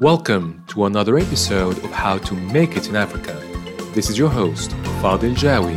Welcome 0.00 0.64
to 0.68 0.86
another 0.86 1.18
episode 1.18 1.76
of 1.84 1.90
How 1.90 2.16
to 2.16 2.34
Make 2.34 2.74
It 2.74 2.88
in 2.88 2.96
Africa. 2.96 3.34
This 3.92 4.08
is 4.08 4.16
your 4.16 4.30
host, 4.30 4.70
Fadil 5.02 5.34
Jawi. 5.34 5.76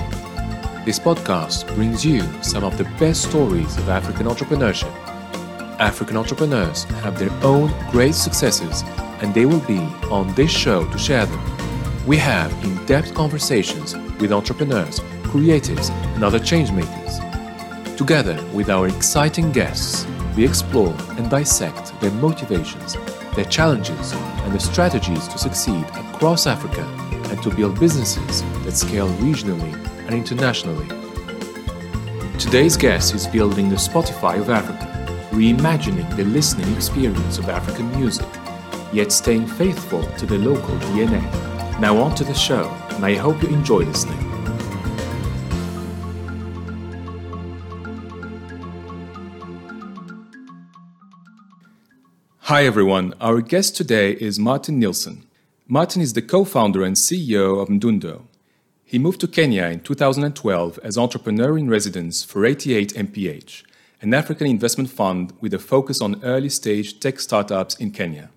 This 0.86 0.98
podcast 0.98 1.68
brings 1.76 2.06
you 2.06 2.22
some 2.42 2.64
of 2.64 2.78
the 2.78 2.86
best 2.98 3.24
stories 3.24 3.76
of 3.76 3.90
African 3.90 4.28
entrepreneurship. 4.28 4.94
African 5.78 6.16
entrepreneurs 6.16 6.86
have 7.04 7.20
their 7.20 7.34
own 7.44 7.74
great 7.92 8.16
successes, 8.16 8.84
and 9.22 9.34
they 9.34 9.46
will 9.46 9.60
be 9.68 9.80
on 10.10 10.34
this 10.36 10.52
show 10.52 10.90
to 10.90 10.98
share 10.98 11.26
them. 11.26 12.06
We 12.08 12.16
have 12.16 12.50
in 12.64 12.86
depth 12.86 13.14
conversations 13.14 13.94
with 14.22 14.32
entrepreneurs, 14.32 15.02
creatives, 15.24 15.90
and 16.16 16.24
other 16.24 16.40
changemakers. 16.40 17.18
Together 17.98 18.42
with 18.54 18.70
our 18.70 18.88
exciting 18.88 19.52
guests, 19.52 20.08
we 20.38 20.46
explore 20.46 20.96
and 21.18 21.30
dissect 21.30 22.00
their 22.00 22.12
motivations 22.12 22.96
their 23.36 23.46
challenges, 23.46 24.14
and 24.14 24.54
the 24.54 24.60
strategies 24.60 25.28
to 25.28 25.38
succeed 25.38 25.86
across 25.96 26.48
Africa 26.48 26.84
and 27.30 27.42
to 27.44 27.50
build 27.50 27.80
businesses 27.80 28.42
that 28.64 28.74
scale 28.74 29.10
regionally 29.14 29.74
and 30.06 30.14
internationally. 30.14 30.88
Today's 32.38 32.78
guest 32.78 33.16
is 33.16 33.28
building 33.28 33.70
the 33.70 33.76
Spotify 33.76 34.40
of 34.40 34.50
Africa, 34.50 34.90
reimagining 35.32 36.16
the 36.16 36.26
listening 36.26 36.72
experience 36.76 37.38
of 37.38 37.50
African 37.50 37.90
music, 38.00 38.28
yet 38.92 39.12
staying 39.12 39.48
faithful 39.48 40.04
to 40.18 40.26
the 40.26 40.38
local 40.38 40.76
DNA. 40.78 41.22
Now, 41.80 41.98
on 41.98 42.14
to 42.16 42.24
the 42.24 42.34
show, 42.34 42.70
and 42.92 43.06
I 43.06 43.16
hope 43.16 43.42
you 43.42 43.50
enjoy 43.50 43.80
listening. 43.80 44.23
Hi 52.54 52.66
everyone, 52.66 53.16
our 53.20 53.42
guest 53.42 53.76
today 53.76 54.12
is 54.12 54.38
Martin 54.38 54.78
Nilsson. 54.78 55.26
Martin 55.68 56.04
is 56.04 56.14
the 56.14 56.22
co 56.22 56.46
founder 56.46 56.84
and 56.84 56.96
CEO 56.96 57.60
of 57.60 57.68
Mdundo. 57.68 58.28
He 58.84 59.00
moved 59.00 59.22
to 59.22 59.28
Kenya 59.28 59.64
in 59.64 59.80
2012 59.80 60.80
as 60.84 60.96
entrepreneur 60.96 61.58
in 61.58 61.68
residence 61.68 62.24
for 62.24 62.46
88 62.46 62.94
MPH, 62.94 63.64
an 64.04 64.14
African 64.14 64.46
investment 64.46 64.92
fund 64.92 65.34
with 65.42 65.52
a 65.56 65.58
focus 65.58 66.00
on 66.00 66.24
early 66.24 66.50
stage 66.50 67.00
tech 67.00 67.20
startups 67.20 67.74
in 67.78 67.90
Kenya. 67.90 68.30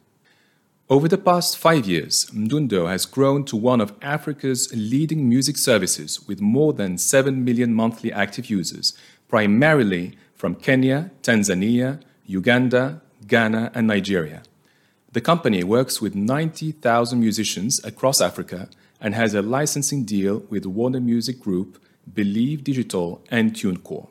Over 0.89 1.09
the 1.09 1.19
past 1.19 1.59
five 1.59 1.87
years, 1.87 2.25
Mdundo 2.33 2.89
has 2.89 3.05
grown 3.05 3.45
to 3.45 3.55
one 3.55 3.83
of 3.83 3.93
Africa's 4.01 4.73
leading 4.75 5.29
music 5.29 5.59
services 5.59 6.27
with 6.27 6.41
more 6.41 6.73
than 6.73 6.97
7 6.97 7.45
million 7.45 7.75
monthly 7.75 8.15
active 8.15 8.49
users, 8.49 8.97
primarily 9.29 10.17
from 10.35 10.55
Kenya, 10.55 11.11
Tanzania, 11.23 12.01
Uganda, 12.25 13.03
Ghana, 13.27 13.73
and 13.75 13.87
Nigeria. 13.87 14.43
The 15.13 15.21
company 15.21 15.65
works 15.65 16.01
with 16.01 16.15
90,000 16.15 17.19
musicians 17.19 17.83
across 17.85 18.21
Africa 18.21 18.69
and 19.01 19.15
has 19.15 19.35
a 19.35 19.43
licensing 19.43 20.05
deal 20.05 20.43
with 20.51 20.67
Warner 20.67 21.01
Music 21.01 21.41
Group, 21.41 21.83
Believe 22.13 22.65
Digital, 22.65 23.23
and 23.31 23.53
TuneCore. 23.53 24.09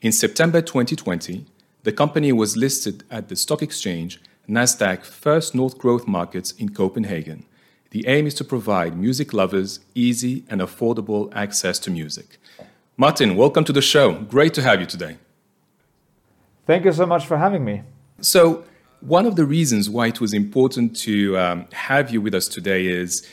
In 0.00 0.12
September 0.12 0.60
2020, 0.60 1.46
the 1.82 1.92
company 1.92 2.32
was 2.32 2.56
listed 2.56 3.04
at 3.10 3.28
the 3.28 3.36
stock 3.36 3.62
exchange 3.62 4.20
Nasdaq 4.48 5.04
First 5.04 5.54
North 5.54 5.78
Growth 5.78 6.06
Markets 6.06 6.52
in 6.52 6.68
Copenhagen. 6.70 7.44
The 7.90 8.06
aim 8.06 8.26
is 8.26 8.34
to 8.34 8.44
provide 8.44 8.96
music 8.96 9.32
lovers 9.32 9.80
easy 9.94 10.44
and 10.48 10.60
affordable 10.60 11.32
access 11.34 11.78
to 11.80 11.90
music. 11.90 12.38
Martin, 12.96 13.36
welcome 13.36 13.64
to 13.64 13.72
the 13.72 13.82
show. 13.82 14.12
Great 14.12 14.54
to 14.54 14.62
have 14.62 14.80
you 14.80 14.86
today. 14.86 15.16
Thank 16.66 16.84
you 16.84 16.92
so 16.92 17.06
much 17.06 17.26
for 17.26 17.36
having 17.36 17.64
me. 17.64 17.82
So, 18.20 18.64
one 19.00 19.26
of 19.26 19.36
the 19.36 19.44
reasons 19.44 19.90
why 19.90 20.06
it 20.06 20.20
was 20.20 20.32
important 20.32 20.96
to 21.00 21.36
um, 21.36 21.66
have 21.72 22.10
you 22.10 22.22
with 22.22 22.34
us 22.34 22.48
today 22.48 22.86
is 22.86 23.28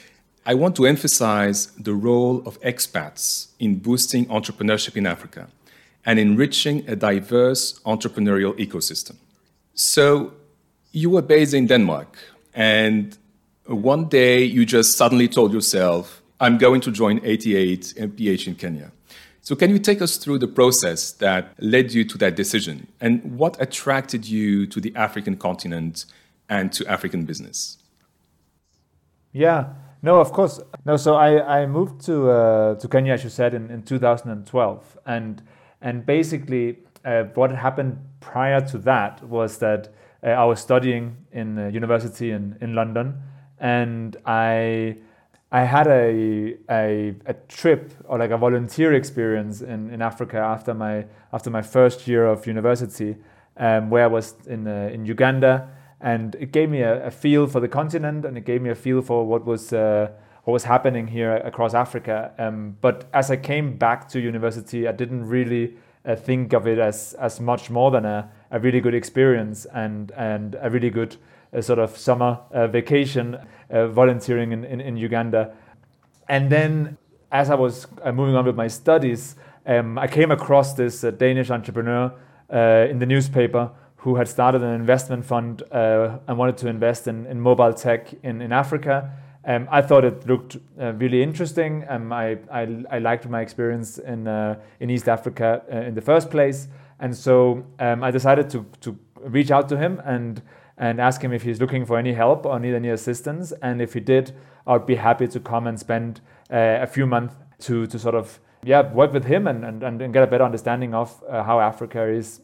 I 0.46 0.54
want 0.54 0.76
to 0.78 0.86
emphasize 0.86 1.68
the 1.78 1.94
role 1.94 2.42
of 2.46 2.60
expats 2.62 3.48
in 3.60 3.78
boosting 3.80 4.26
entrepreneurship 4.26 4.98
in 4.98 5.06
Africa 5.06 5.48
and 6.06 6.20
enriching 6.20 6.84
a 6.90 6.96
diverse 6.96 7.80
entrepreneurial 7.86 8.58
ecosystem. 8.58 9.16
So, 9.76 10.34
you 10.92 11.10
were 11.10 11.22
based 11.22 11.54
in 11.54 11.68
Denmark, 11.68 12.18
and 12.54 13.18
one 13.66 14.10
day 14.10 14.44
you 14.44 14.66
just 14.66 14.98
suddenly 14.98 15.28
told 15.28 15.54
yourself, 15.54 16.22
I'm 16.40 16.58
going 16.58 16.82
to 16.82 16.92
join 16.92 17.22
88 17.24 17.94
MPH 17.98 18.48
in 18.48 18.56
Kenya. 18.56 18.92
So, 19.52 19.58
can 19.58 19.70
you 19.70 19.80
take 19.80 20.02
us 20.02 20.16
through 20.16 20.40
the 20.40 20.48
process 20.48 21.12
that 21.12 21.54
led 21.60 21.92
you 21.92 22.06
to 22.06 22.18
that 22.20 22.38
decision 22.38 22.88
and 23.02 23.38
what 23.38 23.62
attracted 23.62 24.26
you 24.26 24.66
to 24.68 24.80
the 24.80 24.96
African 24.96 25.36
continent 25.36 26.06
and 26.48 26.72
to 26.72 26.88
African 26.88 27.26
business? 27.26 27.78
Yeah, 29.34 29.74
no, 30.02 30.22
of 30.22 30.32
course. 30.32 30.62
No, 30.86 30.96
so 30.96 31.16
I, 31.16 31.64
I 31.64 31.66
moved 31.66 32.00
to 32.06 32.32
uh, 32.32 32.76
to 32.76 32.88
Kenya, 32.88 33.12
as 33.12 33.26
you 33.26 33.30
said, 33.30 33.54
in, 33.54 33.70
in 33.70 33.84
2012, 33.84 34.98
and 35.06 35.44
and 35.82 36.06
basically 36.06 36.78
uh, 37.04 37.24
what 37.34 37.52
happened 37.52 37.98
prior 38.22 38.62
to 38.68 38.78
that 38.78 39.22
was 39.22 39.58
that 39.58 39.90
uh, 40.24 40.28
I 40.28 40.46
was 40.46 40.62
studying 40.62 41.18
in 41.34 41.58
university 41.74 42.32
in 42.32 42.56
in 42.62 42.74
London, 42.74 43.22
and 43.60 44.16
I 44.26 44.96
I 45.52 45.66
had 45.66 45.88
a, 45.88 46.56
a, 46.70 47.14
a 47.26 47.34
trip 47.50 47.92
or 48.06 48.18
like 48.18 48.32
a 48.32 48.38
volunteer 48.38 48.94
experience 48.94 49.62
in, 49.62 49.90
in 49.90 50.02
Africa 50.02 50.38
after 50.38 50.74
my 50.74 51.06
after 51.34 51.50
my 51.50 51.62
first 51.62 52.08
year 52.08 52.26
of 52.26 52.48
university, 52.48 53.18
um, 53.58 53.90
where 53.90 54.06
I 54.06 54.08
was 54.08 54.36
in 54.48 54.66
uh, 54.66 54.90
in 54.94 55.06
Uganda, 55.06 55.68
and 56.00 56.36
it 56.36 56.54
gave 56.54 56.70
me 56.70 56.82
a, 56.82 57.08
a, 57.08 57.12
feel 57.12 57.48
for 57.48 57.60
the 57.60 57.68
continent 57.68 58.26
and 58.26 58.38
it 58.38 58.46
gave 58.46 58.62
me 58.62 58.70
a 58.70 58.76
feel 58.76 59.02
for 59.02 59.26
what 59.28 59.46
was 59.46 59.74
uh, 59.74 60.10
what 60.46 60.54
was 60.54 60.64
happening 60.64 61.08
here 61.08 61.36
across 61.36 61.74
Africa. 61.74 62.32
Um, 62.38 62.78
but 62.80 63.10
as 63.14 63.30
I 63.30 63.36
came 63.36 63.78
back 63.78 64.08
to 64.10 64.22
university, 64.22 64.88
I 64.88 64.94
didn't 64.94 65.28
really 65.28 65.76
uh, 66.06 66.16
think 66.16 66.54
of 66.54 66.66
it 66.66 66.80
as 66.80 67.14
as 67.20 67.42
much 67.42 67.70
more 67.70 67.92
than 67.92 68.06
a, 68.06 68.32
a 68.52 68.60
really 68.60 68.80
good 68.80 68.96
experience 68.96 69.66
and 69.66 70.14
and 70.16 70.56
a 70.62 70.70
really 70.70 70.90
good 70.90 71.18
a 71.54 71.62
sort 71.62 71.80
of 71.80 71.98
summer 71.98 72.40
uh, 72.52 72.68
vacation 72.68 73.38
uh, 73.70 73.88
volunteering 73.88 74.52
in, 74.52 74.64
in, 74.64 74.82
in, 74.82 74.98
Uganda. 74.98 75.54
And 76.28 76.50
then, 76.50 76.98
as 77.32 77.50
I 77.50 77.56
was 77.56 77.88
uh, 78.04 78.12
moving 78.12 78.36
on 78.36 78.46
with 78.46 78.56
my 78.56 78.68
studies, 78.68 79.36
um, 79.66 79.98
I 79.98 80.08
came 80.08 80.32
across 80.32 80.74
this 80.74 81.02
Danish 81.02 81.50
entrepreneur 81.50 82.12
in 82.50 83.00
the 83.00 83.06
newspaper 83.06 83.72
who 84.02 84.16
had 84.16 84.28
started 84.28 84.64
an 84.64 84.74
investment 84.74 85.24
fund 85.24 85.62
uh, 85.72 86.18
and 86.28 86.38
wanted 86.38 86.58
to 86.58 86.68
invest 86.68 87.08
in, 87.08 87.28
in 87.28 87.40
mobile 87.40 87.74
tech 87.74 88.12
in, 88.24 88.42
in 88.42 88.52
Africa. 88.52 89.12
Um, 89.46 89.68
I 89.72 89.82
thought 89.84 90.04
it 90.04 90.26
looked 90.28 90.58
uh, 90.80 90.94
really 90.94 91.22
interesting. 91.22 91.86
Um, 91.88 92.12
I, 92.12 92.38
I, 92.52 92.84
I, 92.90 93.00
liked 93.00 93.28
my 93.30 93.42
experience 93.42 94.00
in, 94.00 94.28
uh, 94.28 94.60
in 94.80 94.90
East 94.90 95.08
Africa 95.08 95.64
in 95.70 95.94
the 95.94 96.02
first 96.02 96.32
place. 96.32 96.68
And 97.00 97.16
so 97.16 97.64
um, 97.80 98.04
I 98.04 98.10
decided 98.10 98.50
to, 98.52 98.66
to 98.82 98.98
reach 99.20 99.52
out 99.52 99.70
to 99.70 99.78
him 99.78 100.02
and 100.04 100.42
and 100.82 101.00
ask 101.00 101.22
him 101.24 101.32
if 101.32 101.44
he's 101.44 101.62
looking 101.62 101.86
for 101.86 101.98
any 101.98 102.12
help 102.12 102.46
or 102.46 102.60
need 102.60 102.74
any 102.74 102.90
assistance. 102.90 103.54
And 103.62 103.82
if 103.82 103.94
he 103.94 104.00
did, 104.00 104.34
I'd 104.66 104.88
be 104.88 104.96
happy 104.96 105.28
to 105.28 105.40
come 105.40 105.68
and 105.68 105.80
spend 105.80 106.22
uh, 106.52 106.80
a 106.82 106.88
few 106.88 107.06
months 107.06 107.36
to, 107.60 107.86
to 107.86 108.00
sort 108.00 108.16
of 108.16 108.40
yeah 108.64 108.92
work 108.92 109.14
with 109.14 109.26
him 109.26 109.48
and, 109.48 109.64
and, 109.64 109.84
and 109.84 110.12
get 110.12 110.24
a 110.24 110.28
better 110.28 110.44
understanding 110.44 110.96
of 110.96 111.24
uh, 111.30 111.44
how 111.44 111.60
Africa 111.60 112.08
is. 112.08 112.42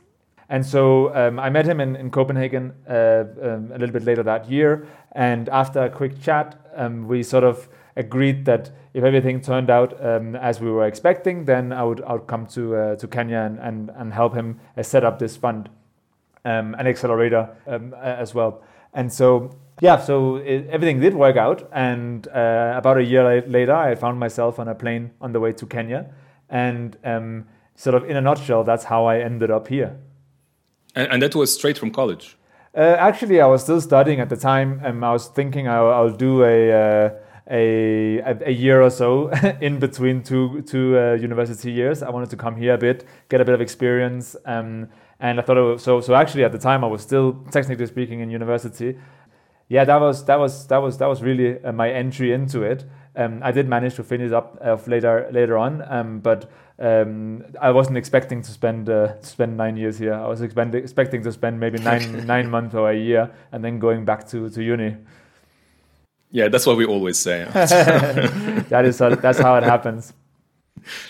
And 0.49 0.65
so 0.65 1.13
um, 1.15 1.39
I 1.39 1.49
met 1.49 1.65
him 1.65 1.81
in, 1.81 1.95
in 1.95 2.11
Copenhagen 2.11 2.73
uh, 2.87 3.25
um, 3.41 3.71
a 3.73 3.77
little 3.79 3.91
bit 3.91 4.03
later 4.03 4.23
that 4.23 4.49
year. 4.49 4.87
And 5.13 5.49
after 5.49 5.83
a 5.83 5.89
quick 5.89 6.21
chat, 6.21 6.55
um, 6.75 7.07
we 7.07 7.23
sort 7.23 7.43
of 7.43 7.67
agreed 7.97 8.45
that 8.45 8.69
if 8.93 9.03
everything 9.03 9.41
turned 9.41 9.69
out 9.69 9.99
um, 10.05 10.35
as 10.35 10.61
we 10.61 10.69
were 10.69 10.85
expecting, 10.85 11.45
then 11.45 11.73
I 11.73 11.83
would, 11.83 12.01
I 12.03 12.13
would 12.13 12.27
come 12.27 12.45
to, 12.47 12.75
uh, 12.75 12.95
to 12.97 13.07
Kenya 13.07 13.39
and, 13.39 13.59
and, 13.59 13.91
and 13.95 14.13
help 14.13 14.35
him 14.35 14.59
uh, 14.77 14.83
set 14.83 15.03
up 15.03 15.19
this 15.19 15.35
fund 15.35 15.69
um, 16.47 16.75
an 16.75 16.87
accelerator 16.87 17.49
um, 17.67 17.93
as 17.93 18.33
well. 18.33 18.63
And 18.93 19.11
so, 19.11 19.55
yeah, 19.81 19.99
so 19.99 20.37
it, 20.37 20.67
everything 20.69 20.99
did 20.99 21.13
work 21.13 21.35
out. 21.35 21.69
And 21.73 22.27
uh, 22.29 22.73
about 22.75 22.97
a 22.97 23.03
year 23.03 23.41
later, 23.41 23.75
I 23.75 23.95
found 23.95 24.19
myself 24.19 24.57
on 24.59 24.67
a 24.67 24.75
plane 24.75 25.11
on 25.19 25.33
the 25.33 25.39
way 25.39 25.51
to 25.53 25.65
Kenya. 25.65 26.09
And 26.49 26.97
um, 27.03 27.45
sort 27.75 27.95
of 27.95 28.09
in 28.09 28.15
a 28.15 28.21
nutshell, 28.21 28.63
that's 28.63 28.85
how 28.85 29.05
I 29.05 29.19
ended 29.19 29.51
up 29.51 29.67
here. 29.67 29.97
And, 30.95 31.11
and 31.11 31.21
that 31.21 31.35
was 31.35 31.53
straight 31.53 31.77
from 31.77 31.91
college? 31.91 32.37
Uh, 32.75 32.95
actually, 32.97 33.41
I 33.41 33.47
was 33.47 33.63
still 33.63 33.81
studying 33.81 34.19
at 34.21 34.29
the 34.29 34.37
time. 34.37 34.81
and 34.83 35.03
I 35.03 35.11
was 35.11 35.27
thinking 35.27 35.67
I'll, 35.67 35.91
I'll 35.91 36.15
do 36.15 36.43
a. 36.43 36.71
Uh, 36.71 37.09
a, 37.49 38.19
a, 38.45 38.51
year 38.51 38.81
or 38.81 38.89
so 38.89 39.29
in 39.61 39.79
between 39.79 40.21
two 40.21 40.61
two 40.63 40.97
uh, 40.99 41.13
university 41.13 41.71
years. 41.71 42.03
I 42.03 42.09
wanted 42.09 42.29
to 42.31 42.35
come 42.35 42.57
here 42.57 42.73
a 42.73 42.77
bit, 42.77 43.05
get 43.29 43.39
a 43.39 43.45
bit 43.45 43.55
of 43.55 43.61
experience, 43.61 44.35
um, 44.45 44.89
and 45.19 45.39
I 45.39 45.43
thought 45.43 45.57
was, 45.57 45.83
so. 45.83 46.01
So 46.01 46.13
actually, 46.13 46.43
at 46.43 46.51
the 46.51 46.59
time, 46.59 46.83
I 46.83 46.87
was 46.87 47.01
still 47.01 47.43
technically 47.51 47.87
speaking 47.87 48.19
in 48.19 48.29
university. 48.29 48.97
Yeah, 49.69 49.83
that 49.83 49.99
was 49.99 50.23
that 50.25 50.39
was 50.39 50.67
that 50.67 50.77
was 50.77 50.97
that 50.99 51.07
was 51.07 51.21
really 51.21 51.61
uh, 51.63 51.71
my 51.71 51.89
entry 51.89 52.31
into 52.33 52.61
it. 52.61 52.85
Um, 53.15 53.41
I 53.43 53.51
did 53.51 53.67
manage 53.67 53.95
to 53.95 54.03
finish 54.03 54.31
up 54.31 54.57
uh, 54.63 54.77
later 54.85 55.27
later 55.31 55.57
on, 55.57 55.83
um, 55.91 56.19
but 56.19 56.49
um, 56.79 57.43
I 57.59 57.71
wasn't 57.71 57.97
expecting 57.97 58.43
to 58.43 58.51
spend 58.51 58.89
uh, 58.89 59.19
spend 59.21 59.57
nine 59.57 59.75
years 59.75 59.97
here. 59.97 60.13
I 60.13 60.27
was 60.27 60.41
expect- 60.41 60.75
expecting 60.75 61.23
to 61.23 61.31
spend 61.31 61.59
maybe 61.59 61.79
nine 61.79 62.25
nine 62.33 62.49
months 62.49 62.75
or 62.75 62.91
a 62.91 62.97
year, 62.97 63.31
and 63.51 63.63
then 63.63 63.79
going 63.79 64.05
back 64.05 64.27
to 64.29 64.49
to 64.49 64.63
uni. 64.63 64.95
Yeah, 66.29 66.49
that's 66.49 66.65
what 66.65 66.77
we 66.77 66.85
always 66.85 67.17
say. 67.17 67.45
that 67.53 68.83
is 68.85 68.99
that's 68.99 69.39
how 69.39 69.55
it 69.55 69.63
happens. 69.63 70.13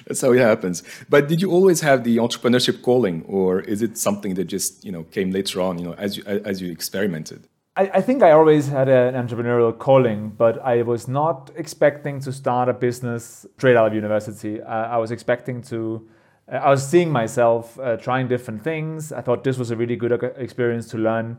That's 0.06 0.22
how 0.22 0.32
it 0.34 0.40
happens. 0.40 0.84
But 1.10 1.28
did 1.28 1.42
you 1.42 1.52
always 1.52 1.82
have 1.82 2.04
the 2.04 2.18
entrepreneurship 2.18 2.82
calling, 2.82 3.24
or 3.28 3.62
is 3.62 3.82
it 3.82 3.98
something 3.98 4.36
that 4.36 4.46
just 4.46 4.84
you 4.84 4.92
know 4.92 5.04
came 5.04 5.32
later 5.32 5.62
on? 5.62 5.78
You 5.80 5.86
know, 5.88 5.94
as 5.94 6.18
you 6.18 6.24
as 6.26 6.62
you 6.62 6.72
experimented. 6.72 7.48
I, 7.78 7.92
I 7.94 8.02
think 8.02 8.24
I 8.24 8.32
always 8.32 8.68
had 8.68 8.90
an 8.90 9.14
entrepreneurial 9.14 9.78
calling, 9.78 10.30
but 10.30 10.60
I 10.64 10.82
was 10.82 11.08
not 11.08 11.52
expecting 11.56 12.20
to 12.22 12.32
start 12.34 12.70
a 12.70 12.74
business 12.74 13.46
straight 13.58 13.78
out 13.78 13.88
of 13.88 13.94
university. 13.94 14.62
Uh, 14.62 14.68
I 14.68 14.98
was 14.98 15.12
expecting 15.12 15.62
to. 15.64 16.08
Uh, 16.52 16.56
I 16.56 16.70
was 16.72 16.86
seeing 16.86 17.12
myself 17.12 17.80
uh, 17.80 17.98
trying 17.98 18.28
different 18.28 18.64
things. 18.64 19.12
I 19.12 19.22
thought 19.22 19.44
this 19.44 19.58
was 19.58 19.70
a 19.70 19.76
really 19.76 19.96
good 19.96 20.12
experience 20.38 20.88
to 20.90 20.98
learn. 20.98 21.38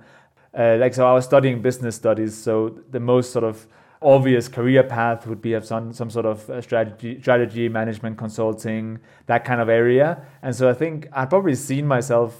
Uh, 0.57 0.77
like 0.79 0.95
so, 0.95 1.07
I 1.07 1.13
was 1.13 1.25
studying 1.25 1.61
business 1.61 1.97
studies, 1.97 2.37
so 2.37 2.79
the 2.91 3.01
most 3.01 3.33
sort 3.33 3.45
of 3.45 3.67
obvious 4.01 4.49
career 4.49 4.83
path 4.83 5.27
would 5.27 5.43
be 5.43 5.53
have 5.53 5.67
some 5.67 5.93
some 5.93 6.11
sort 6.11 6.27
of 6.27 6.49
uh, 6.51 6.61
strategy 6.61 7.21
strategy 7.21 7.69
management 7.69 8.17
consulting 8.17 8.99
that 9.27 9.45
kind 9.45 9.61
of 9.61 9.69
area. 9.69 10.25
And 10.43 10.55
so 10.55 10.69
i 10.69 10.75
think 10.75 11.09
i'd 11.13 11.31
probably 11.31 11.55
seen 11.55 11.87
myself 11.87 12.35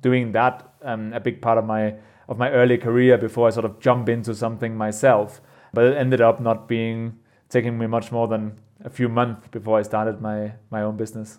doing 0.00 0.32
that 0.32 0.72
um, 0.82 1.12
a 1.12 1.20
big 1.20 1.40
part 1.40 1.58
of 1.58 1.64
my 1.64 1.94
of 2.28 2.38
my 2.38 2.50
early 2.50 2.78
career 2.78 3.18
before 3.18 3.46
i 3.48 3.50
sort 3.50 3.64
of 3.64 3.78
jump 3.80 4.08
into 4.08 4.34
something 4.34 4.76
myself 4.76 5.40
but 5.72 5.84
it 5.84 5.96
ended 5.96 6.20
up 6.20 6.40
not 6.40 6.68
being 6.68 7.18
taking 7.48 7.78
me 7.78 7.86
much 7.86 8.10
more 8.10 8.26
than 8.26 8.58
a 8.84 8.90
few 8.90 9.08
months 9.08 9.48
before 9.48 9.78
i 9.78 9.82
started 9.82 10.20
my 10.20 10.52
my 10.70 10.82
own 10.82 10.96
business. 10.96 11.38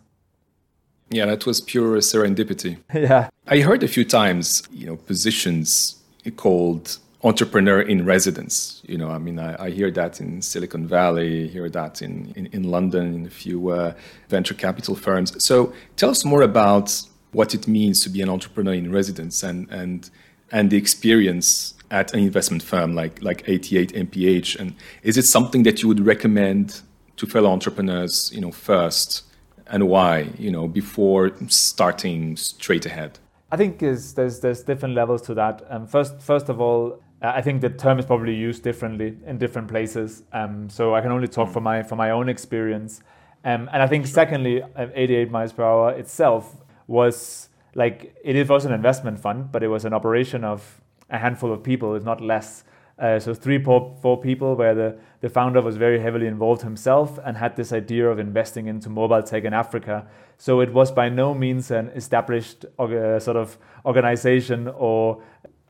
Yeah 1.09 1.25
that 1.25 1.45
was 1.45 1.61
pure 1.61 1.97
serendipity. 1.97 2.77
Yeah. 2.93 3.29
I 3.47 3.59
heard 3.59 3.83
a 3.83 3.87
few 3.87 4.05
times 4.05 4.63
you 4.71 4.85
know 4.87 4.95
positions 4.95 6.01
called 6.37 6.97
entrepreneur 7.23 7.81
in 7.81 8.05
residence. 8.05 8.81
You 8.85 8.97
know, 8.97 9.09
I 9.09 9.17
mean, 9.17 9.39
I, 9.39 9.65
I, 9.65 9.69
hear 9.69 9.89
that 9.91 10.21
in 10.21 10.41
Silicon 10.41 10.85
Valley, 10.87 11.47
hear 11.47 11.69
that 11.69 12.01
in, 12.01 12.33
in, 12.35 12.47
in 12.47 12.63
London, 12.63 13.13
in 13.13 13.25
a 13.25 13.29
few 13.29 13.69
uh, 13.69 13.93
venture 14.29 14.53
capital 14.53 14.95
firms. 14.95 15.43
So 15.43 15.73
tell 15.95 16.09
us 16.09 16.23
more 16.23 16.43
about 16.43 17.01
what 17.31 17.53
it 17.53 17.67
means 17.67 18.01
to 18.03 18.09
be 18.09 18.21
an 18.21 18.29
entrepreneur 18.29 18.73
in 18.73 18.91
residence 18.91 19.43
and, 19.43 19.69
and, 19.69 20.09
and 20.51 20.69
the 20.69 20.77
experience 20.77 21.73
at 21.91 22.13
an 22.13 22.19
investment 22.19 22.63
firm 22.63 22.93
like, 22.93 23.21
like 23.21 23.43
88 23.47 23.93
MPH. 23.93 24.59
And 24.59 24.75
is 25.03 25.17
it 25.17 25.23
something 25.23 25.63
that 25.63 25.81
you 25.81 25.87
would 25.87 26.05
recommend 26.05 26.81
to 27.17 27.25
fellow 27.25 27.49
entrepreneurs, 27.49 28.31
you 28.33 28.41
know, 28.41 28.51
first 28.51 29.23
and 29.67 29.87
why, 29.87 30.29
you 30.37 30.51
know, 30.51 30.67
before 30.67 31.31
starting 31.47 32.37
straight 32.37 32.85
ahead? 32.85 33.19
I 33.51 33.57
think 33.57 33.79
there's, 33.79 34.13
there's, 34.13 34.39
there's 34.39 34.63
different 34.63 34.95
levels 34.95 35.21
to 35.23 35.33
that. 35.35 35.65
Um, 35.69 35.87
first, 35.87 36.21
first 36.21 36.49
of 36.49 36.59
all, 36.59 36.99
I 37.33 37.41
think 37.41 37.61
the 37.61 37.69
term 37.69 37.99
is 37.99 38.05
probably 38.05 38.35
used 38.35 38.63
differently 38.63 39.17
in 39.25 39.37
different 39.37 39.67
places. 39.67 40.23
Um, 40.33 40.69
so 40.69 40.93
I 40.95 41.01
can 41.01 41.11
only 41.11 41.27
talk 41.27 41.49
mm. 41.49 41.53
for 41.53 41.61
my 41.61 41.83
for 41.83 41.95
my 41.95 42.11
own 42.11 42.29
experience. 42.29 43.01
Um, 43.43 43.69
and 43.71 43.81
I 43.81 43.87
think 43.87 44.05
sure. 44.05 44.13
secondly, 44.13 44.63
uh, 44.63 44.87
88 44.93 45.31
miles 45.31 45.53
per 45.53 45.63
hour 45.63 45.91
itself 45.91 46.55
was 46.87 47.49
like 47.75 48.15
it 48.23 48.49
was 48.49 48.65
an 48.65 48.73
investment 48.73 49.19
fund, 49.19 49.51
but 49.51 49.63
it 49.63 49.67
was 49.67 49.85
an 49.85 49.93
operation 49.93 50.43
of 50.43 50.81
a 51.09 51.17
handful 51.17 51.51
of 51.51 51.63
people, 51.63 51.95
if 51.95 52.03
not 52.03 52.21
less. 52.21 52.63
Uh, 52.97 53.19
so 53.19 53.33
three, 53.33 53.61
four, 53.61 53.93
four 54.01 54.19
people, 54.19 54.55
where 54.55 54.73
the, 54.73 54.97
the 55.19 55.29
founder 55.29 55.61
was 55.61 55.75
very 55.75 55.99
heavily 55.99 56.27
involved 56.27 56.61
himself 56.61 57.19
and 57.25 57.35
had 57.35 57.55
this 57.57 57.73
idea 57.73 58.09
of 58.09 58.19
investing 58.19 58.67
into 58.67 58.89
mobile 58.89 59.21
tech 59.21 59.43
in 59.43 59.53
Africa. 59.53 60.07
So 60.37 60.61
it 60.61 60.71
was 60.71 60.93
by 60.93 61.09
no 61.09 61.33
means 61.33 61.71
an 61.71 61.89
established 61.89 62.65
uh, 62.79 63.19
sort 63.19 63.35
of 63.35 63.57
organization 63.85 64.69
or 64.69 65.21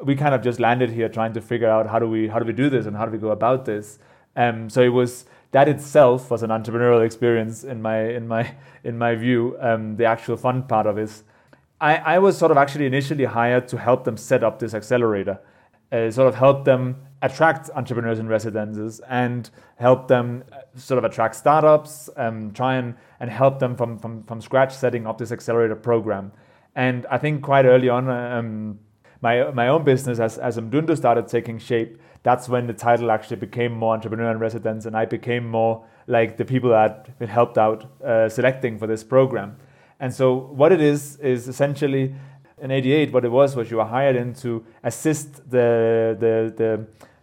we 0.03 0.15
kind 0.15 0.35
of 0.35 0.41
just 0.41 0.59
landed 0.59 0.91
here 0.91 1.09
trying 1.09 1.33
to 1.33 1.41
figure 1.41 1.69
out 1.69 1.87
how 1.87 1.99
do 1.99 2.09
we 2.09 2.27
how 2.27 2.39
do 2.39 2.45
we 2.45 2.53
do 2.53 2.69
this 2.69 2.85
and 2.85 2.95
how 2.95 3.05
do 3.05 3.11
we 3.11 3.17
go 3.17 3.29
about 3.29 3.65
this. 3.65 3.99
Um, 4.35 4.69
so 4.69 4.81
it 4.81 4.89
was 4.89 5.25
that 5.51 5.69
itself 5.69 6.29
was 6.29 6.43
an 6.43 6.49
entrepreneurial 6.49 7.05
experience 7.05 7.63
in 7.63 7.81
my 7.81 8.09
in 8.09 8.27
my 8.27 8.53
in 8.83 8.97
my 8.97 9.15
view. 9.15 9.57
Um, 9.59 9.95
the 9.95 10.05
actual 10.05 10.37
fun 10.37 10.63
part 10.63 10.85
of 10.87 10.97
it. 10.97 11.23
I, 11.81 11.95
I 11.97 12.19
was 12.19 12.37
sort 12.37 12.51
of 12.51 12.57
actually 12.57 12.85
initially 12.85 13.25
hired 13.25 13.67
to 13.69 13.77
help 13.77 14.05
them 14.05 14.15
set 14.15 14.43
up 14.43 14.59
this 14.59 14.73
accelerator, 14.73 15.39
uh, 15.91 16.09
sort 16.09 16.29
of 16.29 16.35
help 16.35 16.63
them 16.63 16.95
attract 17.21 17.69
entrepreneurs 17.75 18.19
and 18.19 18.29
residences 18.29 19.01
and 19.09 19.49
help 19.77 20.07
them 20.07 20.43
uh, 20.51 20.59
sort 20.77 20.97
of 20.97 21.03
attract 21.03 21.35
startups, 21.35 22.09
um, 22.17 22.51
try 22.51 22.75
and, 22.75 22.95
and 23.19 23.29
help 23.29 23.59
them 23.59 23.75
from, 23.75 23.97
from, 23.97 24.23
from 24.23 24.39
scratch 24.41 24.73
setting 24.73 25.05
up 25.05 25.17
this 25.17 25.31
accelerator 25.31 25.75
program. 25.75 26.31
And 26.75 27.05
I 27.07 27.17
think 27.17 27.41
quite 27.41 27.65
early 27.65 27.89
on, 27.89 28.09
um, 28.09 28.79
my 29.25 29.51
my 29.61 29.67
own 29.73 29.83
business 29.83 30.19
as 30.19 30.37
as 30.37 30.57
Mdundo 30.57 30.95
started 30.95 31.27
taking 31.27 31.57
shape, 31.69 31.91
that's 32.27 32.47
when 32.53 32.67
the 32.67 32.77
title 32.87 33.09
actually 33.15 33.39
became 33.47 33.71
more 33.83 33.93
entrepreneur 33.97 34.31
in 34.31 34.39
residence, 34.47 34.85
and 34.87 34.95
I 34.95 35.05
became 35.17 35.45
more 35.59 35.73
like 36.07 36.37
the 36.37 36.45
people 36.45 36.69
that 36.69 37.09
helped 37.39 37.57
out 37.57 37.79
uh, 38.03 38.29
selecting 38.29 38.77
for 38.77 38.87
this 38.87 39.03
program. 39.03 39.57
And 39.99 40.13
so 40.13 40.25
what 40.61 40.71
it 40.71 40.81
is 40.81 41.17
is 41.33 41.47
essentially 41.47 42.13
in 42.61 42.71
88 42.71 43.11
what 43.13 43.25
it 43.25 43.31
was 43.31 43.55
was 43.55 43.71
you 43.71 43.77
were 43.77 43.91
hired 43.97 44.15
in 44.15 44.33
to 44.45 44.63
assist 44.83 45.49
the 45.49 45.69
the 46.23 46.33
the, 46.61 46.69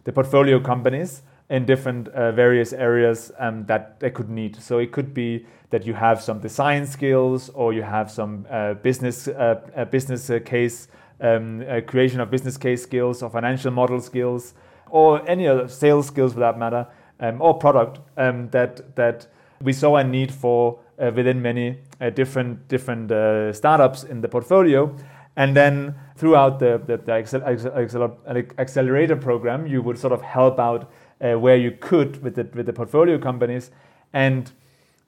the 0.03 0.11
portfolio 0.11 0.59
companies 0.59 1.21
in 1.49 1.65
different 1.65 2.07
uh, 2.09 2.31
various 2.31 2.73
areas 2.73 3.31
um, 3.39 3.65
that 3.65 3.99
they 3.99 4.09
could 4.09 4.29
need. 4.29 4.61
So 4.61 4.79
it 4.79 4.91
could 4.91 5.13
be 5.13 5.45
that 5.69 5.85
you 5.85 5.93
have 5.93 6.21
some 6.21 6.39
design 6.39 6.85
skills 6.85 7.49
or 7.49 7.73
you 7.73 7.83
have 7.83 8.11
some 8.11 8.45
uh, 8.49 8.73
business 8.87 9.27
uh, 9.27 9.85
business 9.91 10.29
uh, 10.29 10.39
case 10.53 10.87
um, 11.21 11.63
creation 11.87 12.19
of 12.19 12.29
business 12.29 12.57
case 12.57 12.83
skills 12.83 13.21
or 13.21 13.29
financial 13.29 13.71
model 13.71 13.99
skills 14.01 14.53
or 14.89 15.27
any 15.29 15.47
other 15.47 15.67
sales 15.67 16.07
skills 16.07 16.33
for 16.33 16.39
that 16.39 16.57
matter 16.57 16.87
um, 17.19 17.41
or 17.41 17.57
product 17.57 17.99
um, 18.17 18.49
that 18.49 18.95
that 18.95 19.27
we 19.61 19.73
saw 19.73 19.95
a 19.95 20.03
need 20.03 20.31
for 20.31 20.79
uh, 20.99 21.11
within 21.15 21.41
many 21.41 21.79
uh, 22.01 22.09
different 22.09 22.67
different 22.67 23.11
uh, 23.11 23.51
startups 23.53 24.03
in 24.03 24.21
the 24.21 24.27
portfolio. 24.27 24.95
And 25.35 25.55
then 25.55 25.95
throughout 26.15 26.59
the, 26.59 26.79
the, 26.85 26.97
the 26.97 28.53
accelerator 28.59 29.15
program 29.15 29.65
you 29.65 29.81
would 29.81 29.97
sort 29.97 30.13
of 30.13 30.21
help 30.21 30.59
out 30.59 30.91
uh, 31.21 31.39
where 31.39 31.57
you 31.57 31.71
could 31.71 32.21
with 32.21 32.35
the, 32.35 32.47
with 32.53 32.67
the 32.67 32.73
portfolio 32.73 33.17
companies. 33.17 33.71
And 34.13 34.51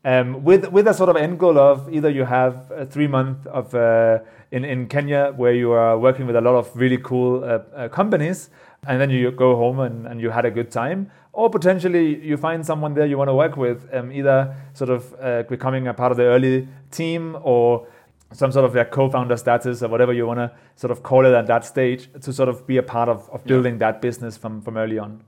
um, 0.06 0.44
with 0.44 0.70
with 0.72 0.88
a 0.88 0.94
sort 0.94 1.10
of 1.10 1.18
end 1.18 1.40
goal 1.40 1.58
of 1.58 1.92
either 1.92 2.10
you 2.10 2.26
have 2.26 2.72
a 2.72 2.86
three 2.86 3.08
month 3.08 3.46
of 3.48 3.74
uh, 3.74 4.20
in 4.52 4.64
in 4.64 4.88
Kenya 4.88 5.34
where 5.36 5.54
you 5.54 5.72
are 5.72 5.98
working 5.98 6.28
with 6.28 6.36
a 6.36 6.42
lot 6.42 6.56
of 6.56 6.70
really 6.76 7.00
cool 7.00 7.44
uh, 7.44 7.60
uh, 7.76 7.90
companies, 7.90 8.52
and 8.88 9.02
then 9.02 9.10
you 9.10 9.32
go 9.32 9.56
home 9.56 9.80
and, 9.80 10.06
and 10.06 10.22
you 10.22 10.30
had 10.30 10.46
a 10.46 10.52
good 10.52 10.70
time, 10.70 11.12
or 11.34 11.50
potentially 11.50 12.24
you 12.24 12.38
find 12.38 12.64
someone 12.64 12.94
there 12.94 13.08
you 13.08 13.18
want 13.18 13.30
to 13.30 13.34
work 13.34 13.58
with, 13.58 13.90
um, 13.94 14.12
either 14.12 14.56
sort 14.74 14.92
of 14.92 15.16
uh, 15.20 15.42
becoming 15.50 15.88
a 15.88 15.94
part 15.94 16.12
of 16.12 16.18
the 16.18 16.24
early 16.24 16.68
team 16.92 17.36
or 17.42 17.88
some 18.32 18.52
sort 18.52 18.66
of 18.66 18.74
their 18.74 18.86
co-founder 18.86 19.38
status 19.38 19.82
or 19.82 19.88
whatever 19.88 20.14
you 20.14 20.28
want 20.28 20.40
to 20.40 20.52
sort 20.76 20.92
of 20.92 21.02
call 21.02 21.26
it 21.26 21.34
at 21.34 21.48
that 21.48 21.66
stage 21.66 22.10
to 22.22 22.32
sort 22.32 22.50
of 22.50 22.68
be 22.68 22.78
a 22.78 22.84
part 22.84 23.10
of, 23.10 23.28
of 23.32 23.44
building 23.46 23.80
that 23.80 24.02
business 24.02 24.38
from 24.38 24.62
from 24.62 24.78
early 24.78 25.00
on. 25.00 25.24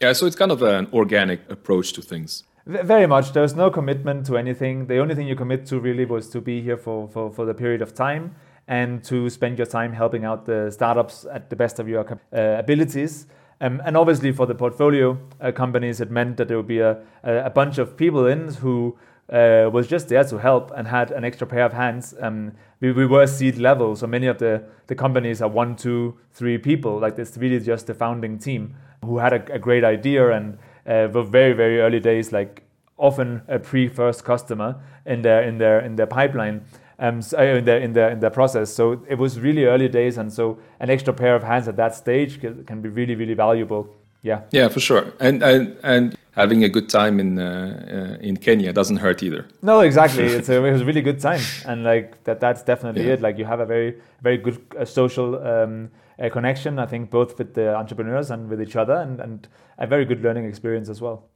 Yeah, 0.00 0.12
so 0.12 0.26
it's 0.26 0.36
kind 0.36 0.52
of 0.52 0.62
an 0.62 0.88
organic 0.92 1.40
approach 1.50 1.94
to 1.94 2.02
things. 2.02 2.44
Very 2.66 3.06
much. 3.06 3.32
There 3.32 3.42
was 3.42 3.54
no 3.54 3.70
commitment 3.70 4.24
to 4.26 4.38
anything. 4.38 4.86
The 4.86 4.98
only 4.98 5.14
thing 5.14 5.26
you 5.26 5.36
commit 5.36 5.66
to 5.66 5.78
really 5.78 6.06
was 6.06 6.30
to 6.30 6.40
be 6.40 6.62
here 6.62 6.78
for, 6.78 7.06
for, 7.08 7.30
for 7.30 7.44
the 7.44 7.52
period 7.52 7.82
of 7.82 7.94
time 7.94 8.34
and 8.66 9.04
to 9.04 9.28
spend 9.28 9.58
your 9.58 9.66
time 9.66 9.92
helping 9.92 10.24
out 10.24 10.46
the 10.46 10.70
startups 10.70 11.26
at 11.30 11.50
the 11.50 11.56
best 11.56 11.78
of 11.78 11.88
your 11.88 12.18
uh, 12.32 12.38
abilities. 12.58 13.26
Um, 13.60 13.82
and 13.84 13.98
obviously, 13.98 14.32
for 14.32 14.46
the 14.46 14.54
portfolio 14.54 15.18
uh, 15.42 15.52
companies, 15.52 16.00
it 16.00 16.10
meant 16.10 16.38
that 16.38 16.48
there 16.48 16.56
would 16.56 16.66
be 16.66 16.80
a, 16.80 17.02
a 17.22 17.50
bunch 17.50 17.76
of 17.76 17.98
people 17.98 18.26
in 18.26 18.48
who 18.54 18.96
uh, 19.30 19.68
was 19.70 19.86
just 19.86 20.08
there 20.08 20.24
to 20.24 20.38
help 20.38 20.72
and 20.74 20.88
had 20.88 21.10
an 21.10 21.22
extra 21.22 21.46
pair 21.46 21.66
of 21.66 21.74
hands. 21.74 22.14
Um, 22.18 22.52
we, 22.80 22.92
we 22.92 23.04
were 23.04 23.26
seed 23.26 23.58
level, 23.58 23.94
so 23.94 24.06
many 24.06 24.26
of 24.26 24.38
the, 24.38 24.64
the 24.86 24.94
companies 24.94 25.42
are 25.42 25.48
one, 25.48 25.76
two, 25.76 26.16
three 26.32 26.56
people. 26.56 26.98
Like 26.98 27.18
it's 27.18 27.36
really 27.36 27.60
just 27.60 27.86
the 27.86 27.94
founding 27.94 28.38
team 28.38 28.74
who 29.04 29.18
had 29.18 29.34
a, 29.34 29.54
a 29.54 29.58
great 29.58 29.84
idea 29.84 30.30
and 30.30 30.58
uh, 30.86 31.08
were 31.12 31.22
very 31.22 31.52
very 31.52 31.80
early 31.80 32.00
days, 32.00 32.32
like 32.32 32.62
often 32.96 33.42
a 33.48 33.58
pre-first 33.58 34.24
customer 34.24 34.76
in 35.06 35.22
their 35.22 35.42
in 35.42 35.58
their 35.58 35.80
in 35.80 35.96
their 35.96 36.06
pipeline. 36.06 36.64
Um, 36.98 37.22
so 37.22 37.38
uh, 37.38 37.42
in 37.42 37.64
their 37.64 37.78
in 37.78 37.92
their 37.92 38.10
in 38.10 38.20
their 38.20 38.30
process. 38.30 38.72
So 38.72 39.04
it 39.08 39.18
was 39.18 39.40
really 39.40 39.64
early 39.64 39.88
days, 39.88 40.18
and 40.18 40.32
so 40.32 40.58
an 40.80 40.90
extra 40.90 41.12
pair 41.12 41.34
of 41.34 41.42
hands 41.42 41.66
at 41.68 41.76
that 41.76 41.94
stage 41.94 42.40
can, 42.40 42.64
can 42.64 42.80
be 42.80 42.88
really 42.88 43.14
really 43.14 43.34
valuable. 43.34 43.88
Yeah. 44.22 44.40
Yeah, 44.52 44.68
for 44.68 44.80
sure. 44.80 45.12
And 45.20 45.42
and 45.42 45.76
and 45.82 46.16
having 46.32 46.64
a 46.64 46.68
good 46.68 46.88
time 46.88 47.20
in 47.20 47.38
uh, 47.38 48.16
uh, 48.20 48.26
in 48.26 48.36
Kenya 48.36 48.72
doesn't 48.72 48.96
hurt 48.96 49.22
either. 49.22 49.46
No, 49.60 49.80
exactly. 49.80 50.24
it's 50.24 50.48
a, 50.48 50.64
it 50.64 50.72
was 50.72 50.82
a 50.82 50.84
really 50.84 51.02
good 51.02 51.20
time, 51.20 51.42
and 51.66 51.84
like 51.84 52.24
that. 52.24 52.40
That's 52.40 52.62
definitely 52.62 53.06
yeah. 53.06 53.14
it. 53.14 53.20
Like 53.20 53.38
you 53.38 53.44
have 53.44 53.60
a 53.60 53.66
very 53.66 53.96
very 54.22 54.38
good 54.38 54.58
uh, 54.78 54.84
social. 54.84 55.36
Um, 55.46 55.90
uh, 56.22 56.28
connection, 56.28 56.78
I 56.78 56.86
think, 56.86 57.10
both 57.10 57.38
with 57.38 57.54
the 57.54 57.74
entrepreneurs 57.74 58.30
and 58.30 58.48
with 58.48 58.60
each 58.60 58.76
other, 58.76 58.94
and, 58.94 59.20
and 59.20 59.48
a 59.78 59.86
very 59.86 60.04
good 60.04 60.22
learning 60.22 60.44
experience 60.46 60.88
as 60.88 61.00
well. 61.00 61.28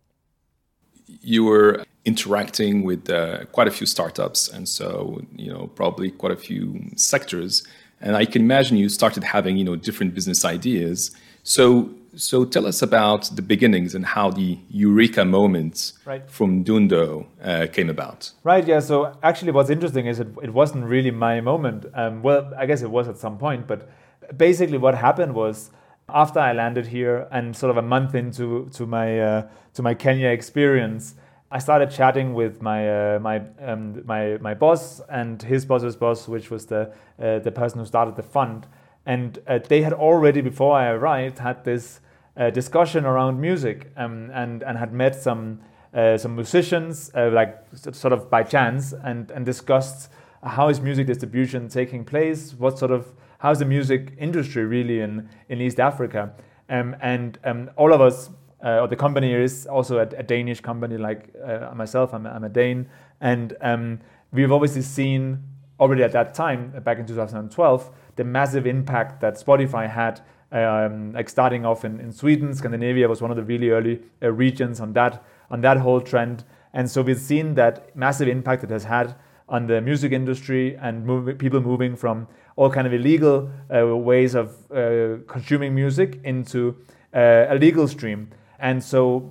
You 1.06 1.44
were 1.44 1.84
interacting 2.04 2.84
with 2.84 3.10
uh, 3.10 3.44
quite 3.46 3.68
a 3.68 3.70
few 3.70 3.86
startups, 3.86 4.48
and 4.48 4.68
so 4.68 5.22
you 5.36 5.52
know 5.52 5.68
probably 5.68 6.10
quite 6.10 6.32
a 6.32 6.36
few 6.36 6.90
sectors. 6.96 7.66
and 8.00 8.14
I 8.16 8.24
can 8.24 8.42
imagine 8.42 8.76
you 8.76 8.88
started 8.88 9.24
having 9.24 9.56
you 9.56 9.64
know 9.64 9.76
different 9.76 10.14
business 10.14 10.44
ideas. 10.44 11.10
So 11.42 11.90
so 12.14 12.44
tell 12.44 12.66
us 12.66 12.82
about 12.82 13.30
the 13.36 13.42
beginnings 13.42 13.94
and 13.94 14.04
how 14.04 14.30
the 14.30 14.58
eureka 14.70 15.24
moments 15.24 15.92
right. 16.04 16.28
from 16.28 16.64
Mdundo 16.64 17.26
uh, 17.42 17.66
came 17.72 17.88
about. 17.88 18.32
Right. 18.42 18.66
Yeah. 18.66 18.80
So 18.80 19.16
actually, 19.22 19.52
what's 19.52 19.70
interesting 19.70 20.06
is 20.06 20.20
it, 20.20 20.28
it 20.42 20.52
wasn't 20.52 20.84
really 20.84 21.10
my 21.10 21.40
moment. 21.40 21.86
Um, 21.94 22.22
well, 22.22 22.52
I 22.56 22.66
guess 22.66 22.82
it 22.82 22.90
was 22.90 23.08
at 23.08 23.18
some 23.18 23.38
point, 23.38 23.66
but 23.66 23.88
basically, 24.36 24.78
what 24.78 24.94
happened 24.94 25.34
was 25.34 25.70
after 26.08 26.40
I 26.40 26.52
landed 26.52 26.86
here 26.86 27.28
and 27.30 27.54
sort 27.54 27.70
of 27.70 27.76
a 27.76 27.82
month 27.82 28.14
into 28.14 28.68
to 28.72 28.86
my 28.86 29.20
uh, 29.20 29.48
to 29.74 29.82
my 29.82 29.94
Kenya 29.94 30.28
experience. 30.28 31.14
I 31.50 31.58
started 31.58 31.90
chatting 31.90 32.34
with 32.34 32.60
my 32.60 33.14
uh, 33.14 33.18
my 33.20 33.42
um, 33.60 34.04
my 34.06 34.36
my 34.38 34.54
boss 34.54 35.00
and 35.08 35.42
his 35.42 35.64
boss's 35.64 35.96
boss, 35.96 36.28
which 36.28 36.50
was 36.50 36.66
the 36.66 36.92
uh, 37.22 37.38
the 37.38 37.50
person 37.50 37.78
who 37.78 37.86
started 37.86 38.16
the 38.16 38.22
fund, 38.22 38.66
and 39.06 39.38
uh, 39.46 39.58
they 39.58 39.82
had 39.82 39.92
already 39.92 40.40
before 40.40 40.76
I 40.76 40.88
arrived 40.88 41.38
had 41.38 41.64
this 41.64 42.00
uh, 42.36 42.50
discussion 42.50 43.06
around 43.06 43.40
music 43.40 43.90
um, 43.96 44.30
and 44.34 44.62
and 44.62 44.76
had 44.78 44.92
met 44.92 45.14
some 45.14 45.60
uh, 45.94 46.18
some 46.18 46.34
musicians 46.34 47.10
like 47.14 47.56
sort 47.74 48.12
of 48.12 48.28
by 48.28 48.42
chance 48.42 48.92
and 48.92 49.30
and 49.30 49.46
discussed 49.46 50.10
how 50.42 50.68
is 50.68 50.80
music 50.80 51.06
distribution 51.06 51.68
taking 51.68 52.04
place, 52.04 52.54
what 52.54 52.78
sort 52.78 52.90
of 52.90 53.12
how's 53.38 53.58
the 53.60 53.64
music 53.64 54.12
industry 54.18 54.64
really 54.64 55.00
in 55.00 55.28
in 55.48 55.60
East 55.60 55.80
Africa, 55.80 56.32
um, 56.68 56.94
and 57.00 57.38
um, 57.44 57.70
all 57.76 57.92
of 57.92 58.00
us 58.00 58.30
uh, 58.64 58.80
or 58.80 58.88
the 58.88 58.96
company 58.96 59.32
is 59.32 59.66
also 59.66 59.98
a, 59.98 60.02
a 60.02 60.22
Danish 60.22 60.60
company 60.60 60.98
like 60.98 61.32
uh, 61.44 61.72
myself. 61.74 62.12
I'm, 62.12 62.26
I'm, 62.26 62.44
a 62.44 62.48
Dane, 62.48 62.88
and 63.20 63.56
um, 63.60 64.00
we've 64.32 64.50
obviously 64.50 64.82
seen 64.82 65.42
already 65.80 66.02
at 66.02 66.12
that 66.12 66.34
time, 66.34 66.72
back 66.82 66.98
in 66.98 67.06
2012, 67.06 67.90
the 68.16 68.24
massive 68.24 68.66
impact 68.66 69.20
that 69.20 69.34
Spotify 69.34 69.88
had. 69.88 70.20
Um, 70.50 71.12
like 71.12 71.28
starting 71.28 71.66
off 71.66 71.84
in, 71.84 72.00
in 72.00 72.10
Sweden, 72.10 72.54
Scandinavia 72.54 73.06
was 73.06 73.20
one 73.20 73.30
of 73.30 73.36
the 73.36 73.42
really 73.42 73.68
early 73.68 74.00
uh, 74.22 74.32
regions 74.32 74.80
on 74.80 74.94
that 74.94 75.22
on 75.50 75.60
that 75.60 75.76
whole 75.76 76.00
trend, 76.00 76.44
and 76.72 76.90
so 76.90 77.02
we've 77.02 77.20
seen 77.20 77.54
that 77.54 77.94
massive 77.94 78.28
impact 78.28 78.64
it 78.64 78.70
has 78.70 78.84
had 78.84 79.14
on 79.48 79.66
the 79.66 79.80
music 79.80 80.12
industry 80.12 80.76
and 80.76 81.06
move, 81.06 81.38
people 81.38 81.60
moving 81.60 81.96
from 81.96 82.26
all 82.58 82.68
kind 82.68 82.86
of 82.88 82.92
illegal 82.92 83.48
uh, 83.72 83.96
ways 83.96 84.34
of 84.34 84.48
uh, 84.72 85.18
consuming 85.28 85.72
music 85.74 86.18
into 86.24 86.74
uh, 87.14 87.46
a 87.48 87.54
legal 87.54 87.86
stream. 87.86 88.28
And 88.58 88.82
so 88.82 89.30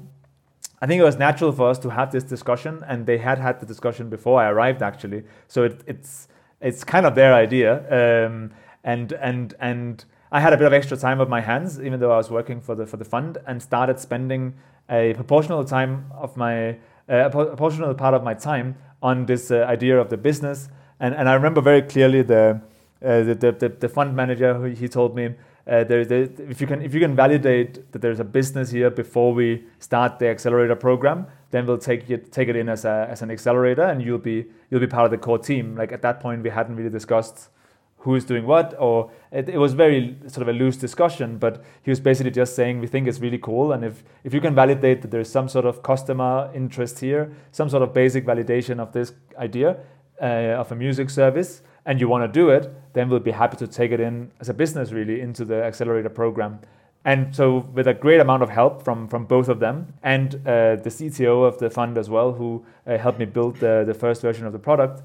I 0.81 0.87
think 0.87 1.01
it 1.01 1.03
was 1.03 1.17
natural 1.17 1.51
for 1.51 1.69
us 1.69 1.77
to 1.79 1.89
have 1.89 2.11
this 2.11 2.23
discussion, 2.23 2.83
and 2.87 3.05
they 3.05 3.17
had 3.17 3.37
had 3.37 3.59
the 3.59 3.65
discussion 3.65 4.09
before 4.09 4.41
I 4.41 4.47
arrived, 4.49 4.81
actually. 4.81 5.23
So 5.47 5.63
it, 5.63 5.81
it's 5.85 6.29
it's 6.61 6.83
kind 6.85 7.05
of 7.05 7.15
their 7.15 7.33
idea, 7.33 7.71
um, 7.99 8.51
and 8.83 9.11
and 9.11 9.53
and 9.59 10.05
I 10.31 10.39
had 10.39 10.53
a 10.53 10.57
bit 10.57 10.67
of 10.67 10.73
extra 10.73 10.95
time 10.95 11.19
on 11.19 11.29
my 11.29 11.41
hands, 11.41 11.81
even 11.81 11.99
though 11.99 12.13
I 12.13 12.17
was 12.17 12.31
working 12.31 12.61
for 12.61 12.75
the 12.75 12.85
for 12.85 12.97
the 12.97 13.05
fund, 13.05 13.39
and 13.45 13.61
started 13.61 13.99
spending 13.99 14.53
a 14.89 15.13
proportional 15.15 15.65
time 15.65 16.05
of 16.15 16.37
my 16.37 16.69
uh, 17.09 17.25
a 17.25 17.29
proportional 17.29 17.93
part 17.93 18.13
of 18.13 18.23
my 18.23 18.35
time 18.35 18.75
on 19.01 19.25
this 19.25 19.51
uh, 19.51 19.65
idea 19.67 19.99
of 19.99 20.09
the 20.09 20.17
business. 20.17 20.69
And 20.99 21.13
and 21.13 21.27
I 21.27 21.33
remember 21.33 21.61
very 21.61 21.81
clearly 21.81 22.21
the 22.21 22.61
uh, 23.03 23.23
the, 23.23 23.55
the, 23.59 23.69
the 23.79 23.89
fund 23.89 24.15
manager 24.15 24.67
he 24.67 24.87
told 24.87 25.15
me 25.15 25.35
uh, 25.67 25.83
there, 25.83 26.05
there, 26.05 26.29
if 26.49 26.61
you 26.61 26.67
can 26.67 26.81
if 26.81 26.93
you 26.93 26.99
can 27.01 27.13
validate 27.13 27.91
that 27.91 28.01
there's 28.01 28.21
a 28.21 28.23
business 28.23 28.71
here 28.71 28.89
before 28.89 29.33
we 29.33 29.65
start 29.79 30.17
the 30.17 30.27
accelerator 30.27 30.75
program, 30.75 31.27
then 31.51 31.65
we'll 31.65 31.77
take 31.77 32.09
it 32.09 32.31
take 32.31 32.47
it 32.47 32.55
in 32.55 32.69
as 32.69 32.85
a 32.85 33.05
as 33.09 33.21
an 33.21 33.29
accelerator, 33.29 33.83
and 33.83 34.01
you'll 34.01 34.17
be 34.17 34.45
you'll 34.69 34.79
be 34.79 34.87
part 34.87 35.03
of 35.03 35.11
the 35.11 35.17
core 35.17 35.37
team. 35.37 35.75
Like 35.75 35.91
at 35.91 36.01
that 36.03 36.21
point, 36.21 36.41
we 36.41 36.49
hadn't 36.49 36.77
really 36.77 36.89
discussed 36.89 37.49
who 37.97 38.15
is 38.15 38.23
doing 38.23 38.45
what, 38.45 38.75
or 38.79 39.11
it, 39.31 39.49
it 39.49 39.57
was 39.57 39.73
very 39.73 40.15
sort 40.27 40.43
of 40.43 40.47
a 40.47 40.53
loose 40.53 40.77
discussion. 40.77 41.37
But 41.37 41.65
he 41.83 41.91
was 41.91 41.99
basically 41.99 42.31
just 42.31 42.55
saying 42.55 42.79
we 42.79 42.87
think 42.87 43.05
it's 43.05 43.19
really 43.19 43.39
cool, 43.39 43.73
and 43.73 43.83
if 43.83 44.05
if 44.23 44.33
you 44.33 44.39
can 44.39 44.55
validate 44.55 45.01
that 45.01 45.11
there's 45.11 45.29
some 45.29 45.49
sort 45.49 45.65
of 45.65 45.83
customer 45.83 46.49
interest 46.55 46.99
here, 46.99 47.33
some 47.51 47.69
sort 47.69 47.83
of 47.83 47.93
basic 47.93 48.25
validation 48.25 48.79
of 48.79 48.93
this 48.93 49.11
idea 49.37 49.75
uh, 50.21 50.61
of 50.61 50.71
a 50.71 50.75
music 50.75 51.09
service 51.09 51.61
and 51.87 52.01
you 52.01 52.07
want 52.07 52.21
to 52.21 52.39
do 52.39 52.49
it, 52.49 52.71
then 52.93 53.09
we'll 53.09 53.19
be 53.19 53.31
happy 53.31 53.57
to 53.57 53.65
take 53.65 53.91
it 53.91 53.99
in 53.99 54.29
as 54.41 54.49
a 54.49 54.53
business 54.53 54.91
really 54.91 55.21
into 55.21 55.45
the 55.45 55.63
accelerator 55.63 56.09
program. 56.09 56.59
And 57.05 57.33
so, 57.33 57.59
with 57.73 57.87
a 57.87 57.93
great 57.93 58.19
amount 58.19 58.43
of 58.43 58.49
help 58.49 58.83
from, 58.83 59.07
from 59.07 59.25
both 59.25 59.47
of 59.47 59.59
them 59.59 59.93
and 60.03 60.35
uh, 60.35 60.75
the 60.75 60.89
CTO 60.89 61.47
of 61.47 61.57
the 61.57 61.69
fund 61.69 61.97
as 61.97 62.09
well, 62.09 62.33
who 62.33 62.65
uh, 62.85 62.97
helped 62.97 63.17
me 63.17 63.25
build 63.25 63.55
the, 63.57 63.85
the 63.87 63.93
first 63.93 64.21
version 64.21 64.45
of 64.45 64.51
the 64.51 64.59
product, 64.59 65.01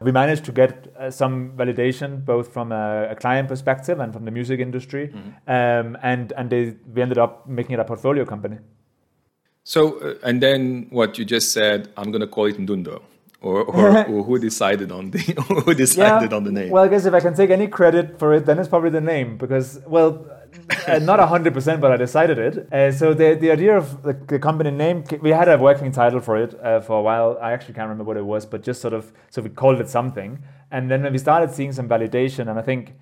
we 0.00 0.12
managed 0.12 0.44
to 0.44 0.52
get 0.52 0.94
uh, 0.98 1.10
some 1.10 1.52
validation 1.56 2.22
both 2.22 2.52
from 2.52 2.72
a, 2.72 3.08
a, 3.10 3.14
client 3.14 3.48
perspective 3.48 4.00
and 4.00 4.12
from 4.12 4.26
the 4.26 4.30
music 4.30 4.60
industry. 4.60 5.08
Mm-hmm. 5.08 5.50
Um, 5.50 5.96
and 6.02 6.32
and 6.36 6.50
they, 6.50 6.74
we 6.94 7.00
ended 7.00 7.16
up 7.16 7.48
making 7.48 7.72
it 7.72 7.80
a 7.80 7.84
portfolio 7.84 8.26
company. 8.26 8.58
So, 9.62 9.98
uh, 10.00 10.14
and 10.24 10.42
then 10.42 10.88
what 10.90 11.16
you 11.16 11.24
just 11.24 11.52
said, 11.52 11.90
I'm 11.96 12.10
going 12.10 12.20
to 12.20 12.26
call 12.26 12.44
it 12.46 12.58
Mdundo 12.58 13.00
or, 13.44 13.62
or, 13.76 14.04
or, 14.06 14.24
who 14.24 14.38
decided 14.38 14.90
on 14.90 15.10
the 15.10 15.18
who 15.64 15.74
decided 15.74 16.30
yeah, 16.30 16.36
on 16.36 16.44
the 16.44 16.52
name? 16.52 16.70
Well, 16.70 16.84
I 16.84 16.88
guess 16.88 17.04
if 17.04 17.14
I 17.14 17.20
can 17.20 17.34
take 17.34 17.50
any 17.50 17.68
credit 17.68 18.18
for 18.18 18.34
it, 18.34 18.46
then 18.46 18.58
it's 18.58 18.68
probably 18.68 18.90
the 18.90 19.00
name 19.00 19.36
because 19.36 19.80
well, 19.86 20.26
uh, 20.88 20.98
not 20.98 21.20
hundred 21.28 21.52
percent, 21.52 21.80
but 21.80 21.92
I 21.92 21.96
decided 21.96 22.38
it. 22.38 22.72
Uh, 22.72 22.90
so 22.90 23.12
the 23.12 23.34
the 23.34 23.50
idea 23.50 23.76
of 23.76 24.02
the, 24.02 24.14
the, 24.14 24.38
company 24.38 24.70
name, 24.70 25.04
we 25.20 25.30
had 25.30 25.48
a 25.48 25.58
working 25.58 25.92
title 25.92 26.20
for 26.20 26.36
it 26.36 26.58
uh, 26.62 26.80
for 26.80 26.98
a 26.98 27.02
while. 27.02 27.38
I 27.40 27.52
actually 27.52 27.74
can't 27.74 27.88
remember 27.88 28.04
what 28.04 28.16
it 28.16 28.24
was, 28.24 28.46
but 28.46 28.62
just 28.62 28.80
sort 28.80 28.94
of 28.94 29.12
so 29.30 29.42
we 29.42 29.50
called 29.50 29.80
it 29.80 29.88
something. 29.88 30.42
And 30.70 30.90
then 30.90 31.02
when 31.02 31.12
we 31.12 31.18
started 31.18 31.50
seeing 31.50 31.72
some 31.72 31.88
validation, 31.88 32.48
and 32.48 32.58
I 32.58 32.62
think 32.62 32.94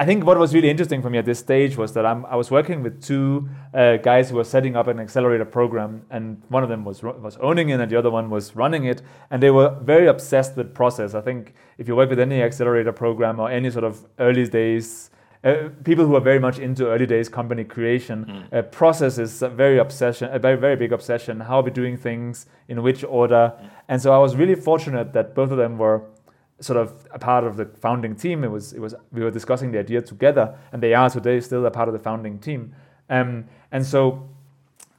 I 0.00 0.06
think 0.06 0.24
what 0.24 0.38
was 0.38 0.54
really 0.54 0.70
interesting 0.70 1.02
for 1.02 1.10
me 1.10 1.18
at 1.18 1.24
this 1.24 1.40
stage 1.40 1.76
was 1.76 1.92
that 1.94 2.06
I'm, 2.06 2.24
i 2.26 2.36
was 2.36 2.52
working 2.52 2.84
with 2.84 3.02
two 3.02 3.48
uh, 3.74 3.96
guys 3.96 4.30
who 4.30 4.36
were 4.36 4.44
setting 4.44 4.76
up 4.76 4.86
an 4.86 5.00
accelerator 5.00 5.44
program, 5.44 6.02
and 6.10 6.40
one 6.48 6.62
of 6.62 6.68
them 6.68 6.84
was 6.84 7.02
was 7.02 7.36
owning 7.38 7.70
it, 7.70 7.80
and 7.80 7.90
the 7.90 7.98
other 7.98 8.10
one 8.10 8.30
was 8.30 8.54
running 8.54 8.84
it, 8.84 9.02
and 9.30 9.42
they 9.42 9.50
were 9.50 9.76
very 9.82 10.06
obsessed 10.06 10.56
with 10.56 10.72
process. 10.72 11.14
I 11.14 11.20
think 11.20 11.54
if 11.78 11.88
you 11.88 11.96
work 11.96 12.10
with 12.10 12.20
any 12.20 12.42
accelerator 12.42 12.92
program 12.92 13.40
or 13.40 13.50
any 13.50 13.70
sort 13.70 13.84
of 13.84 14.06
early 14.20 14.46
days, 14.46 15.10
uh, 15.42 15.70
people 15.82 16.06
who 16.06 16.14
are 16.14 16.20
very 16.20 16.38
much 16.38 16.60
into 16.60 16.86
early 16.86 17.06
days 17.06 17.28
company 17.28 17.64
creation, 17.64 18.24
mm. 18.24 18.56
uh, 18.56 18.62
process 18.62 19.18
is 19.18 19.42
a 19.42 19.48
very 19.48 19.78
obsession, 19.78 20.32
a 20.32 20.38
very 20.38 20.56
very 20.56 20.76
big 20.76 20.92
obsession. 20.92 21.40
How 21.40 21.58
are 21.58 21.64
we 21.64 21.72
doing 21.72 21.96
things 21.96 22.46
in 22.68 22.82
which 22.84 23.02
order? 23.02 23.52
Mm. 23.52 23.70
And 23.88 24.00
so 24.00 24.12
I 24.12 24.18
was 24.18 24.36
really 24.36 24.54
fortunate 24.54 25.12
that 25.14 25.34
both 25.34 25.50
of 25.50 25.58
them 25.58 25.76
were 25.76 26.02
sort 26.60 26.76
of 26.76 27.06
a 27.12 27.18
part 27.18 27.44
of 27.44 27.56
the 27.56 27.66
founding 27.66 28.14
team. 28.16 28.44
It 28.44 28.50
was 28.50 28.72
it 28.72 28.80
was 28.80 28.94
we 29.12 29.22
were 29.22 29.30
discussing 29.30 29.72
the 29.72 29.78
idea 29.78 30.02
together, 30.02 30.56
and 30.72 30.82
they 30.82 30.94
are 30.94 31.10
today 31.10 31.40
still 31.40 31.64
a 31.66 31.70
part 31.70 31.88
of 31.88 31.92
the 31.92 32.00
founding 32.00 32.38
team. 32.38 32.74
Um, 33.10 33.46
and 33.72 33.86
so 33.86 34.28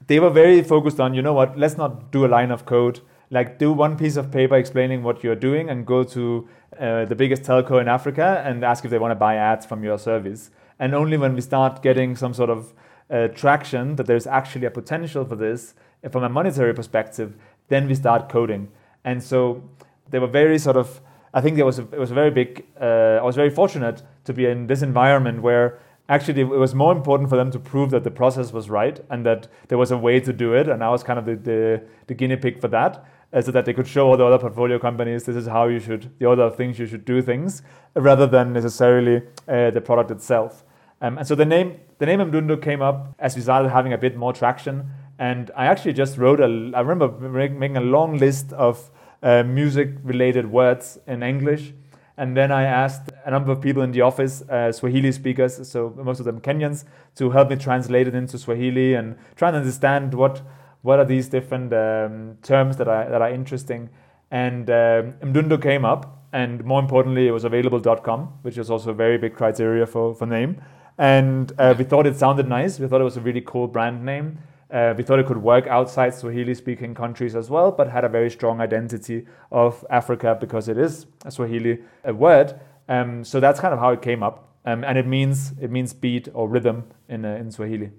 they 0.09 0.19
were 0.19 0.31
very 0.31 0.61
focused 0.63 0.99
on 0.99 1.13
you 1.13 1.21
know 1.21 1.33
what 1.33 1.57
let's 1.57 1.77
not 1.77 2.11
do 2.11 2.25
a 2.25 2.27
line 2.27 2.51
of 2.51 2.65
code 2.65 2.99
like 3.29 3.59
do 3.59 3.71
one 3.71 3.95
piece 3.95 4.17
of 4.17 4.31
paper 4.31 4.55
explaining 4.55 5.03
what 5.03 5.23
you're 5.23 5.35
doing 5.35 5.69
and 5.69 5.85
go 5.85 6.03
to 6.03 6.49
uh, 6.79 7.05
the 7.05 7.15
biggest 7.15 7.43
telco 7.43 7.79
in 7.79 7.87
africa 7.87 8.41
and 8.45 8.63
ask 8.63 8.83
if 8.83 8.91
they 8.91 8.97
want 8.97 9.11
to 9.11 9.15
buy 9.15 9.35
ads 9.35 9.65
from 9.65 9.83
your 9.83 9.97
service 9.97 10.49
and 10.79 10.95
only 10.95 11.15
when 11.15 11.35
we 11.35 11.41
start 11.41 11.83
getting 11.83 12.15
some 12.15 12.33
sort 12.33 12.49
of 12.49 12.73
uh, 13.11 13.27
traction 13.29 13.95
that 13.97 14.07
there's 14.07 14.27
actually 14.27 14.65
a 14.65 14.71
potential 14.71 15.23
for 15.23 15.35
this 15.35 15.75
from 16.11 16.23
a 16.23 16.29
monetary 16.29 16.73
perspective 16.73 17.35
then 17.67 17.87
we 17.87 17.93
start 17.93 18.29
coding 18.29 18.67
and 19.03 19.21
so 19.21 19.63
they 20.09 20.17
were 20.17 20.27
very 20.27 20.57
sort 20.57 20.75
of 20.75 21.01
I 21.33 21.41
think 21.41 21.57
it 21.57 21.63
was 21.63 21.79
a, 21.79 21.83
it 21.91 21.99
was 21.99 22.11
a 22.11 22.13
very 22.13 22.31
big. 22.31 22.65
Uh, 22.79 23.19
I 23.19 23.23
was 23.23 23.35
very 23.35 23.49
fortunate 23.49 24.03
to 24.25 24.33
be 24.33 24.45
in 24.45 24.67
this 24.67 24.81
environment 24.81 25.41
where 25.41 25.79
actually 26.07 26.41
it 26.41 26.45
was 26.45 26.73
more 26.73 26.91
important 26.91 27.29
for 27.29 27.35
them 27.35 27.51
to 27.51 27.59
prove 27.59 27.91
that 27.91 28.03
the 28.03 28.11
process 28.11 28.51
was 28.51 28.69
right 28.69 28.99
and 29.09 29.25
that 29.25 29.47
there 29.67 29.77
was 29.77 29.91
a 29.91 29.97
way 29.97 30.19
to 30.19 30.33
do 30.33 30.53
it, 30.53 30.67
and 30.67 30.83
I 30.83 30.89
was 30.89 31.03
kind 31.03 31.19
of 31.19 31.25
the 31.25 31.35
the, 31.35 31.83
the 32.07 32.13
guinea 32.13 32.35
pig 32.35 32.59
for 32.59 32.67
that, 32.69 33.05
uh, 33.31 33.41
so 33.41 33.51
that 33.51 33.65
they 33.65 33.73
could 33.73 33.87
show 33.87 34.07
all 34.09 34.17
the 34.17 34.25
other 34.25 34.39
portfolio 34.39 34.79
companies 34.79 35.23
this 35.23 35.35
is 35.35 35.47
how 35.47 35.67
you 35.67 35.79
should 35.79 36.11
the 36.19 36.29
other 36.29 36.49
things 36.49 36.79
you 36.79 36.87
should 36.87 37.05
do 37.05 37.21
things, 37.21 37.61
rather 37.93 38.25
than 38.27 38.53
necessarily 38.53 39.21
uh, 39.47 39.69
the 39.71 39.81
product 39.81 40.11
itself. 40.11 40.63
Um, 41.01 41.17
and 41.17 41.27
so 41.27 41.35
the 41.35 41.45
name 41.45 41.79
the 41.99 42.05
name 42.05 42.19
Mdundo 42.19 42.61
came 42.61 42.81
up 42.81 43.15
as 43.19 43.35
we 43.35 43.41
started 43.41 43.69
having 43.69 43.93
a 43.93 43.97
bit 43.97 44.17
more 44.17 44.33
traction, 44.33 44.89
and 45.19 45.51
I 45.55 45.65
actually 45.67 45.93
just 45.93 46.17
wrote 46.17 46.39
a. 46.39 46.71
I 46.73 46.81
remember 46.81 47.07
making 47.47 47.77
a 47.77 47.81
long 47.81 48.17
list 48.17 48.51
of 48.53 48.89
uh, 49.21 49.43
music 49.43 49.89
related 50.03 50.51
words 50.51 50.99
in 51.07 51.23
English. 51.23 51.73
And 52.17 52.35
then 52.35 52.51
I 52.51 52.63
asked 52.63 53.11
a 53.25 53.31
number 53.31 53.51
of 53.51 53.61
people 53.61 53.81
in 53.81 53.93
the 53.93 54.01
office, 54.01 54.41
uh, 54.49 54.73
Swahili 54.73 55.11
speakers, 55.13 55.69
so 55.69 55.93
most 55.95 56.19
of 56.19 56.25
them 56.25 56.41
Kenyans, 56.41 56.83
to 57.15 57.29
help 57.29 57.49
me 57.49 57.55
translate 57.55 58.09
it 58.09 58.13
into 58.13 58.37
Swahili 58.37 58.93
and 58.95 59.15
try 59.35 59.47
and 59.47 59.57
understand 59.57 60.13
what 60.13 60.41
what 60.81 60.99
are 60.99 61.05
these 61.05 61.27
different 61.27 61.73
um, 61.73 62.37
terms 62.41 62.77
that 62.77 62.87
are 62.87 63.09
that 63.09 63.21
are 63.21 63.29
interesting. 63.29 63.89
And 64.31 64.69
um, 64.69 65.13
Mdundo 65.21 65.61
came 65.61 65.85
up, 65.85 66.25
and 66.33 66.63
more 66.65 66.81
importantly, 66.81 67.27
it 67.27 67.31
was 67.31 67.45
available.com, 67.45 68.39
which 68.41 68.57
is 68.57 68.69
also 68.69 68.91
a 68.91 68.93
very 68.93 69.17
big 69.17 69.33
criteria 69.33 69.85
for 69.85 70.13
for 70.13 70.25
name. 70.25 70.61
And 70.97 71.53
uh, 71.57 71.73
we 71.77 71.85
thought 71.85 72.05
it 72.05 72.17
sounded 72.17 72.49
nice. 72.49 72.79
We 72.79 72.87
thought 72.89 72.99
it 72.99 73.05
was 73.05 73.15
a 73.15 73.21
really 73.21 73.41
cool 73.41 73.67
brand 73.67 74.03
name. 74.03 74.39
Uh, 74.71 74.93
we 74.95 75.03
thought 75.03 75.17
it 75.17 75.25
could 75.25 75.41
work 75.41 75.65
outside 75.67 76.13
Swahili 76.13 76.53
speaking 76.53 76.93
countries 76.93 77.35
as 77.35 77.49
well, 77.49 77.71
but 77.71 77.89
had 77.89 78.03
a 78.03 78.09
very 78.09 78.29
strong 78.29 78.61
identity 78.61 79.25
of 79.51 79.83
Africa 79.89 80.37
because 80.39 80.67
it 80.67 80.77
is 80.77 81.07
a 81.25 81.31
Swahili 81.31 81.79
a 82.03 82.13
word. 82.13 82.59
Um, 82.87 83.23
so 83.23 83.39
that's 83.39 83.59
kind 83.59 83.73
of 83.73 83.79
how 83.79 83.89
it 83.89 84.01
came 84.01 84.21
up, 84.21 84.47
um, 84.65 84.83
and 84.83 84.97
it 84.97 85.07
means 85.07 85.53
it 85.59 85.71
means 85.71 85.93
beat 85.93 86.27
or 86.33 86.47
rhythm 86.47 86.83
in 87.07 87.25
uh, 87.25 87.35
in 87.35 87.51
Swahili. 87.51 87.91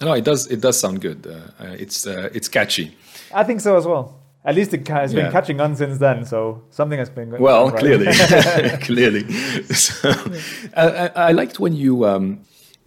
No, 0.00 0.14
it 0.14 0.24
does. 0.24 0.46
It 0.46 0.60
does 0.60 0.78
sound 0.80 1.00
good. 1.00 1.26
Uh, 1.26 1.62
uh, 1.62 1.76
it's 1.78 2.06
uh, 2.06 2.30
it's 2.32 2.48
catchy. 2.48 2.96
I 3.32 3.44
think 3.44 3.60
so 3.60 3.76
as 3.76 3.86
well. 3.86 4.20
At 4.44 4.54
least 4.54 4.72
it 4.72 4.88
has 4.88 5.12
been 5.12 5.26
yeah. 5.26 5.32
catching 5.32 5.60
on 5.60 5.76
since 5.76 5.98
then. 5.98 6.24
So 6.24 6.62
something 6.70 6.98
has 6.98 7.10
been 7.10 7.28
going. 7.28 7.42
Well, 7.42 7.70
right. 7.70 7.78
clearly, 7.78 8.06
clearly. 8.80 9.24
So, 9.74 10.10
I, 10.74 11.08
I, 11.08 11.32
liked 11.32 11.60
when 11.60 11.74
you 11.74 12.06
um, 12.06 12.40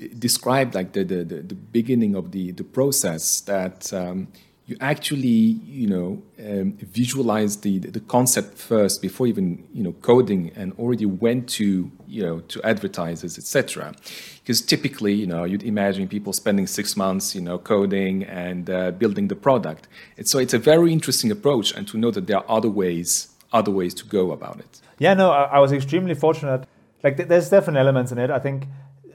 described 0.08 0.76
like 0.76 0.94
the, 0.94 1.04
the, 1.04 1.24
the 1.24 1.56
beginning 1.56 2.16
of 2.16 2.32
the 2.32 2.52
the 2.52 2.64
process 2.64 3.42
that. 3.42 3.94
Um, 3.94 4.28
you 4.66 4.78
actually 4.80 5.28
you 5.28 5.88
know 5.88 6.24
um, 6.40 6.74
visualize 6.78 7.58
the 7.58 7.80
the 7.80 8.00
concept 8.00 8.58
first 8.58 9.02
before 9.02 9.28
even 9.28 9.68
you 9.74 9.84
know 9.84 9.92
coding 10.02 10.52
and 10.56 10.72
already 10.80 11.06
went 11.06 11.50
to 11.50 11.92
you 12.08 12.24
know 12.24 12.40
to 12.42 12.62
advertisers 12.64 13.38
etc 13.38 13.94
because 14.42 14.62
typically 14.62 15.14
you 15.14 15.28
know 15.28 15.44
you'd 15.44 15.64
imagine 15.64 16.08
people 16.08 16.32
spending 16.32 16.66
six 16.66 16.96
months 16.96 17.36
you 17.36 17.42
know 17.42 17.58
coding 17.58 18.24
and 18.24 18.70
uh, 18.70 18.92
building 18.92 19.28
the 19.28 19.36
product. 19.36 19.88
And 20.18 20.28
so 20.28 20.40
it's 20.40 20.54
a 20.54 20.60
very 20.60 20.92
interesting 20.94 21.32
approach 21.32 21.74
and 21.74 21.88
to 21.90 21.98
know 21.98 22.12
that 22.12 22.28
there 22.28 22.38
are 22.38 22.46
other 22.48 22.70
ways 22.70 23.30
other 23.52 23.72
ways 23.72 23.94
to 23.94 24.06
go 24.06 24.32
about 24.32 24.60
it. 24.60 24.82
Yeah 24.98 25.14
no 25.14 25.32
i, 25.32 25.44
I 25.44 25.60
was 25.60 25.72
extremely 25.72 26.16
fortunate. 26.16 26.66
Like 27.04 27.18
th- 27.18 27.28
there's 27.28 27.50
different 27.50 27.78
elements 27.78 28.14
in 28.14 28.18
it. 28.18 28.30
I 28.30 28.40
think 28.40 28.68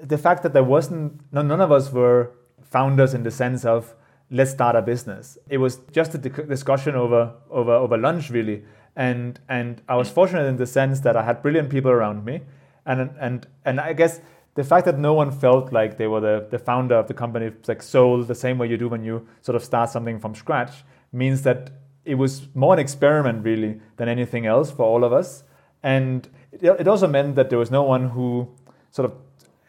the 0.03 0.19
fact 0.19 0.43
that 0.43 0.53
there 0.53 0.65
wasn't 0.65 1.21
no, 1.33 1.43
none 1.43 1.61
of 1.61 1.73
us 1.73 1.93
were 1.93 2.33
founders 2.63 3.15
in 3.15 3.23
the 3.23 3.31
sense 3.31 3.65
of 3.65 3.95
let's 4.31 4.51
start 4.51 4.77
a 4.77 4.83
business. 4.83 5.39
It 5.49 5.59
was 5.59 5.81
just 5.93 6.15
a 6.15 6.19
discussion 6.19 6.95
over 6.95 7.33
over 7.51 7.73
over 7.73 7.97
lunch 7.97 8.31
really, 8.31 8.65
and 8.97 9.41
and 9.49 9.83
I 9.89 9.97
was 9.97 10.11
fortunate 10.11 10.45
in 10.45 10.57
the 10.57 10.67
sense 10.67 11.01
that 11.01 11.17
I 11.17 11.23
had 11.23 11.43
brilliant 11.43 11.71
people 11.71 11.91
around 11.91 12.25
me, 12.25 12.43
and 12.87 13.11
and 13.19 13.47
and 13.65 13.81
I 13.81 13.93
guess 13.93 14.21
the 14.55 14.65
fact 14.65 14.87
that 14.87 14.99
no 14.99 15.15
one 15.15 15.31
felt 15.31 15.73
like 15.73 15.99
they 15.99 16.09
were 16.09 16.21
the, 16.21 16.49
the 16.51 16.59
founder 16.59 16.97
of 16.97 17.07
the 17.07 17.15
company, 17.15 17.53
like 17.69 17.81
soul, 17.81 18.25
the 18.25 18.35
same 18.35 18.59
way 18.59 18.67
you 18.67 18.77
do 18.77 18.89
when 18.89 19.05
you 19.05 19.25
sort 19.41 19.55
of 19.55 19.63
start 19.63 19.89
something 19.89 20.19
from 20.19 20.35
scratch, 20.35 20.83
means 21.13 21.43
that 21.43 21.71
it 22.05 22.17
was 22.17 22.49
more 22.57 22.73
an 22.73 22.81
experiment 22.81 23.45
really 23.45 23.81
than 23.99 24.09
anything 24.09 24.47
else 24.47 24.69
for 24.69 24.83
all 24.83 25.05
of 25.05 25.13
us. 25.13 25.45
And 25.85 26.29
it 26.51 26.89
also 26.89 27.07
meant 27.07 27.37
that 27.37 27.51
there 27.51 27.59
was 27.59 27.71
no 27.71 27.85
one 27.85 28.09
who 28.09 28.49
sort 28.91 29.09
of 29.09 29.17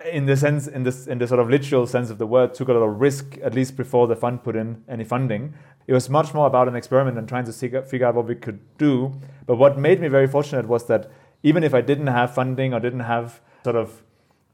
in 0.06 0.26
the 0.26 0.38
sense, 0.38 0.68
in 0.68 0.84
this, 0.84 1.08
in 1.08 1.18
the 1.18 1.28
sort 1.28 1.40
of 1.40 1.50
literal 1.50 1.86
sense 1.86 2.10
of 2.10 2.18
the 2.18 2.26
word, 2.26 2.54
took 2.54 2.70
a 2.70 2.74
lot 2.74 2.84
of 2.84 3.02
risk 3.02 3.38
at 3.44 3.54
least 3.54 3.76
before 3.76 4.08
the 4.08 4.16
fund 4.16 4.44
put 4.44 4.56
in 4.56 4.84
any 4.88 5.04
funding. 5.04 5.54
It 5.88 5.94
was 5.94 6.10
much 6.10 6.34
more 6.34 6.48
about 6.48 6.68
an 6.68 6.76
experiment 6.76 7.18
and 7.18 7.28
trying 7.28 7.46
to 7.46 7.52
figure 7.54 8.08
out 8.08 8.16
what 8.16 8.26
we 8.26 8.36
could 8.36 8.60
do. 8.78 9.14
But 9.46 9.58
what 9.58 9.78
made 9.78 10.00
me 10.00 10.08
very 10.08 10.28
fortunate 10.28 10.68
was 10.68 10.86
that 10.88 11.12
even 11.44 11.64
if 11.64 11.74
I 11.74 11.82
didn't 11.82 12.08
have 12.08 12.34
funding 12.34 12.74
or 12.74 12.80
didn't 12.80 13.02
have 13.02 13.42
sort 13.64 13.76
of 13.76 14.02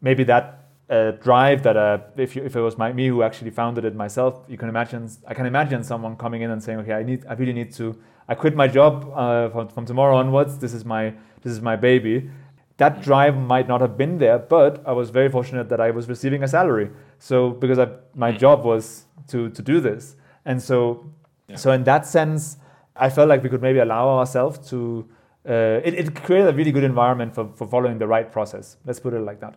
maybe 0.01 0.23
that 0.23 0.65
uh, 0.89 1.11
drive 1.11 1.63
that 1.63 1.75
uh, 1.75 1.97
if, 2.15 2.35
you, 2.35 2.43
if 2.43 2.55
it 2.55 2.61
was 2.61 2.77
my, 2.77 2.93
me 2.93 3.07
who 3.07 3.23
actually 3.23 3.49
founded 3.49 3.85
it 3.85 3.95
myself, 3.95 4.43
you 4.47 4.57
can 4.57 4.69
imagine 4.69 5.09
I 5.27 5.33
can 5.33 5.45
imagine 5.45 5.83
someone 5.83 6.15
coming 6.15 6.41
in 6.41 6.51
and 6.51 6.63
saying, 6.63 6.79
okay, 6.79 6.93
I 6.93 7.03
need 7.03 7.25
I 7.27 7.33
really 7.33 7.53
need 7.53 7.73
to 7.73 7.97
I 8.27 8.35
quit 8.35 8.55
my 8.55 8.67
job 8.67 9.11
uh, 9.13 9.49
from, 9.49 9.67
from 9.69 9.85
tomorrow 9.85 10.17
onwards. 10.17 10.57
This 10.57 10.73
is 10.73 10.85
my 10.85 11.13
this 11.41 11.51
is 11.51 11.61
my 11.61 11.75
baby 11.75 12.29
that 12.77 13.01
drive 13.01 13.37
might 13.37 13.67
not 13.67 13.81
have 13.81 13.97
been 13.97 14.17
there, 14.17 14.37
but 14.37 14.83
I 14.85 14.91
was 14.91 15.09
very 15.09 15.29
fortunate 15.29 15.69
that 15.69 15.79
I 15.79 15.91
was 15.91 16.09
receiving 16.09 16.43
a 16.43 16.47
salary. 16.47 16.89
So 17.19 17.51
because 17.51 17.79
I, 17.79 17.87
my 18.13 18.31
mm. 18.31 18.39
job 18.39 18.63
was 18.63 19.05
to 19.29 19.49
to 19.49 19.61
do 19.61 19.79
this, 19.79 20.15
and 20.45 20.61
so 20.61 21.05
yeah. 21.47 21.55
so 21.55 21.71
in 21.71 21.83
that 21.85 22.05
sense, 22.05 22.57
I 22.95 23.09
felt 23.09 23.29
like 23.29 23.43
we 23.43 23.49
could 23.49 23.61
maybe 23.61 23.79
allow 23.79 24.09
ourselves 24.19 24.69
to. 24.69 25.07
Uh, 25.47 25.79
it, 25.85 25.93
it 25.93 26.15
created 26.23 26.47
a 26.47 26.53
really 26.53 26.71
good 26.71 26.83
environment 26.83 27.35
for, 27.35 27.47
for 27.55 27.67
following 27.67 27.99
the 27.99 28.07
right 28.07 28.31
process. 28.31 28.77
Let's 28.83 28.99
put 28.99 29.13
it 29.13 29.19
like 29.19 29.41
that. 29.41 29.55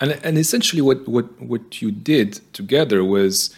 And, 0.00 0.12
and 0.22 0.38
essentially, 0.38 0.80
what, 0.80 1.08
what, 1.08 1.40
what 1.40 1.82
you 1.82 1.90
did 1.90 2.40
together 2.52 3.02
was 3.02 3.54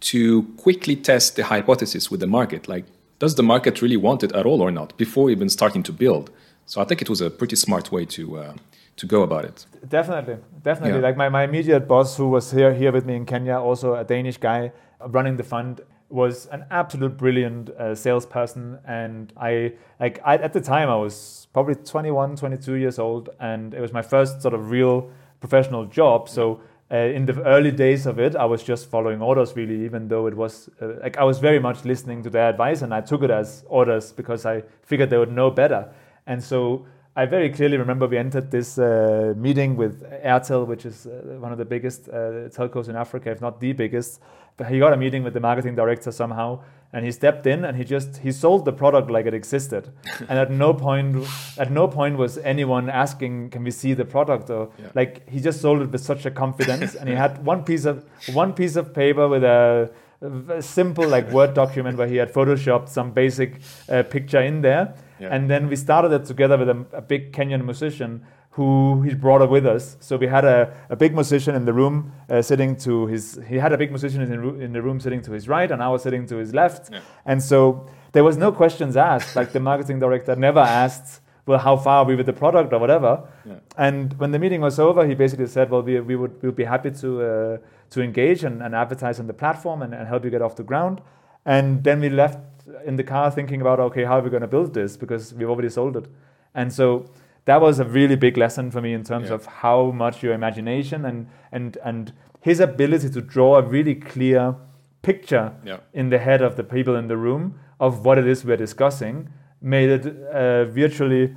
to 0.00 0.44
quickly 0.56 0.96
test 0.96 1.36
the 1.36 1.44
hypothesis 1.44 2.10
with 2.10 2.20
the 2.20 2.26
market. 2.26 2.66
Like, 2.66 2.86
does 3.18 3.34
the 3.34 3.42
market 3.42 3.82
really 3.82 3.96
want 3.98 4.24
it 4.24 4.32
at 4.32 4.46
all 4.46 4.62
or 4.62 4.70
not 4.70 4.96
before 4.96 5.30
even 5.30 5.50
starting 5.50 5.82
to 5.84 5.92
build? 5.92 6.30
So 6.72 6.80
I 6.80 6.84
think 6.84 7.02
it 7.02 7.10
was 7.10 7.20
a 7.20 7.28
pretty 7.28 7.56
smart 7.56 7.92
way 7.92 8.06
to 8.06 8.38
uh, 8.38 8.54
to 8.96 9.06
go 9.06 9.20
about 9.24 9.44
it. 9.44 9.66
Definitely, 9.86 10.38
definitely. 10.62 11.00
Yeah. 11.00 11.06
Like 11.08 11.18
my, 11.18 11.28
my 11.28 11.44
immediate 11.44 11.86
boss, 11.86 12.16
who 12.16 12.28
was 12.30 12.50
here 12.50 12.72
here 12.72 12.90
with 12.90 13.04
me 13.04 13.14
in 13.14 13.26
Kenya, 13.26 13.58
also 13.58 13.94
a 13.94 14.04
Danish 14.04 14.38
guy 14.38 14.72
running 15.06 15.36
the 15.36 15.42
fund, 15.42 15.82
was 16.08 16.46
an 16.46 16.64
absolute 16.70 17.18
brilliant 17.18 17.68
uh, 17.68 17.94
salesperson. 17.94 18.78
And 18.86 19.34
I 19.36 19.74
like 20.00 20.22
I, 20.24 20.36
at 20.36 20.54
the 20.54 20.62
time 20.62 20.88
I 20.88 20.96
was 20.96 21.46
probably 21.52 21.74
21, 21.74 22.36
22 22.36 22.76
years 22.76 22.98
old, 22.98 23.28
and 23.38 23.74
it 23.74 23.80
was 23.82 23.92
my 23.92 24.00
first 24.00 24.40
sort 24.40 24.54
of 24.54 24.70
real 24.70 25.10
professional 25.40 25.84
job. 25.84 26.28
So. 26.28 26.62
Uh, 26.90 26.96
in 27.16 27.24
the 27.24 27.42
early 27.44 27.70
days 27.70 28.04
of 28.04 28.18
it, 28.18 28.36
I 28.36 28.44
was 28.44 28.62
just 28.62 28.90
following 28.90 29.22
orders 29.22 29.56
really, 29.56 29.82
even 29.86 30.08
though 30.08 30.26
it 30.26 30.36
was 30.36 30.68
uh, 30.82 30.88
like 31.02 31.16
I 31.16 31.24
was 31.24 31.38
very 31.38 31.58
much 31.58 31.86
listening 31.86 32.22
to 32.24 32.28
their 32.28 32.50
advice 32.50 32.82
and 32.82 32.92
I 32.92 33.00
took 33.00 33.22
it 33.22 33.30
as 33.30 33.64
orders 33.68 34.12
because 34.12 34.44
I 34.44 34.62
figured 34.82 35.08
they 35.08 35.16
would 35.16 35.32
know 35.32 35.50
better. 35.50 35.88
And 36.26 36.42
so 36.42 36.86
I 37.14 37.26
very 37.26 37.50
clearly 37.50 37.76
remember 37.76 38.06
we 38.06 38.16
entered 38.16 38.50
this 38.50 38.78
uh, 38.78 39.34
meeting 39.36 39.76
with 39.76 40.02
Airtel, 40.24 40.66
which 40.66 40.86
is 40.86 41.06
uh, 41.06 41.36
one 41.38 41.52
of 41.52 41.58
the 41.58 41.64
biggest 41.64 42.08
uh, 42.08 42.48
telcos 42.48 42.88
in 42.88 42.96
Africa, 42.96 43.30
if 43.30 43.40
not 43.40 43.60
the 43.60 43.72
biggest. 43.74 44.20
But 44.56 44.68
he 44.68 44.78
got 44.78 44.92
a 44.92 44.96
meeting 44.96 45.22
with 45.22 45.34
the 45.34 45.40
marketing 45.40 45.74
director 45.74 46.10
somehow, 46.10 46.60
and 46.92 47.04
he 47.04 47.12
stepped 47.12 47.46
in 47.46 47.64
and 47.64 47.76
he 47.76 47.84
just 47.84 48.18
he 48.18 48.32
sold 48.32 48.64
the 48.64 48.72
product 48.72 49.10
like 49.10 49.26
it 49.26 49.34
existed. 49.34 49.90
and 50.28 50.38
at 50.38 50.50
no 50.50 50.72
point, 50.72 51.26
at 51.58 51.70
no 51.70 51.86
point 51.86 52.16
was 52.16 52.38
anyone 52.38 52.88
asking, 52.88 53.50
"Can 53.50 53.64
we 53.64 53.70
see 53.70 53.92
the 53.92 54.04
product?" 54.04 54.48
Or 54.48 54.70
yeah. 54.78 54.88
like 54.94 55.28
he 55.28 55.40
just 55.40 55.60
sold 55.60 55.82
it 55.82 55.90
with 55.90 56.02
such 56.02 56.24
a 56.24 56.30
confidence, 56.30 56.94
and 56.94 57.08
he 57.08 57.14
had 57.14 57.44
one 57.44 57.64
piece 57.64 57.84
of 57.84 58.04
one 58.32 58.54
piece 58.54 58.76
of 58.76 58.94
paper 58.94 59.28
with 59.28 59.44
a 59.44 59.90
a 60.11 60.11
simple 60.60 61.06
like 61.06 61.30
Word 61.30 61.54
document 61.54 61.98
where 61.98 62.06
he 62.06 62.16
had 62.16 62.32
photoshopped 62.32 62.88
some 62.88 63.10
basic 63.10 63.60
uh, 63.88 64.02
picture 64.04 64.40
in 64.40 64.62
there. 64.62 64.94
Yeah. 65.18 65.28
And 65.30 65.48
then 65.50 65.68
we 65.68 65.76
started 65.76 66.12
it 66.12 66.24
together 66.24 66.58
with 66.58 66.68
a, 66.68 66.86
a, 66.92 67.00
big 67.00 67.32
Kenyan 67.32 67.64
musician 67.64 68.24
who 68.50 69.02
he 69.02 69.14
brought 69.14 69.40
up 69.40 69.50
with 69.50 69.66
us. 69.66 69.96
So 70.00 70.16
we 70.16 70.26
had 70.26 70.44
a, 70.44 70.74
a 70.90 70.96
big 70.96 71.14
musician 71.14 71.54
in 71.54 71.64
the 71.64 71.72
room 71.72 72.12
uh, 72.28 72.42
sitting 72.42 72.76
to 72.78 73.06
his, 73.06 73.40
he 73.48 73.56
had 73.56 73.72
a 73.72 73.78
big 73.78 73.90
musician 73.90 74.20
in, 74.20 74.60
in 74.60 74.72
the 74.72 74.82
room 74.82 75.00
sitting 75.00 75.22
to 75.22 75.32
his 75.32 75.48
right 75.48 75.70
and 75.70 75.82
I 75.82 75.88
was 75.88 76.02
sitting 76.02 76.26
to 76.26 76.36
his 76.36 76.52
left. 76.52 76.90
Yeah. 76.92 77.00
And 77.24 77.42
so 77.42 77.88
there 78.12 78.24
was 78.24 78.36
no 78.36 78.52
questions 78.52 78.96
asked. 78.96 79.36
Like 79.36 79.52
the 79.52 79.60
marketing 79.60 80.00
director 80.00 80.36
never 80.36 80.60
asked, 80.60 81.20
well, 81.46 81.58
how 81.58 81.76
far 81.76 81.98
are 81.98 82.04
we 82.04 82.14
with 82.14 82.26
the 82.26 82.32
product 82.32 82.72
or 82.72 82.78
whatever. 82.78 83.26
Yeah. 83.44 83.54
And 83.76 84.12
when 84.18 84.30
the 84.30 84.38
meeting 84.38 84.60
was 84.60 84.78
over, 84.78 85.06
he 85.06 85.14
basically 85.14 85.46
said, 85.46 85.70
well, 85.70 85.82
we, 85.82 85.98
we 86.00 86.14
would 86.14 86.40
we 86.42 86.48
would 86.48 86.56
be 86.56 86.64
happy 86.64 86.90
to, 86.90 87.22
uh, 87.22 87.58
to 87.92 88.02
engage 88.02 88.42
and, 88.44 88.62
and 88.62 88.74
advertise 88.74 89.20
on 89.20 89.26
the 89.26 89.34
platform 89.34 89.82
and, 89.82 89.94
and 89.94 90.08
help 90.08 90.24
you 90.24 90.30
get 90.30 90.42
off 90.42 90.56
the 90.56 90.62
ground. 90.62 91.00
And 91.44 91.84
then 91.84 92.00
we 92.00 92.08
left 92.08 92.38
in 92.84 92.96
the 92.96 93.04
car 93.04 93.30
thinking 93.30 93.60
about, 93.60 93.80
okay, 93.80 94.04
how 94.04 94.18
are 94.18 94.22
we 94.22 94.30
going 94.30 94.42
to 94.42 94.48
build 94.48 94.74
this? 94.74 94.96
Because 94.96 95.34
we've 95.34 95.48
already 95.48 95.68
sold 95.68 95.96
it. 95.96 96.06
And 96.54 96.72
so 96.72 97.10
that 97.44 97.60
was 97.60 97.80
a 97.80 97.84
really 97.84 98.16
big 98.16 98.36
lesson 98.36 98.70
for 98.70 98.80
me 98.80 98.92
in 98.92 99.04
terms 99.04 99.28
yeah. 99.28 99.34
of 99.34 99.46
how 99.46 99.90
much 99.90 100.22
your 100.22 100.32
imagination 100.32 101.04
and, 101.04 101.28
and, 101.50 101.76
and 101.84 102.12
his 102.40 102.60
ability 102.60 103.10
to 103.10 103.20
draw 103.20 103.56
a 103.56 103.62
really 103.62 103.94
clear 103.94 104.54
picture 105.02 105.52
yeah. 105.64 105.78
in 105.92 106.10
the 106.10 106.18
head 106.18 106.42
of 106.42 106.56
the 106.56 106.64
people 106.64 106.96
in 106.96 107.08
the 107.08 107.16
room 107.16 107.58
of 107.80 108.04
what 108.04 108.16
it 108.18 108.26
is 108.26 108.44
we're 108.44 108.56
discussing 108.56 109.28
made 109.60 109.90
it 109.90 110.06
uh, 110.32 110.64
virtually 110.66 111.34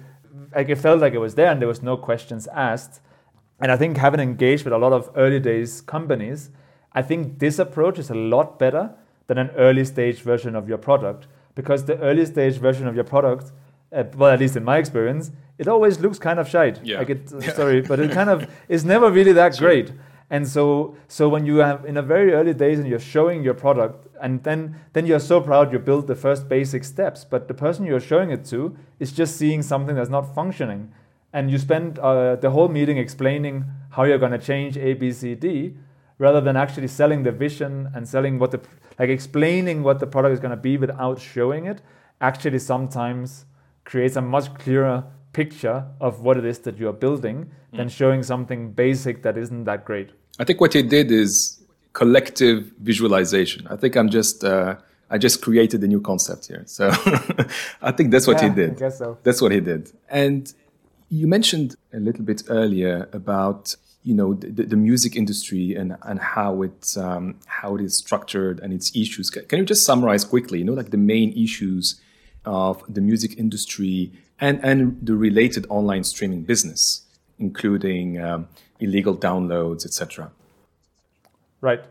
like 0.53 0.69
it 0.69 0.75
felt 0.75 1.01
like 1.01 1.13
it 1.13 1.19
was 1.19 1.33
there 1.33 1.51
and 1.51 1.59
there 1.59 1.67
was 1.67 1.81
no 1.81 1.97
questions 1.97 2.47
asked 2.47 3.01
and 3.59 3.71
i 3.71 3.77
think 3.77 3.97
having 3.97 4.19
engaged 4.19 4.63
with 4.63 4.73
a 4.73 4.77
lot 4.77 4.93
of 4.93 5.09
early 5.15 5.39
days 5.39 5.81
companies 5.81 6.49
i 6.93 7.01
think 7.01 7.39
this 7.39 7.59
approach 7.59 7.99
is 7.99 8.09
a 8.09 8.15
lot 8.15 8.59
better 8.59 8.91
than 9.27 9.37
an 9.37 9.49
early 9.51 9.85
stage 9.85 10.21
version 10.21 10.55
of 10.55 10.67
your 10.67 10.77
product 10.77 11.27
because 11.55 11.85
the 11.85 11.97
early 11.99 12.25
stage 12.25 12.57
version 12.57 12.87
of 12.87 12.95
your 12.95 13.03
product 13.03 13.51
uh, 13.93 14.03
well 14.17 14.31
at 14.31 14.39
least 14.39 14.55
in 14.55 14.63
my 14.63 14.77
experience 14.77 15.31
it 15.57 15.67
always 15.67 15.99
looks 15.99 16.19
kind 16.19 16.39
of 16.39 16.47
shite 16.47 16.83
yeah. 16.85 16.97
like 16.97 17.09
it 17.09 17.31
yeah. 17.39 17.53
sorry 17.53 17.81
but 17.81 17.99
it 17.99 18.11
kind 18.11 18.29
of 18.29 18.49
is 18.69 18.83
never 18.83 19.09
really 19.11 19.33
that 19.33 19.55
sure. 19.55 19.67
great 19.67 19.91
and 20.29 20.47
so 20.47 20.95
so 21.07 21.29
when 21.29 21.45
you 21.45 21.57
have 21.57 21.85
in 21.85 21.97
a 21.97 22.01
very 22.01 22.33
early 22.33 22.53
days 22.53 22.79
and 22.79 22.87
you're 22.87 22.99
showing 22.99 23.43
your 23.43 23.53
product 23.53 24.07
and 24.21 24.43
then 24.43 24.75
then 24.93 25.05
you're 25.05 25.19
so 25.19 25.39
proud 25.39 25.71
you 25.71 25.79
built 25.79 26.07
the 26.07 26.15
first 26.15 26.49
basic 26.49 26.83
steps 26.83 27.23
but 27.23 27.47
the 27.47 27.53
person 27.53 27.85
you're 27.85 27.99
showing 27.99 28.31
it 28.31 28.43
to 28.43 28.75
is 28.99 29.11
just 29.11 29.37
seeing 29.37 29.61
something 29.61 29.95
that's 29.95 30.09
not 30.09 30.33
functioning 30.33 30.91
and 31.35 31.51
you 31.51 31.57
spend 31.57 31.99
uh, 31.99 32.37
the 32.37 32.49
whole 32.49 32.69
meeting 32.69 32.97
explaining 32.97 33.65
how 33.89 34.03
you're 34.03 34.23
going 34.25 34.31
to 34.31 34.45
change 34.51 34.77
a 34.77 34.93
b 34.93 35.11
c 35.11 35.35
d 35.35 35.73
rather 36.17 36.41
than 36.47 36.55
actually 36.55 36.87
selling 36.87 37.23
the 37.23 37.31
vision 37.31 37.91
and 37.93 38.07
selling 38.07 38.39
what 38.39 38.51
the 38.51 38.59
like 38.99 39.09
explaining 39.09 39.83
what 39.83 39.99
the 39.99 40.07
product 40.07 40.33
is 40.33 40.39
going 40.39 40.55
to 40.59 40.63
be 40.69 40.77
without 40.77 41.19
showing 41.19 41.65
it 41.65 41.81
actually 42.21 42.59
sometimes 42.59 43.45
creates 43.83 44.15
a 44.15 44.21
much 44.21 44.47
clearer 44.55 45.03
picture 45.33 45.85
of 45.99 46.21
what 46.21 46.37
it 46.37 46.45
is 46.45 46.59
that 46.59 46.77
you 46.79 46.87
are 46.87 46.97
building 47.05 47.37
mm. 47.45 47.77
than 47.77 47.89
showing 47.89 48.23
something 48.23 48.71
basic 48.71 49.21
that 49.21 49.37
isn't 49.37 49.65
that 49.65 49.83
great. 49.83 50.11
I 50.39 50.45
think 50.45 50.61
what 50.61 50.73
he 50.73 50.81
did 50.81 51.11
is 51.11 51.61
collective 51.91 52.71
visualization. 52.79 53.67
I 53.67 53.75
think 53.75 53.97
i'm 53.97 54.09
just 54.09 54.43
uh, 54.43 54.75
i 55.09 55.17
just 55.17 55.41
created 55.41 55.83
a 55.83 55.87
new 55.87 56.01
concept 56.11 56.47
here. 56.47 56.63
So 56.65 56.83
i 57.89 57.91
think 57.91 58.11
that's 58.11 58.27
what 58.29 58.41
yeah, 58.41 58.49
he 58.49 58.55
did. 58.61 58.71
I 58.71 58.79
guess 58.85 58.97
so. 58.99 59.17
that's 59.23 59.41
what 59.41 59.51
he 59.51 59.59
did. 59.59 59.91
And 60.23 60.41
You 61.09 61.27
mentioned 61.27 61.75
a 61.93 61.99
little 61.99 62.23
bit 62.23 62.43
earlier 62.49 63.09
about 63.13 63.75
you 64.03 64.13
know 64.13 64.35
the, 64.35 64.63
the 64.63 64.75
music 64.75 65.15
industry 65.15 65.75
and, 65.75 65.97
and 66.03 66.19
how 66.19 66.61
it 66.61 66.95
um, 66.97 67.39
how 67.45 67.75
it 67.75 67.81
is 67.81 67.97
structured 67.97 68.59
and 68.59 68.73
its 68.73 68.95
issues. 68.95 69.29
Can 69.29 69.59
you 69.59 69.65
just 69.65 69.83
summarize 69.83 70.23
quickly? 70.23 70.59
You 70.59 70.65
know, 70.65 70.73
like 70.73 70.91
the 70.91 70.97
main 70.97 71.31
issues 71.33 71.99
of 72.45 72.83
the 72.87 73.01
music 73.01 73.37
industry 73.37 74.11
and 74.39 74.63
and 74.63 74.99
the 75.01 75.15
related 75.15 75.65
online 75.69 76.03
streaming 76.03 76.43
business, 76.43 77.01
including 77.39 78.21
um, 78.21 78.47
illegal 78.79 79.17
downloads, 79.17 79.85
etc. 79.85 80.31
Right. 81.61 81.83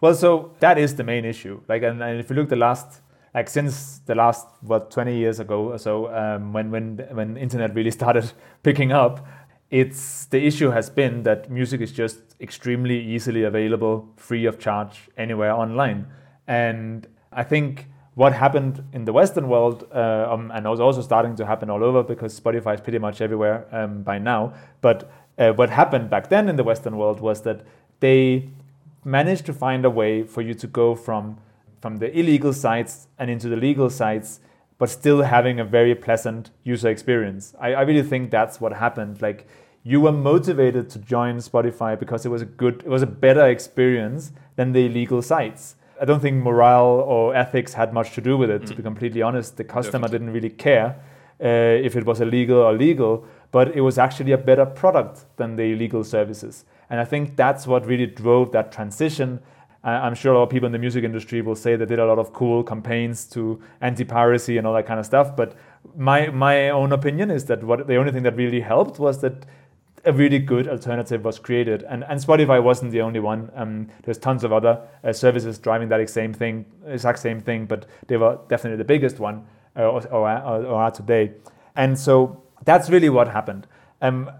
Well, 0.00 0.14
so 0.14 0.52
that 0.58 0.78
is 0.78 0.96
the 0.96 1.04
main 1.04 1.24
issue. 1.24 1.60
Like, 1.68 1.82
and, 1.84 2.02
and 2.02 2.18
if 2.18 2.28
you 2.28 2.36
look 2.36 2.48
the 2.48 2.56
last 2.56 3.00
like 3.34 3.48
since 3.48 3.98
the 4.06 4.14
last 4.14 4.46
what 4.60 4.90
20 4.90 5.16
years 5.16 5.40
ago 5.40 5.72
or 5.72 5.78
so 5.78 6.12
um, 6.14 6.52
when 6.52 6.70
when 6.70 6.98
when 7.12 7.36
internet 7.36 7.74
really 7.74 7.90
started 8.00 8.30
picking 8.62 8.92
up 8.92 9.26
it's 9.70 10.26
the 10.26 10.46
issue 10.46 10.70
has 10.70 10.90
been 10.90 11.22
that 11.22 11.50
music 11.50 11.80
is 11.80 11.92
just 11.92 12.18
extremely 12.40 13.00
easily 13.00 13.44
available 13.44 14.06
free 14.16 14.44
of 14.44 14.58
charge 14.58 15.08
anywhere 15.16 15.52
online. 15.52 16.06
And 16.46 17.06
i 17.32 17.42
think 17.42 17.86
what 18.14 18.34
happened 18.34 18.84
in 18.92 19.06
the 19.06 19.12
western 19.12 19.48
world 19.48 19.88
uh, 19.94 20.26
um, 20.30 20.50
and 20.50 20.68
was 20.68 20.80
also 20.80 21.00
starting 21.00 21.34
to 21.36 21.46
happen 21.46 21.70
all 21.70 21.82
over 21.82 22.02
because 22.02 22.38
spotify 22.38 22.74
is 22.74 22.80
pretty 22.80 22.98
much 22.98 23.22
everywhere 23.22 23.66
um, 23.72 24.02
by 24.02 24.18
now 24.18 24.52
but 24.82 25.10
uh, 25.38 25.52
what 25.52 25.70
happened 25.70 26.10
back 26.10 26.28
then 26.28 26.48
in 26.48 26.56
the 26.56 26.64
western 26.64 26.98
world 26.98 27.20
was 27.20 27.40
that 27.42 27.64
they 28.00 28.48
managed 29.04 29.46
to 29.46 29.52
find 29.52 29.84
a 29.84 29.90
way 29.90 30.22
for 30.22 30.42
you 30.42 30.52
to 30.52 30.66
go 30.66 30.94
from 30.94 31.38
from 31.82 31.98
the 31.98 32.16
illegal 32.16 32.52
sites 32.52 33.08
and 33.18 33.28
into 33.28 33.48
the 33.48 33.56
legal 33.56 33.90
sites, 33.90 34.38
but 34.78 34.88
still 34.88 35.22
having 35.22 35.58
a 35.58 35.64
very 35.64 35.94
pleasant 35.96 36.50
user 36.62 36.88
experience. 36.88 37.54
I, 37.60 37.74
I 37.74 37.82
really 37.82 38.04
think 38.04 38.30
that's 38.30 38.60
what 38.60 38.72
happened. 38.72 39.20
Like 39.20 39.48
you 39.82 40.00
were 40.00 40.12
motivated 40.12 40.88
to 40.90 41.00
join 41.00 41.38
Spotify 41.38 41.98
because 41.98 42.24
it 42.24 42.28
was 42.28 42.40
a 42.40 42.46
good, 42.46 42.82
it 42.86 42.88
was 42.88 43.02
a 43.02 43.06
better 43.06 43.46
experience 43.48 44.30
than 44.54 44.72
the 44.72 44.86
illegal 44.86 45.22
sites. 45.22 45.74
I 46.00 46.04
don't 46.04 46.20
think 46.20 46.42
morale 46.42 47.02
or 47.14 47.34
ethics 47.34 47.74
had 47.74 47.92
much 47.92 48.12
to 48.14 48.20
do 48.20 48.38
with 48.38 48.48
it. 48.48 48.62
Mm. 48.62 48.66
To 48.68 48.74
be 48.76 48.82
completely 48.82 49.22
honest, 49.22 49.56
the 49.56 49.64
customer 49.64 50.06
Definitely. 50.06 50.18
didn't 50.18 50.34
really 50.34 50.50
care 50.50 51.00
uh, 51.42 51.86
if 51.86 51.96
it 51.96 52.06
was 52.06 52.20
illegal 52.20 52.58
or 52.58 52.72
legal, 52.72 53.26
but 53.50 53.74
it 53.76 53.80
was 53.80 53.98
actually 53.98 54.32
a 54.32 54.38
better 54.38 54.66
product 54.66 55.24
than 55.36 55.56
the 55.56 55.64
illegal 55.64 56.04
services. 56.04 56.64
And 56.88 57.00
I 57.00 57.04
think 57.04 57.36
that's 57.36 57.66
what 57.66 57.86
really 57.86 58.06
drove 58.06 58.52
that 58.52 58.70
transition 58.70 59.40
I'm 59.84 60.14
sure 60.14 60.32
a 60.32 60.38
lot 60.38 60.44
of 60.44 60.50
people 60.50 60.66
in 60.66 60.72
the 60.72 60.78
music 60.78 61.02
industry 61.02 61.42
will 61.42 61.56
say 61.56 61.74
they 61.74 61.86
did 61.86 61.98
a 61.98 62.06
lot 62.06 62.18
of 62.18 62.32
cool 62.32 62.62
campaigns 62.62 63.24
to 63.30 63.60
anti-piracy 63.80 64.56
and 64.56 64.66
all 64.66 64.74
that 64.74 64.86
kind 64.86 65.00
of 65.00 65.06
stuff. 65.06 65.34
But 65.34 65.54
my 65.96 66.28
my 66.28 66.70
own 66.70 66.92
opinion 66.92 67.30
is 67.30 67.46
that 67.46 67.64
what 67.64 67.86
the 67.88 67.96
only 67.96 68.12
thing 68.12 68.22
that 68.22 68.36
really 68.36 68.60
helped 68.60 69.00
was 69.00 69.20
that 69.22 69.44
a 70.04 70.12
really 70.12 70.38
good 70.38 70.68
alternative 70.68 71.24
was 71.24 71.38
created, 71.38 71.82
and 71.84 72.04
and 72.04 72.20
Spotify 72.20 72.62
wasn't 72.62 72.92
the 72.92 73.00
only 73.00 73.20
one. 73.20 73.50
Um, 73.54 73.88
there's 74.04 74.18
tons 74.18 74.44
of 74.44 74.52
other 74.52 74.80
uh, 75.02 75.12
services 75.12 75.58
driving 75.58 75.88
that 75.88 76.08
same 76.10 76.32
thing, 76.32 76.64
exact 76.86 77.18
same 77.18 77.40
thing, 77.40 77.66
but 77.66 77.86
they 78.06 78.16
were 78.16 78.38
definitely 78.48 78.78
the 78.78 78.84
biggest 78.84 79.18
one, 79.18 79.44
uh, 79.76 79.82
or, 79.82 80.06
or, 80.08 80.30
or, 80.30 80.74
are 80.74 80.90
today. 80.90 81.32
And 81.76 81.98
so 81.98 82.42
that's 82.64 82.90
really 82.90 83.08
what 83.08 83.28
happened. 83.28 83.66
Um, 84.00 84.30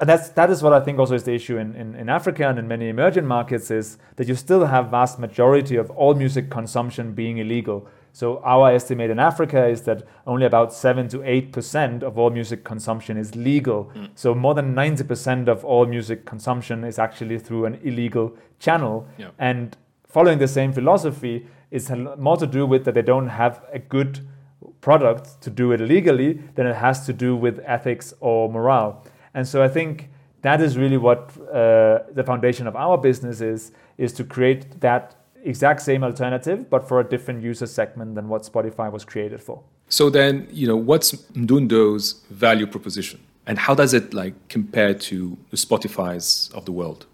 and 0.00 0.08
that's 0.08 0.30
that 0.30 0.50
is 0.50 0.62
what 0.62 0.72
I 0.72 0.80
think 0.80 0.98
also 0.98 1.14
is 1.14 1.24
the 1.24 1.34
issue 1.34 1.58
in, 1.58 1.74
in, 1.74 1.94
in, 1.94 2.08
Africa 2.08 2.48
and 2.48 2.58
in 2.58 2.66
many 2.68 2.88
emerging 2.88 3.26
markets 3.26 3.70
is 3.70 3.98
that 4.16 4.28
you 4.28 4.34
still 4.34 4.66
have 4.66 4.90
vast 4.90 5.18
majority 5.18 5.76
of 5.76 5.90
all 5.90 6.14
music 6.14 6.50
consumption 6.50 7.12
being 7.12 7.38
illegal. 7.38 7.86
So 8.12 8.40
our 8.44 8.70
estimate 8.70 9.10
in 9.10 9.18
Africa 9.18 9.66
is 9.66 9.82
that 9.82 10.02
only 10.26 10.44
about 10.44 10.72
seven 10.72 11.08
to 11.08 11.22
eight 11.22 11.52
percent 11.52 12.02
of 12.02 12.18
all 12.18 12.30
music 12.30 12.64
consumption 12.64 13.16
is 13.16 13.34
legal. 13.34 13.90
Mm. 13.94 14.10
So 14.14 14.34
more 14.34 14.54
than 14.54 14.74
ninety 14.74 15.04
percent 15.04 15.48
of 15.48 15.64
all 15.64 15.86
music 15.86 16.24
consumption 16.26 16.84
is 16.84 16.98
actually 16.98 17.38
through 17.38 17.64
an 17.66 17.80
illegal 17.82 18.36
channel. 18.58 19.06
Yeah. 19.18 19.30
And 19.38 19.76
following 20.06 20.38
the 20.38 20.48
same 20.48 20.72
philosophy, 20.72 21.46
it's 21.70 21.90
more 22.18 22.36
to 22.36 22.46
do 22.46 22.66
with 22.66 22.84
that 22.84 22.94
they 22.94 23.02
don't 23.02 23.28
have 23.28 23.62
a 23.72 23.78
good 23.78 24.20
product 24.82 25.40
to 25.40 25.48
do 25.48 25.72
it 25.72 25.80
illegally 25.80 26.34
than 26.54 26.66
it 26.66 26.76
has 26.76 27.06
to 27.06 27.12
do 27.12 27.34
with 27.34 27.60
ethics 27.64 28.12
or 28.20 28.50
morale. 28.50 29.04
And 29.34 29.46
so 29.46 29.62
I 29.62 29.68
think 29.68 30.10
that 30.42 30.60
is 30.60 30.76
really 30.76 30.96
what 30.96 31.30
uh, 31.48 32.00
the 32.12 32.24
foundation 32.24 32.66
of 32.66 32.76
our 32.76 32.98
business 32.98 33.40
is, 33.40 33.72
is 33.96 34.12
to 34.14 34.24
create 34.24 34.80
that 34.80 35.14
exact 35.44 35.82
same 35.82 36.04
alternative, 36.04 36.68
but 36.68 36.86
for 36.86 37.00
a 37.00 37.04
different 37.04 37.42
user 37.42 37.66
segment 37.66 38.14
than 38.14 38.28
what 38.28 38.42
Spotify 38.42 38.90
was 38.90 39.04
created 39.04 39.42
for. 39.42 39.62
So 39.88 40.10
then, 40.10 40.48
you 40.50 40.66
know, 40.66 40.76
what's 40.76 41.12
Mdundo's 41.12 42.22
value 42.30 42.66
proposition? 42.66 43.20
And 43.46 43.58
how 43.58 43.74
does 43.74 43.92
it 43.92 44.14
like 44.14 44.34
compare 44.48 44.94
to 44.94 45.36
the 45.50 45.56
Spotify's 45.56 46.50
of 46.54 46.64
the 46.64 46.72
world? 46.72 47.06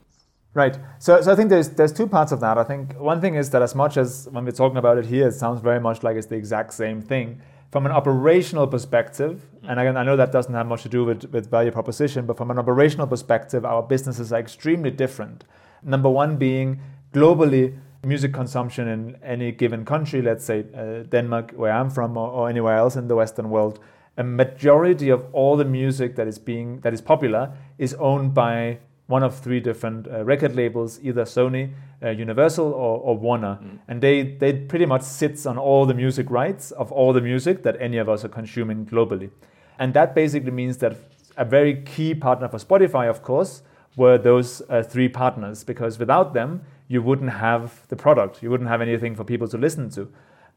Right. 0.54 0.78
So, 0.98 1.20
so 1.20 1.32
I 1.32 1.36
think 1.36 1.50
there's 1.50 1.70
there's 1.70 1.92
two 1.92 2.06
parts 2.06 2.32
of 2.32 2.40
that. 2.40 2.58
I 2.58 2.64
think 2.64 2.98
one 2.98 3.20
thing 3.20 3.34
is 3.34 3.50
that 3.50 3.62
as 3.62 3.74
much 3.74 3.96
as 3.96 4.28
when 4.30 4.44
we're 4.44 4.50
talking 4.50 4.78
about 4.78 4.98
it 4.98 5.06
here, 5.06 5.28
it 5.28 5.32
sounds 5.32 5.60
very 5.60 5.80
much 5.80 6.02
like 6.02 6.16
it's 6.16 6.26
the 6.26 6.36
exact 6.36 6.72
same 6.74 7.00
thing 7.00 7.40
from 7.70 7.84
an 7.84 7.92
operational 7.92 8.66
perspective, 8.66 9.44
and 9.62 9.78
again, 9.78 9.96
I 9.96 10.02
know 10.02 10.16
that 10.16 10.32
doesn't 10.32 10.54
have 10.54 10.66
much 10.66 10.82
to 10.84 10.88
do 10.88 11.04
with, 11.04 11.24
with 11.32 11.50
value 11.50 11.70
proposition, 11.70 12.24
but 12.24 12.36
from 12.36 12.50
an 12.50 12.58
operational 12.58 13.06
perspective, 13.06 13.64
our 13.64 13.82
businesses 13.82 14.32
are 14.32 14.40
extremely 14.40 14.90
different. 14.90 15.44
Number 15.82 16.08
one 16.08 16.36
being 16.36 16.80
globally, 17.12 17.78
music 18.04 18.32
consumption 18.32 18.88
in 18.88 19.16
any 19.22 19.52
given 19.52 19.84
country, 19.84 20.22
let's 20.22 20.44
say 20.44 20.64
uh, 20.74 21.02
Denmark, 21.02 21.52
where 21.56 21.72
I'm 21.72 21.90
from, 21.90 22.16
or, 22.16 22.30
or 22.30 22.48
anywhere 22.48 22.76
else 22.76 22.96
in 22.96 23.06
the 23.06 23.16
Western 23.16 23.50
world, 23.50 23.80
a 24.16 24.24
majority 24.24 25.10
of 25.10 25.26
all 25.32 25.56
the 25.56 25.64
music 25.64 26.16
that 26.16 26.26
is 26.26 26.38
being 26.38 26.80
that 26.80 26.92
is 26.92 27.00
popular 27.00 27.52
is 27.76 27.94
owned 27.94 28.34
by 28.34 28.78
one 29.08 29.22
of 29.22 29.38
three 29.38 29.58
different 29.58 30.06
uh, 30.06 30.22
record 30.22 30.54
labels, 30.54 31.00
either 31.02 31.24
Sony, 31.24 31.72
uh, 32.02 32.10
Universal, 32.10 32.66
or, 32.66 33.00
or 33.00 33.16
Warner, 33.16 33.58
mm. 33.62 33.78
and 33.88 34.00
they 34.00 34.22
they 34.22 34.52
pretty 34.52 34.86
much 34.86 35.02
sits 35.02 35.46
on 35.46 35.58
all 35.58 35.84
the 35.86 35.94
music 35.94 36.30
rights 36.30 36.70
of 36.72 36.92
all 36.92 37.12
the 37.12 37.20
music 37.20 37.62
that 37.62 37.76
any 37.80 37.98
of 37.98 38.08
us 38.08 38.24
are 38.24 38.28
consuming 38.28 38.86
globally, 38.86 39.30
and 39.78 39.94
that 39.94 40.14
basically 40.14 40.52
means 40.52 40.76
that 40.78 40.96
a 41.36 41.44
very 41.44 41.82
key 41.82 42.14
partner 42.14 42.48
for 42.48 42.58
Spotify, 42.58 43.08
of 43.08 43.22
course, 43.22 43.62
were 43.96 44.18
those 44.18 44.62
uh, 44.68 44.82
three 44.82 45.08
partners 45.08 45.64
because 45.64 45.98
without 45.98 46.34
them 46.34 46.62
you 46.88 47.02
wouldn't 47.02 47.30
have 47.30 47.86
the 47.88 47.96
product, 47.96 48.42
you 48.42 48.50
wouldn't 48.50 48.68
have 48.68 48.80
anything 48.80 49.14
for 49.14 49.24
people 49.24 49.48
to 49.48 49.58
listen 49.58 49.90
to. 49.90 50.08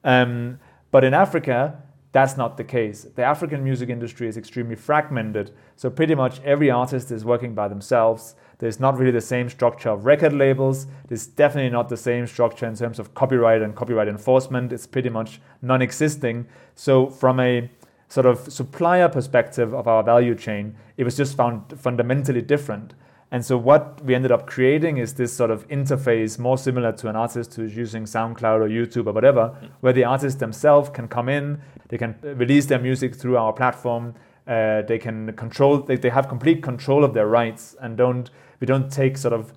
Um, 0.03 0.59
but 0.91 1.03
in 1.03 1.13
Africa, 1.13 1.81
that's 2.12 2.36
not 2.36 2.58
the 2.58 2.63
case. 2.63 3.08
The 3.15 3.24
African 3.24 3.63
music 3.63 3.89
industry 3.89 4.28
is 4.28 4.36
extremely 4.36 4.76
fragmented, 4.76 5.52
so 5.78 5.89
pretty 5.89 6.13
much 6.13 6.41
every 6.41 6.69
artist 6.69 7.10
is 7.10 7.24
working 7.24 7.56
by 7.56 7.69
themselves. 7.69 8.36
There's 8.60 8.80
not 8.80 8.97
really 8.97 9.12
the 9.12 9.21
same 9.21 9.50
structure 9.50 9.89
of 9.89 10.06
record 10.06 10.34
labels. 10.34 10.88
There's 11.08 11.26
definitely 11.26 11.71
not 11.71 11.89
the 11.89 11.97
same 11.97 12.28
structure 12.28 12.67
in 12.67 12.76
terms 12.76 13.00
of 13.00 13.13
copyright 13.13 13.62
and 13.62 13.76
copyright 13.76 14.10
enforcement. 14.10 14.74
It's 14.74 14.86
pretty 14.86 15.10
much 15.10 15.39
non 15.62 15.82
existing. 15.82 16.47
So, 16.76 17.10
from 17.10 17.39
a 17.39 17.71
sort 18.10 18.26
of 18.26 18.52
supplier 18.52 19.08
perspective 19.08 19.74
of 19.74 19.88
our 19.88 20.04
value 20.04 20.36
chain, 20.36 20.76
it 20.97 21.06
was 21.06 21.15
just 21.15 21.38
found 21.38 21.80
fundamentally 21.80 22.41
different. 22.41 22.93
And 23.31 23.45
so 23.45 23.57
what 23.57 24.03
we 24.03 24.13
ended 24.13 24.31
up 24.31 24.45
creating 24.45 24.97
is 24.97 25.13
this 25.13 25.33
sort 25.33 25.51
of 25.51 25.65
interface 25.69 26.37
more 26.37 26.57
similar 26.57 26.91
to 26.91 27.07
an 27.07 27.15
artist 27.15 27.53
who's 27.53 27.75
using 27.75 28.03
SoundCloud 28.03 28.59
or 28.59 28.67
YouTube 28.67 29.07
or 29.07 29.13
whatever, 29.13 29.55
where 29.79 29.93
the 29.93 30.03
artists 30.03 30.39
themselves 30.39 30.89
can 30.89 31.07
come 31.07 31.29
in, 31.29 31.61
they 31.87 31.97
can 31.97 32.15
release 32.21 32.65
their 32.65 32.79
music 32.79 33.15
through 33.15 33.37
our 33.37 33.53
platform, 33.53 34.13
uh, 34.47 34.81
they 34.81 34.97
can 34.97 35.31
control, 35.33 35.77
they, 35.77 35.95
they 35.95 36.09
have 36.09 36.27
complete 36.27 36.61
control 36.61 37.05
of 37.05 37.13
their 37.13 37.27
rights 37.27 37.73
and 37.79 37.95
don't, 37.95 38.31
we 38.59 38.67
don't 38.67 38.91
take 38.91 39.17
sort 39.17 39.33
of 39.33 39.53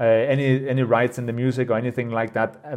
uh, 0.00 0.04
any 0.04 0.68
any 0.68 0.84
rights 0.84 1.18
in 1.18 1.26
the 1.26 1.32
music 1.32 1.70
or 1.70 1.76
anything 1.76 2.08
like 2.08 2.32
that 2.32 2.60
uh, 2.64 2.76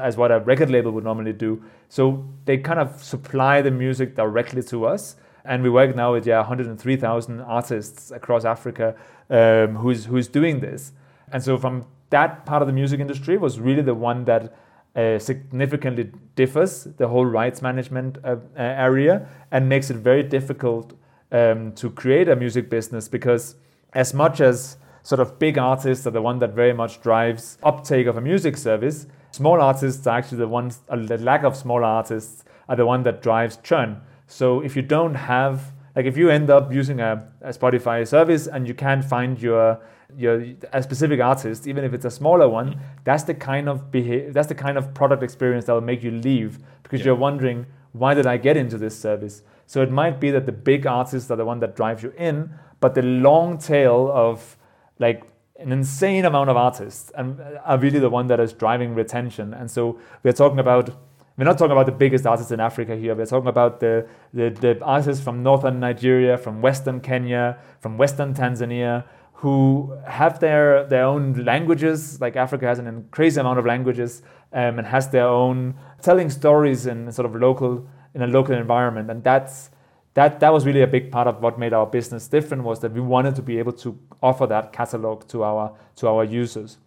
as 0.00 0.16
what 0.16 0.32
a 0.32 0.40
record 0.40 0.70
label 0.70 0.90
would 0.90 1.04
normally 1.04 1.34
do. 1.34 1.62
So 1.90 2.26
they 2.46 2.56
kind 2.56 2.80
of 2.80 3.04
supply 3.04 3.60
the 3.60 3.70
music 3.70 4.16
directly 4.16 4.62
to 4.62 4.86
us 4.86 5.16
and 5.46 5.62
we 5.62 5.70
work 5.70 5.94
now 5.94 6.12
with 6.12 6.26
yeah 6.26 6.38
103,000 6.38 7.40
artists 7.40 8.10
across 8.10 8.44
Africa 8.44 8.94
um, 9.30 9.76
who's 9.76 10.04
who's 10.06 10.28
doing 10.28 10.60
this. 10.60 10.92
And 11.32 11.42
so 11.42 11.56
from 11.58 11.86
that 12.10 12.46
part 12.46 12.62
of 12.62 12.68
the 12.68 12.72
music 12.72 13.00
industry 13.00 13.36
was 13.36 13.58
really 13.58 13.82
the 13.82 13.94
one 13.94 14.24
that 14.24 14.54
uh, 14.94 15.18
significantly 15.18 16.10
differs 16.36 16.84
the 16.84 17.08
whole 17.08 17.26
rights 17.26 17.60
management 17.60 18.18
uh, 18.24 18.36
uh, 18.56 18.62
area 18.62 19.28
and 19.50 19.68
makes 19.68 19.90
it 19.90 19.96
very 19.96 20.22
difficult 20.22 20.94
um, 21.32 21.72
to 21.72 21.90
create 21.90 22.28
a 22.28 22.36
music 22.36 22.70
business 22.70 23.08
because 23.08 23.56
as 23.92 24.14
much 24.14 24.40
as 24.40 24.76
sort 25.02 25.20
of 25.20 25.38
big 25.38 25.58
artists 25.58 26.06
are 26.06 26.10
the 26.10 26.22
one 26.22 26.38
that 26.38 26.52
very 26.52 26.72
much 26.72 27.02
drives 27.02 27.58
uptake 27.62 28.06
of 28.06 28.16
a 28.16 28.20
music 28.20 28.56
service 28.56 29.06
small 29.32 29.60
artists 29.60 30.06
are 30.06 30.16
actually 30.18 30.38
the 30.38 30.48
ones 30.48 30.80
uh, 30.88 30.96
the 30.96 31.18
lack 31.18 31.42
of 31.44 31.54
small 31.56 31.84
artists 31.84 32.44
are 32.68 32.76
the 32.76 32.86
one 32.86 33.02
that 33.02 33.22
drives 33.22 33.58
churn 33.58 34.00
so 34.26 34.60
if 34.60 34.76
you 34.76 34.82
don't 34.82 35.14
have 35.14 35.72
like 35.94 36.04
if 36.04 36.16
you 36.16 36.28
end 36.28 36.50
up 36.50 36.72
using 36.72 37.00
a, 37.00 37.26
a 37.40 37.50
Spotify 37.50 38.06
service 38.06 38.46
and 38.46 38.68
you 38.68 38.74
can't 38.74 39.04
find 39.04 39.40
your 39.40 39.80
your 40.16 40.44
a 40.72 40.82
specific 40.82 41.20
artist, 41.20 41.66
even 41.66 41.84
if 41.84 41.92
it's 41.92 42.04
a 42.04 42.10
smaller 42.10 42.48
one, 42.48 42.78
that's 43.04 43.24
the 43.24 43.34
kind 43.34 43.68
of 43.68 43.90
behavior, 43.90 44.32
that's 44.32 44.48
the 44.48 44.54
kind 44.54 44.78
of 44.78 44.94
product 44.94 45.22
experience 45.22 45.64
that 45.64 45.72
will 45.72 45.80
make 45.80 46.02
you 46.02 46.10
leave 46.10 46.58
because 46.82 47.00
yeah. 47.00 47.06
you're 47.06 47.16
wondering 47.16 47.66
why 47.92 48.14
did 48.14 48.26
I 48.26 48.36
get 48.36 48.56
into 48.56 48.76
this 48.76 48.98
service. 48.98 49.42
So 49.66 49.82
it 49.82 49.90
might 49.90 50.20
be 50.20 50.30
that 50.30 50.46
the 50.46 50.52
big 50.52 50.86
artists 50.86 51.30
are 51.30 51.36
the 51.36 51.44
one 51.44 51.60
that 51.60 51.74
drive 51.74 52.02
you 52.02 52.12
in, 52.16 52.50
but 52.80 52.94
the 52.94 53.02
long 53.02 53.58
tail 53.58 54.10
of 54.12 54.56
like 54.98 55.24
an 55.58 55.72
insane 55.72 56.24
amount 56.24 56.50
of 56.50 56.56
artists 56.56 57.10
and 57.16 57.40
are 57.64 57.78
really 57.78 57.98
the 57.98 58.10
one 58.10 58.26
that 58.26 58.38
is 58.38 58.52
driving 58.52 58.94
retention. 58.94 59.54
And 59.54 59.70
so 59.70 59.98
we're 60.22 60.32
talking 60.32 60.58
about 60.58 60.90
we're 61.36 61.44
not 61.44 61.58
talking 61.58 61.72
about 61.72 61.86
the 61.86 61.92
biggest 61.92 62.26
artists 62.26 62.50
in 62.50 62.60
Africa 62.60 62.96
here. 62.96 63.14
We're 63.14 63.26
talking 63.26 63.48
about 63.48 63.80
the, 63.80 64.08
the, 64.32 64.48
the 64.50 64.82
artists 64.82 65.22
from 65.22 65.42
northern 65.42 65.80
Nigeria, 65.80 66.38
from 66.38 66.62
western 66.62 67.00
Kenya, 67.00 67.58
from 67.80 67.98
western 67.98 68.32
Tanzania, 68.32 69.04
who 69.34 69.94
have 70.06 70.40
their, 70.40 70.84
their 70.86 71.04
own 71.04 71.34
languages. 71.44 72.20
Like 72.22 72.36
Africa 72.36 72.66
has 72.66 72.78
an 72.78 73.06
crazy 73.10 73.38
amount 73.38 73.58
of 73.58 73.66
languages 73.66 74.22
um, 74.52 74.78
and 74.78 74.86
has 74.86 75.10
their 75.10 75.28
own 75.28 75.74
telling 76.00 76.30
stories 76.30 76.86
in 76.86 77.12
sort 77.12 77.26
of 77.26 77.34
local 77.36 77.86
in 78.14 78.22
a 78.22 78.26
local 78.26 78.54
environment. 78.54 79.10
And 79.10 79.22
that's 79.22 79.70
that 80.14 80.40
that 80.40 80.50
was 80.50 80.64
really 80.64 80.80
a 80.80 80.86
big 80.86 81.12
part 81.12 81.28
of 81.28 81.42
what 81.42 81.58
made 81.58 81.74
our 81.74 81.86
business 81.86 82.26
different 82.28 82.62
was 82.62 82.80
that 82.80 82.92
we 82.92 83.00
wanted 83.00 83.36
to 83.36 83.42
be 83.42 83.58
able 83.58 83.72
to 83.72 83.98
offer 84.22 84.46
that 84.46 84.72
catalog 84.72 85.28
to 85.28 85.44
our 85.44 85.76
to 85.96 86.08
our 86.08 86.24
users. 86.24 86.78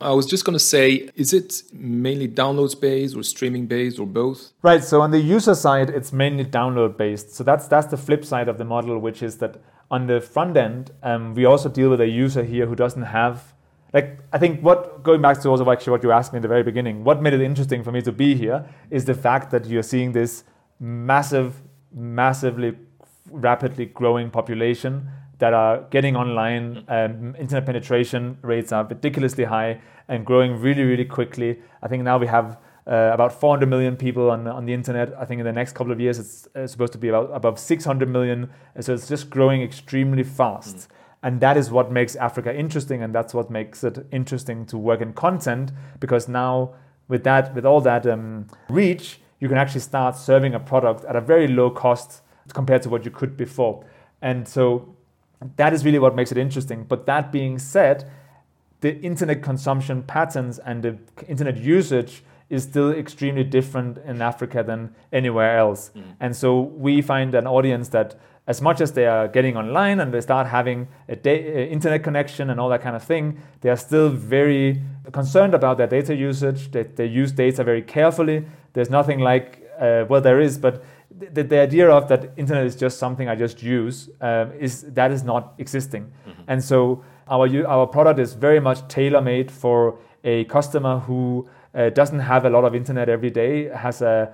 I 0.00 0.12
was 0.12 0.26
just 0.26 0.44
going 0.44 0.54
to 0.54 0.64
say, 0.64 1.10
is 1.16 1.32
it 1.32 1.62
mainly 1.72 2.28
downloads 2.28 2.80
based 2.80 3.16
or 3.16 3.22
streaming 3.24 3.66
based 3.66 3.98
or 3.98 4.06
both? 4.06 4.52
Right. 4.62 4.82
So 4.84 5.00
on 5.00 5.10
the 5.10 5.18
user 5.18 5.54
side, 5.54 5.90
it's 5.90 6.12
mainly 6.12 6.44
download 6.44 6.96
based. 6.96 7.34
So 7.34 7.42
that's 7.42 7.66
that's 7.66 7.88
the 7.88 7.96
flip 7.96 8.24
side 8.24 8.48
of 8.48 8.58
the 8.58 8.64
model, 8.64 8.98
which 8.98 9.22
is 9.22 9.38
that 9.38 9.60
on 9.90 10.06
the 10.06 10.20
front 10.20 10.56
end, 10.56 10.92
um, 11.02 11.34
we 11.34 11.44
also 11.44 11.68
deal 11.68 11.90
with 11.90 12.00
a 12.00 12.06
user 12.06 12.44
here 12.44 12.66
who 12.66 12.76
doesn't 12.76 13.02
have 13.02 13.54
like 13.92 14.18
I 14.32 14.38
think 14.38 14.60
what 14.60 15.02
going 15.02 15.22
back 15.22 15.40
to 15.40 15.48
also 15.48 15.68
actually 15.70 15.92
what 15.92 16.02
you 16.02 16.12
asked 16.12 16.32
me 16.32 16.36
in 16.36 16.42
the 16.42 16.48
very 16.48 16.62
beginning, 16.62 17.04
what 17.04 17.22
made 17.22 17.32
it 17.32 17.40
interesting 17.40 17.82
for 17.82 17.90
me 17.90 18.02
to 18.02 18.12
be 18.12 18.34
here 18.34 18.68
is 18.90 19.04
the 19.04 19.14
fact 19.14 19.50
that 19.50 19.66
you're 19.66 19.82
seeing 19.82 20.12
this 20.12 20.44
massive, 20.78 21.62
massively 21.92 22.76
rapidly 23.30 23.86
growing 23.86 24.30
population 24.30 25.08
that 25.38 25.52
are 25.52 25.82
getting 25.90 26.16
online. 26.16 26.84
Um, 26.88 27.34
internet 27.38 27.66
penetration 27.66 28.38
rates 28.42 28.72
are 28.72 28.84
ridiculously 28.84 29.44
high 29.44 29.80
and 30.08 30.24
growing 30.24 30.60
really, 30.60 30.82
really 30.82 31.04
quickly. 31.04 31.60
I 31.82 31.88
think 31.88 32.02
now 32.02 32.18
we 32.18 32.26
have 32.26 32.58
uh, 32.86 33.10
about 33.12 33.32
400 33.32 33.66
million 33.66 33.96
people 33.96 34.30
on, 34.30 34.46
on 34.46 34.64
the 34.64 34.72
internet. 34.72 35.12
I 35.18 35.24
think 35.24 35.40
in 35.40 35.44
the 35.44 35.52
next 35.52 35.74
couple 35.74 35.92
of 35.92 36.00
years 36.00 36.18
it's 36.18 36.48
uh, 36.56 36.66
supposed 36.66 36.92
to 36.92 36.98
be 36.98 37.08
about 37.08 37.30
above 37.32 37.58
600 37.58 38.08
million. 38.08 38.50
So 38.80 38.94
it's 38.94 39.08
just 39.08 39.30
growing 39.30 39.62
extremely 39.62 40.24
fast. 40.24 40.76
Mm. 40.76 40.88
And 41.22 41.40
that 41.40 41.56
is 41.56 41.70
what 41.70 41.90
makes 41.90 42.14
Africa 42.14 42.56
interesting, 42.56 43.02
and 43.02 43.12
that's 43.12 43.34
what 43.34 43.50
makes 43.50 43.82
it 43.82 44.06
interesting 44.12 44.64
to 44.66 44.78
work 44.78 45.00
in 45.00 45.12
content 45.12 45.72
because 45.98 46.28
now 46.28 46.74
with 47.08 47.24
that, 47.24 47.54
with 47.56 47.66
all 47.66 47.80
that 47.80 48.06
um, 48.06 48.46
reach, 48.68 49.20
you 49.40 49.48
can 49.48 49.58
actually 49.58 49.80
start 49.80 50.16
serving 50.16 50.54
a 50.54 50.60
product 50.60 51.04
at 51.04 51.16
a 51.16 51.20
very 51.20 51.48
low 51.48 51.70
cost 51.70 52.22
compared 52.54 52.82
to 52.82 52.88
what 52.88 53.04
you 53.04 53.10
could 53.10 53.36
before. 53.36 53.84
And 54.22 54.46
so 54.46 54.94
that 55.56 55.72
is 55.72 55.84
really 55.84 55.98
what 55.98 56.14
makes 56.14 56.32
it 56.32 56.38
interesting. 56.38 56.84
But 56.84 57.06
that 57.06 57.30
being 57.32 57.58
said, 57.58 58.10
the 58.80 58.98
internet 59.00 59.42
consumption 59.42 60.02
patterns 60.02 60.58
and 60.58 60.82
the 60.82 60.98
internet 61.28 61.56
usage 61.56 62.22
is 62.48 62.62
still 62.62 62.92
extremely 62.92 63.44
different 63.44 63.98
in 63.98 64.22
Africa 64.22 64.62
than 64.62 64.94
anywhere 65.12 65.58
else. 65.58 65.90
Mm. 65.94 66.02
And 66.20 66.36
so 66.36 66.60
we 66.60 67.02
find 67.02 67.34
an 67.34 67.46
audience 67.46 67.88
that 67.90 68.18
as 68.46 68.62
much 68.62 68.80
as 68.80 68.92
they 68.92 69.06
are 69.06 69.28
getting 69.28 69.56
online 69.56 70.00
and 70.00 70.12
they 70.12 70.22
start 70.22 70.46
having 70.46 70.88
a 71.08 71.16
da- 71.16 71.68
internet 71.68 72.02
connection 72.02 72.48
and 72.48 72.58
all 72.58 72.70
that 72.70 72.80
kind 72.80 72.96
of 72.96 73.02
thing, 73.02 73.42
they 73.60 73.68
are 73.68 73.76
still 73.76 74.08
very 74.08 74.82
concerned 75.12 75.52
about 75.52 75.76
their 75.76 75.86
data 75.86 76.14
usage. 76.14 76.70
They, 76.70 76.84
they 76.84 77.04
use 77.04 77.30
data 77.30 77.62
very 77.62 77.82
carefully. 77.82 78.46
There's 78.72 78.88
nothing 78.88 79.18
like, 79.18 79.70
uh, 79.78 80.06
well, 80.08 80.22
there 80.22 80.40
is, 80.40 80.56
but 80.56 80.82
the, 81.18 81.42
the 81.42 81.58
idea 81.58 81.90
of 81.90 82.08
that 82.08 82.32
internet 82.36 82.64
is 82.64 82.76
just 82.76 82.98
something 82.98 83.28
I 83.28 83.34
just 83.34 83.62
use 83.62 84.10
um, 84.20 84.52
is 84.52 84.82
that 84.82 85.10
is 85.10 85.22
not 85.24 85.54
existing. 85.58 86.12
Mm-hmm. 86.26 86.42
And 86.48 86.64
so 86.64 87.04
our, 87.28 87.48
our 87.66 87.86
product 87.86 88.18
is 88.18 88.34
very 88.34 88.60
much 88.60 88.86
tailor 88.88 89.20
made 89.20 89.50
for 89.50 89.98
a 90.24 90.44
customer 90.44 90.98
who 91.00 91.48
uh, 91.74 91.90
doesn't 91.90 92.20
have 92.20 92.44
a 92.44 92.50
lot 92.50 92.64
of 92.64 92.74
internet 92.74 93.08
every 93.08 93.30
day, 93.30 93.68
has 93.68 94.02
a 94.02 94.32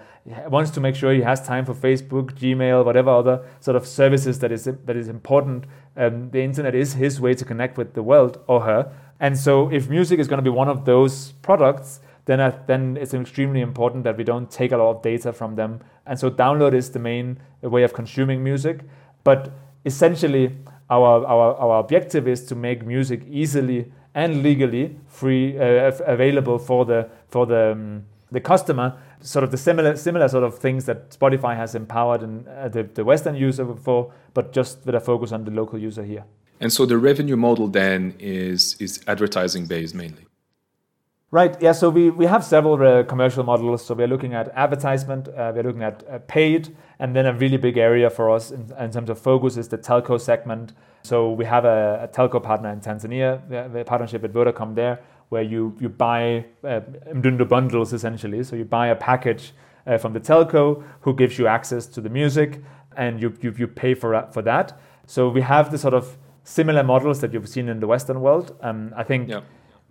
wants 0.49 0.71
to 0.71 0.81
make 0.81 0.97
sure 0.97 1.13
he 1.13 1.21
has 1.21 1.47
time 1.47 1.65
for 1.67 1.75
Facebook, 1.75 2.33
Gmail, 2.33 2.85
whatever 2.85 3.11
other 3.11 3.45
sort 3.61 3.77
of 3.77 3.87
services 3.87 4.39
that 4.39 4.53
is 4.53 4.65
that 4.65 4.97
is 4.97 5.09
important. 5.09 5.65
Um, 5.97 6.31
the 6.31 6.43
internet 6.43 6.75
is 6.75 6.95
his 6.95 7.21
way 7.21 7.35
to 7.35 7.45
connect 7.45 7.77
with 7.77 7.95
the 7.95 8.03
world 8.03 8.41
or 8.47 8.63
her. 8.63 8.93
And 9.21 9.39
so, 9.39 9.71
if 9.71 9.89
music 9.89 10.19
is 10.19 10.29
going 10.29 10.39
to 10.39 10.43
be 10.43 10.51
one 10.51 10.69
of 10.69 10.85
those 10.85 11.33
products, 11.43 12.01
then 12.27 12.41
I, 12.41 12.51
then 12.67 12.97
it's 13.01 13.15
extremely 13.15 13.61
important 13.61 14.05
that 14.05 14.17
we 14.17 14.25
don't 14.25 14.51
take 14.51 14.73
a 14.73 14.77
lot 14.77 14.91
of 14.97 15.03
data 15.03 15.33
from 15.33 15.57
them. 15.57 15.81
And 16.07 16.19
so, 16.19 16.31
download 16.31 16.75
is 16.75 16.91
the 16.91 16.99
main 16.99 17.39
way 17.63 17.83
of 17.83 17.93
consuming 17.93 18.43
music. 18.43 18.81
But 19.25 19.53
essentially, 19.85 20.57
our 20.91 21.25
our, 21.27 21.55
our 21.57 21.81
objective 21.81 22.27
is 22.29 22.45
to 22.47 22.55
make 22.55 22.85
music 22.87 23.23
easily 23.29 23.93
and 24.15 24.43
legally 24.43 24.97
free 25.09 25.59
uh, 25.59 25.93
available 26.07 26.59
for 26.59 26.85
the 26.85 27.09
for 27.29 27.47
the 27.47 27.73
um, 27.73 28.05
the 28.31 28.41
customer 28.41 28.99
sort 29.21 29.45
of 29.45 29.51
the 29.51 29.57
similar 29.57 29.97
similar 29.97 30.29
sort 30.29 30.45
of 30.45 30.59
things 30.59 30.85
that 30.85 31.11
Spotify 31.11 31.57
has 31.57 31.75
empowered 31.75 32.23
in, 32.23 32.47
uh, 32.49 32.69
the, 32.69 32.83
the 32.83 33.05
Western 33.05 33.35
user 33.35 33.75
for, 33.75 34.13
but 34.35 34.53
just 34.53 34.85
with 34.85 34.95
a 34.95 35.01
focus 35.01 35.33
on 35.33 35.45
the 35.45 35.51
local 35.51 35.79
user 35.79 36.05
here. 36.05 36.25
And 36.61 36.73
so 36.73 36.87
the 36.87 36.99
revenue 36.99 37.37
model 37.37 37.69
then 37.69 38.15
is 38.19 38.77
is 38.81 39.03
advertising 39.07 39.67
based 39.67 39.95
mainly. 39.95 40.27
Right. 41.35 41.61
Yeah. 41.61 41.73
So 41.73 41.91
we, 41.91 42.11
we 42.11 42.27
have 42.27 42.45
several 42.45 42.81
uh, 42.81 43.03
commercial 43.03 43.43
models. 43.43 43.85
So 43.85 43.93
we're 43.93 44.07
looking 44.07 44.35
at 44.35 44.51
advertisement, 44.55 45.27
uh, 45.27 45.51
we're 45.53 45.65
looking 45.65 45.83
at 45.83 46.05
uh, 46.09 46.21
paid, 46.29 46.77
and 47.01 47.17
then 47.17 47.27
a 47.27 47.33
really 47.33 47.57
big 47.57 47.77
area 47.77 48.09
for 48.09 48.31
us 48.31 48.53
in, 48.53 48.73
in, 48.79 48.93
terms 48.93 49.11
of 49.11 49.19
focus 49.19 49.57
is 49.57 49.67
the 49.67 49.77
telco 49.77 50.21
segment. 50.21 50.75
So 51.03 51.33
we 51.33 51.45
have 51.45 51.65
a, 51.65 52.05
a 52.05 52.07
telco 52.17 52.41
partner 52.41 52.71
in 52.71 52.81
Tanzania, 52.81 53.41
the 53.73 53.83
partnership 53.83 54.23
with 54.23 54.33
Vodacom 54.33 54.77
there, 54.77 55.01
where 55.31 55.43
you 55.43 55.77
you 55.81 55.89
buy 55.89 56.45
uh, 56.63 56.83
Mdundo 57.13 57.49
bundles 57.49 57.93
essentially. 57.93 58.45
So 58.45 58.55
you 58.55 58.65
buy 58.65 58.87
a 58.87 58.95
package 58.95 59.55
uh, 59.89 59.99
from 59.99 60.13
the 60.13 60.21
telco 60.21 60.85
who 61.01 61.15
gives 61.17 61.37
you 61.37 61.49
access 61.49 61.87
to 61.87 62.01
the 62.01 62.11
music, 62.11 62.63
and 62.97 63.21
you 63.21 63.37
you, 63.43 63.53
you 63.59 63.67
pay 63.67 63.95
for 63.95 64.29
for 64.31 64.43
that. 64.43 64.79
So 65.09 65.31
we 65.31 65.41
have 65.41 65.73
the 65.73 65.79
sort 65.79 65.95
of 65.95 66.17
similar 66.45 66.85
models 66.85 67.21
that 67.23 67.33
you've 67.33 67.49
seen 67.49 67.69
in 67.69 67.81
the 67.81 67.89
Western 67.89 68.21
world. 68.21 68.57
Um, 68.61 68.95
I 68.97 69.03
think. 69.03 69.31
Yeah 69.31 69.41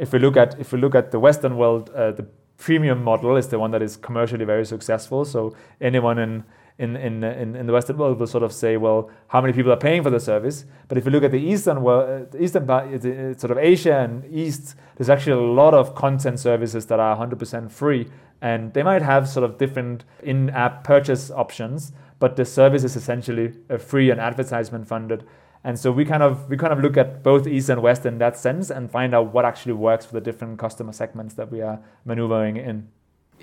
if 0.03 0.11
we 0.13 0.19
look 0.19 0.37
at 0.37 0.59
if 0.59 0.71
we 0.73 0.79
look 0.79 0.95
at 0.95 1.11
the 1.11 1.19
Western 1.19 1.57
world, 1.57 1.89
uh, 1.89 2.11
the 2.11 2.25
premium 2.57 3.03
model 3.03 3.35
is 3.35 3.47
the 3.47 3.57
one 3.57 3.71
that 3.71 3.81
is 3.81 3.97
commercially 3.97 4.45
very 4.45 4.65
successful. 4.65 5.25
So 5.25 5.55
anyone 5.81 6.19
in 6.19 6.43
in, 6.79 6.95
in, 6.95 7.23
in, 7.23 7.67
the 7.67 7.73
Western 7.73 7.97
world 7.97 8.19
will 8.19 8.25
sort 8.25 8.43
of 8.43 8.51
say, 8.51 8.77
well, 8.77 9.11
how 9.27 9.39
many 9.39 9.53
people 9.53 9.71
are 9.71 9.77
paying 9.77 10.01
for 10.01 10.09
the 10.09 10.19
service? 10.19 10.65
But 10.87 10.97
if 10.97 11.05
you 11.05 11.11
look 11.11 11.23
at 11.23 11.29
the 11.29 11.39
Eastern 11.39 11.83
world, 11.83 12.33
uh, 12.33 12.37
Eastern 12.39 12.67
uh, 12.67 13.37
sort 13.37 13.51
of 13.51 13.59
Asia 13.59 13.99
and 13.99 14.25
East, 14.25 14.75
there's 14.95 15.09
actually 15.09 15.33
a 15.33 15.53
lot 15.53 15.75
of 15.75 15.93
content 15.93 16.39
services 16.39 16.87
that 16.87 16.99
are 16.99 17.15
100% 17.15 17.69
free, 17.71 18.09
and 18.41 18.73
they 18.73 18.81
might 18.81 19.03
have 19.03 19.29
sort 19.29 19.47
of 19.47 19.59
different 19.59 20.03
in-app 20.23 20.83
purchase 20.83 21.29
options, 21.29 21.93
but 22.17 22.37
the 22.37 22.45
service 22.45 22.83
is 22.83 22.95
essentially 22.95 23.53
free 23.77 24.09
and 24.09 24.19
advertisement 24.19 24.87
funded. 24.87 25.23
And 25.63 25.79
so 25.79 25.91
we 25.91 26.03
kind 26.03 26.23
of 26.23 26.49
we 26.49 26.57
kind 26.57 26.73
of 26.73 26.79
look 26.79 26.97
at 26.97 27.23
both 27.23 27.47
east 27.47 27.69
and 27.69 27.81
west 27.81 28.05
in 28.05 28.17
that 28.17 28.37
sense 28.37 28.69
and 28.69 28.91
find 28.91 29.15
out 29.15 29.33
what 29.33 29.45
actually 29.45 29.73
works 29.73 30.05
for 30.05 30.13
the 30.13 30.21
different 30.21 30.59
customer 30.59 30.91
segments 30.91 31.35
that 31.35 31.51
we 31.51 31.61
are 31.61 31.79
maneuvering 32.05 32.57
in 32.57 32.89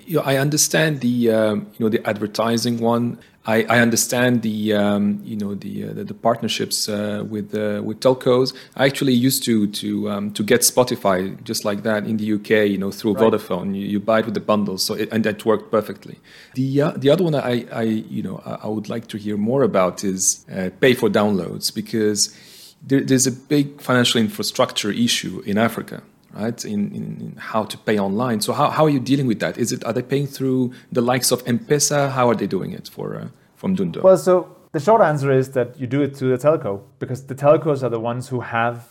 you 0.05 0.17
know, 0.17 0.23
I 0.23 0.37
understand 0.37 1.01
the 1.01 1.31
um, 1.31 1.67
you 1.77 1.85
know 1.85 1.89
the 1.89 2.05
advertising 2.07 2.79
one. 2.79 3.17
I, 3.43 3.63
I 3.63 3.79
understand 3.79 4.43
the 4.43 4.73
um, 4.73 5.19
you 5.23 5.35
know 5.35 5.55
the, 5.55 5.89
uh, 5.89 5.93
the, 5.93 6.03
the 6.03 6.13
partnerships 6.13 6.87
uh, 6.87 7.23
with 7.27 7.55
uh, 7.55 7.81
with 7.83 7.99
telcos. 7.99 8.53
I 8.75 8.85
actually 8.85 9.13
used 9.13 9.43
to 9.43 9.67
to 9.67 10.09
um, 10.11 10.31
to 10.33 10.43
get 10.43 10.61
Spotify 10.61 11.43
just 11.43 11.65
like 11.65 11.81
that 11.83 12.05
in 12.05 12.17
the 12.17 12.33
UK. 12.33 12.69
You 12.69 12.77
know 12.77 12.91
through 12.91 13.15
right. 13.15 13.33
Vodafone, 13.33 13.75
you, 13.75 13.85
you, 13.85 13.99
buy 13.99 14.19
it 14.19 14.25
with 14.25 14.35
the 14.35 14.41
bundles, 14.41 14.83
so 14.83 14.93
it, 14.93 15.09
and 15.11 15.23
that 15.23 15.43
worked 15.43 15.71
perfectly. 15.71 16.19
The 16.53 16.81
uh, 16.81 16.91
the 16.91 17.09
other 17.09 17.23
one 17.23 17.33
I, 17.33 17.65
I 17.71 17.83
you 17.83 18.21
know 18.21 18.41
I 18.45 18.67
would 18.67 18.89
like 18.89 19.07
to 19.07 19.17
hear 19.17 19.37
more 19.37 19.63
about 19.63 20.03
is 20.03 20.45
uh, 20.53 20.69
pay 20.79 20.93
for 20.93 21.09
downloads 21.09 21.73
because 21.73 22.37
there, 22.85 23.01
there's 23.01 23.25
a 23.25 23.31
big 23.31 23.81
financial 23.81 24.21
infrastructure 24.21 24.91
issue 24.91 25.41
in 25.47 25.57
Africa 25.57 26.03
right 26.33 26.63
in, 26.65 26.93
in, 26.93 27.35
how 27.37 27.63
to 27.63 27.77
pay 27.77 27.99
online. 27.99 28.41
So 28.41 28.53
how, 28.53 28.69
how 28.69 28.85
are 28.85 28.89
you 28.89 28.99
dealing 28.99 29.27
with 29.27 29.39
that? 29.39 29.57
Is 29.57 29.71
it 29.71 29.83
are 29.83 29.93
they 29.93 30.01
paying 30.01 30.27
through 30.27 30.73
the 30.91 31.01
likes 31.01 31.31
of 31.31 31.43
m-pesa? 31.45 32.11
How 32.11 32.29
are 32.29 32.35
they 32.35 32.47
doing 32.47 32.71
it 32.71 32.89
for 32.89 33.15
uh, 33.15 33.27
from 33.55 33.75
Mdundo? 33.75 34.01
Well 34.03 34.17
so 34.17 34.55
the 34.71 34.79
short 34.79 35.01
answer 35.01 35.31
is 35.31 35.51
that 35.51 35.79
you 35.79 35.87
do 35.87 36.01
it 36.01 36.15
to 36.15 36.25
the 36.25 36.37
telco 36.37 36.81
because 36.99 37.25
the 37.27 37.35
telcos 37.35 37.83
are 37.83 37.89
the 37.89 37.99
ones 37.99 38.29
who 38.29 38.39
have 38.41 38.87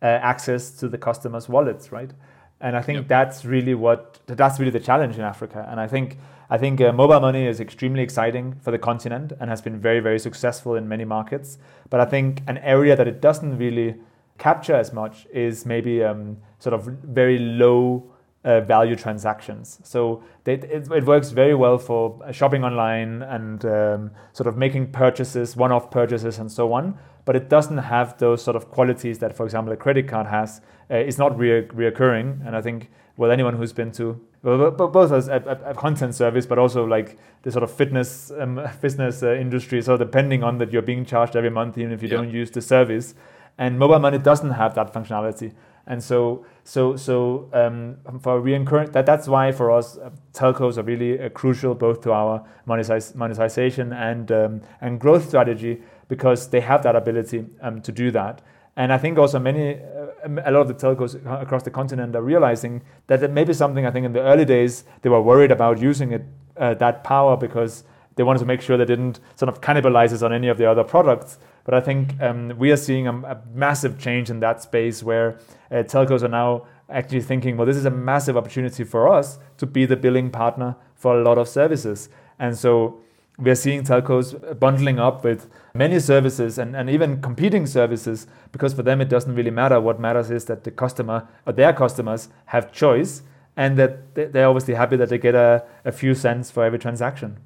uh, 0.00 0.06
access 0.06 0.70
to 0.70 0.88
the 0.88 0.98
customers 0.98 1.48
wallets 1.48 1.90
right? 1.92 2.12
And 2.60 2.76
i 2.76 2.82
think 2.82 2.96
yep. 2.96 3.08
that's 3.08 3.44
really 3.44 3.74
what 3.74 4.18
that's 4.26 4.58
really 4.58 4.72
the 4.72 4.80
challenge 4.80 5.16
in 5.16 5.22
africa. 5.22 5.66
And 5.70 5.80
i 5.80 5.86
think 5.86 6.18
I 6.50 6.56
think 6.56 6.80
uh, 6.80 6.92
mobile 6.92 7.20
money 7.20 7.46
is 7.46 7.60
extremely 7.60 8.02
exciting 8.02 8.56
for 8.62 8.70
the 8.70 8.78
continent 8.78 9.32
and 9.38 9.50
has 9.50 9.60
been 9.60 9.78
very, 9.78 10.00
very 10.00 10.18
successful 10.18 10.76
in 10.76 10.88
many 10.88 11.04
markets. 11.04 11.58
But 11.90 12.00
I 12.00 12.06
think 12.06 12.40
an 12.46 12.56
area 12.58 12.96
that 12.96 13.06
it 13.06 13.20
doesn't 13.20 13.58
really 13.58 13.96
capture 14.38 14.74
as 14.74 14.92
much 14.92 15.26
is 15.30 15.66
maybe 15.66 16.02
um, 16.02 16.38
sort 16.58 16.74
of 16.74 16.84
very 16.84 17.38
low 17.38 18.10
uh, 18.44 18.60
value 18.60 18.96
transactions. 18.96 19.80
So 19.82 20.22
they, 20.44 20.54
it, 20.54 20.90
it, 20.90 21.04
works 21.04 21.30
very 21.30 21.54
well 21.54 21.76
for 21.78 22.20
shopping 22.32 22.64
online 22.64 23.22
and 23.22 23.64
um, 23.64 24.10
sort 24.32 24.46
of 24.46 24.56
making 24.56 24.92
purchases, 24.92 25.56
one-off 25.56 25.90
purchases, 25.90 26.38
and 26.38 26.50
so 26.50 26.72
on. 26.72 26.98
But 27.24 27.36
it 27.36 27.48
doesn't 27.48 27.78
have 27.78 28.16
those 28.18 28.42
sort 28.42 28.56
of 28.56 28.70
qualities 28.70 29.18
that, 29.18 29.36
for 29.36 29.44
example, 29.44 29.72
a 29.72 29.76
credit 29.76 30.08
card 30.08 30.26
has. 30.28 30.60
Uh, 30.90 30.94
it's 30.94 31.18
not 31.18 31.36
re- 31.38 31.66
reoccurring, 31.66 32.46
and 32.46 32.56
I 32.56 32.62
think 32.62 32.90
well, 33.18 33.32
anyone 33.32 33.56
who's 33.56 33.72
been 33.72 33.90
to 33.92 34.18
well, 34.42 34.70
both 34.70 35.10
as 35.10 35.26
a, 35.26 35.36
a, 35.66 35.74
content 35.74 36.14
service, 36.14 36.46
but 36.46 36.58
also 36.58 36.84
like 36.84 37.18
the 37.42 37.50
sort 37.50 37.64
of 37.64 37.72
fitness 37.72 38.30
um, 38.38 38.60
fitness 38.80 39.22
uh, 39.22 39.34
industry. 39.34 39.82
So 39.82 39.96
depending 39.96 40.44
on 40.44 40.58
that, 40.58 40.72
you're 40.72 40.82
being 40.82 41.04
charged 41.04 41.34
every 41.34 41.50
month, 41.50 41.76
even 41.76 41.92
if 41.92 42.02
you 42.02 42.08
don't 42.08 42.30
use 42.30 42.50
the 42.50 42.62
service. 42.62 43.14
And 43.58 43.76
mobile 43.76 43.98
money 43.98 44.18
doesn't 44.18 44.52
have 44.52 44.76
that 44.76 44.94
functionality. 44.94 45.52
And 45.88 46.04
so, 46.04 46.44
so, 46.64 46.96
so 46.96 47.48
um, 47.54 47.96
for 48.20 48.40
reoccurring, 48.42 48.92
that, 48.92 49.06
that's 49.06 49.26
why 49.26 49.52
for 49.52 49.70
us, 49.70 49.96
uh, 49.96 50.10
telcos 50.34 50.76
are 50.76 50.82
really 50.82 51.18
uh, 51.18 51.30
crucial 51.30 51.74
both 51.74 52.02
to 52.02 52.12
our 52.12 52.44
monetize, 52.68 53.14
monetization 53.14 53.94
and 53.94 54.30
um, 54.30 54.60
and 54.82 55.00
growth 55.00 55.26
strategy 55.26 55.80
because 56.08 56.50
they 56.50 56.60
have 56.60 56.82
that 56.82 56.94
ability 56.94 57.46
um, 57.62 57.80
to 57.80 57.90
do 57.90 58.10
that. 58.10 58.42
And 58.76 58.92
I 58.92 58.98
think 58.98 59.18
also 59.18 59.38
many, 59.38 59.80
uh, 59.80 60.28
a 60.44 60.52
lot 60.52 60.60
of 60.60 60.68
the 60.68 60.74
telcos 60.74 61.14
across 61.42 61.62
the 61.62 61.70
continent 61.70 62.14
are 62.14 62.22
realizing 62.22 62.82
that 63.06 63.22
it 63.22 63.32
may 63.32 63.44
be 63.44 63.54
something. 63.54 63.86
I 63.86 63.90
think 63.90 64.04
in 64.04 64.12
the 64.12 64.22
early 64.22 64.44
days 64.44 64.84
they 65.00 65.08
were 65.08 65.22
worried 65.22 65.50
about 65.50 65.80
using 65.80 66.12
it 66.12 66.22
uh, 66.58 66.74
that 66.74 67.02
power 67.02 67.34
because 67.34 67.84
they 68.18 68.24
wanted 68.24 68.40
to 68.40 68.46
make 68.46 68.60
sure 68.60 68.76
they 68.76 68.84
didn't 68.84 69.20
sort 69.36 69.48
of 69.48 69.60
cannibalize 69.60 70.12
us 70.12 70.22
on 70.22 70.32
any 70.32 70.48
of 70.48 70.58
the 70.58 70.68
other 70.68 70.82
products. 70.82 71.38
But 71.64 71.74
I 71.74 71.80
think 71.80 72.20
um, 72.20 72.52
we 72.58 72.72
are 72.72 72.76
seeing 72.76 73.06
a, 73.06 73.16
a, 73.16 73.40
massive 73.54 73.96
change 73.96 74.28
in 74.28 74.40
that 74.40 74.60
space 74.60 75.04
where 75.04 75.38
uh, 75.70 75.84
telcos 75.84 76.24
are 76.24 76.28
now 76.28 76.66
actually 76.90 77.20
thinking, 77.20 77.56
well, 77.56 77.64
this 77.64 77.76
is 77.76 77.84
a 77.84 77.90
massive 77.90 78.36
opportunity 78.36 78.82
for 78.82 79.08
us 79.08 79.38
to 79.58 79.66
be 79.66 79.86
the 79.86 79.94
billing 79.94 80.30
partner 80.30 80.74
for 80.96 81.20
a 81.20 81.22
lot 81.22 81.38
of 81.38 81.46
services. 81.48 82.08
And 82.40 82.58
so 82.58 83.00
we're 83.38 83.54
seeing 83.54 83.84
telcos 83.84 84.58
bundling 84.58 84.98
up 84.98 85.22
with 85.22 85.48
many 85.72 86.00
services 86.00 86.58
and, 86.58 86.74
and 86.74 86.90
even 86.90 87.22
competing 87.22 87.66
services 87.66 88.26
because 88.50 88.74
for 88.74 88.82
them 88.82 89.00
it 89.00 89.08
doesn't 89.08 89.36
really 89.36 89.52
matter. 89.52 89.80
What 89.80 90.00
matters 90.00 90.32
is 90.32 90.46
that 90.46 90.64
the 90.64 90.72
customer 90.72 91.28
or 91.46 91.52
their 91.52 91.72
customers 91.72 92.30
have 92.46 92.72
choice 92.72 93.22
and 93.56 93.78
that 93.78 94.16
they're 94.16 94.48
obviously 94.48 94.74
happy 94.74 94.96
that 94.96 95.08
they 95.08 95.18
get 95.18 95.36
a, 95.36 95.64
a 95.84 95.92
few 95.92 96.16
cents 96.16 96.50
for 96.50 96.64
every 96.64 96.80
transaction. 96.80 97.36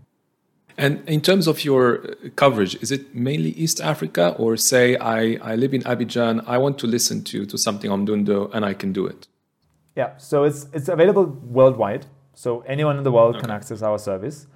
And 0.78 1.06
in 1.08 1.20
terms 1.20 1.46
of 1.46 1.64
your 1.64 2.04
uh, 2.04 2.28
coverage, 2.36 2.74
is 2.82 2.90
it 2.90 3.14
mainly 3.14 3.50
East 3.50 3.80
Africa, 3.80 4.34
or 4.38 4.56
say 4.56 4.96
I, 4.96 5.38
I 5.42 5.54
live 5.56 5.74
in 5.74 5.82
Abidjan, 5.82 6.44
I 6.46 6.58
want 6.58 6.78
to 6.80 6.86
listen 6.86 7.22
to, 7.24 7.44
to 7.46 7.58
something 7.58 7.90
on 7.90 8.06
Mdundo 8.06 8.50
and 8.54 8.64
I 8.64 8.74
can 8.74 8.92
do 8.92 9.06
it? 9.06 9.28
Yeah, 9.96 10.16
so 10.16 10.44
it's, 10.44 10.66
it's 10.72 10.88
available 10.88 11.24
worldwide. 11.26 12.06
So 12.34 12.60
anyone 12.62 12.96
in 12.96 13.04
the 13.04 13.12
world 13.12 13.36
okay. 13.36 13.42
can 13.42 13.50
access 13.50 13.82
our 13.82 13.98
service. 13.98 14.46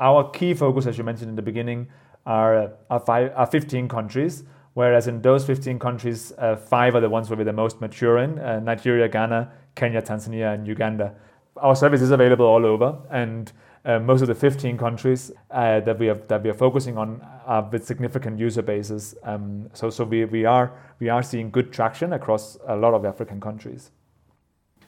Our 0.00 0.30
key 0.30 0.54
focus, 0.54 0.86
as 0.86 0.96
you 0.98 1.04
mentioned 1.04 1.30
in 1.30 1.36
the 1.36 1.42
beginning, 1.42 1.88
are, 2.24 2.72
are, 2.90 3.00
five, 3.00 3.32
are 3.36 3.46
15 3.46 3.88
countries, 3.88 4.44
whereas 4.74 5.06
in 5.06 5.22
those 5.22 5.44
15 5.44 5.78
countries, 5.78 6.32
uh, 6.38 6.56
five 6.56 6.94
are 6.94 7.00
the 7.00 7.08
ones 7.08 7.28
where 7.30 7.36
we're 7.36 7.44
the 7.44 7.52
most 7.52 7.80
mature 7.80 8.18
in 8.18 8.38
uh, 8.38 8.60
Nigeria, 8.60 9.08
Ghana, 9.08 9.52
Kenya, 9.74 10.02
Tanzania, 10.02 10.54
and 10.54 10.66
Uganda. 10.66 11.14
Our 11.58 11.76
service 11.76 12.02
is 12.02 12.10
available 12.10 12.46
all 12.46 12.66
over, 12.66 12.98
and 13.10 13.52
uh, 13.86 14.00
most 14.00 14.20
of 14.20 14.26
the 14.26 14.34
15 14.34 14.76
countries 14.76 15.30
uh, 15.52 15.80
that 15.80 15.98
we 15.98 16.06
have 16.06 16.26
that 16.26 16.42
we 16.42 16.50
are 16.50 16.54
focusing 16.54 16.98
on 16.98 17.24
are 17.46 17.62
with 17.70 17.86
significant 17.86 18.38
user 18.38 18.62
bases. 18.62 19.14
Um, 19.22 19.70
so 19.74 19.90
so 19.90 20.04
we, 20.04 20.24
we 20.24 20.44
are 20.44 20.72
we 20.98 21.08
are 21.08 21.22
seeing 21.22 21.50
good 21.50 21.72
traction 21.72 22.12
across 22.12 22.58
a 22.66 22.76
lot 22.76 22.94
of 22.94 23.04
African 23.04 23.40
countries. 23.40 23.90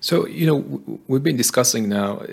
So 0.00 0.26
you 0.26 0.46
know 0.46 0.98
we've 1.06 1.22
been 1.22 1.36
discussing 1.36 1.88
now 1.88 2.18
uh, 2.18 2.26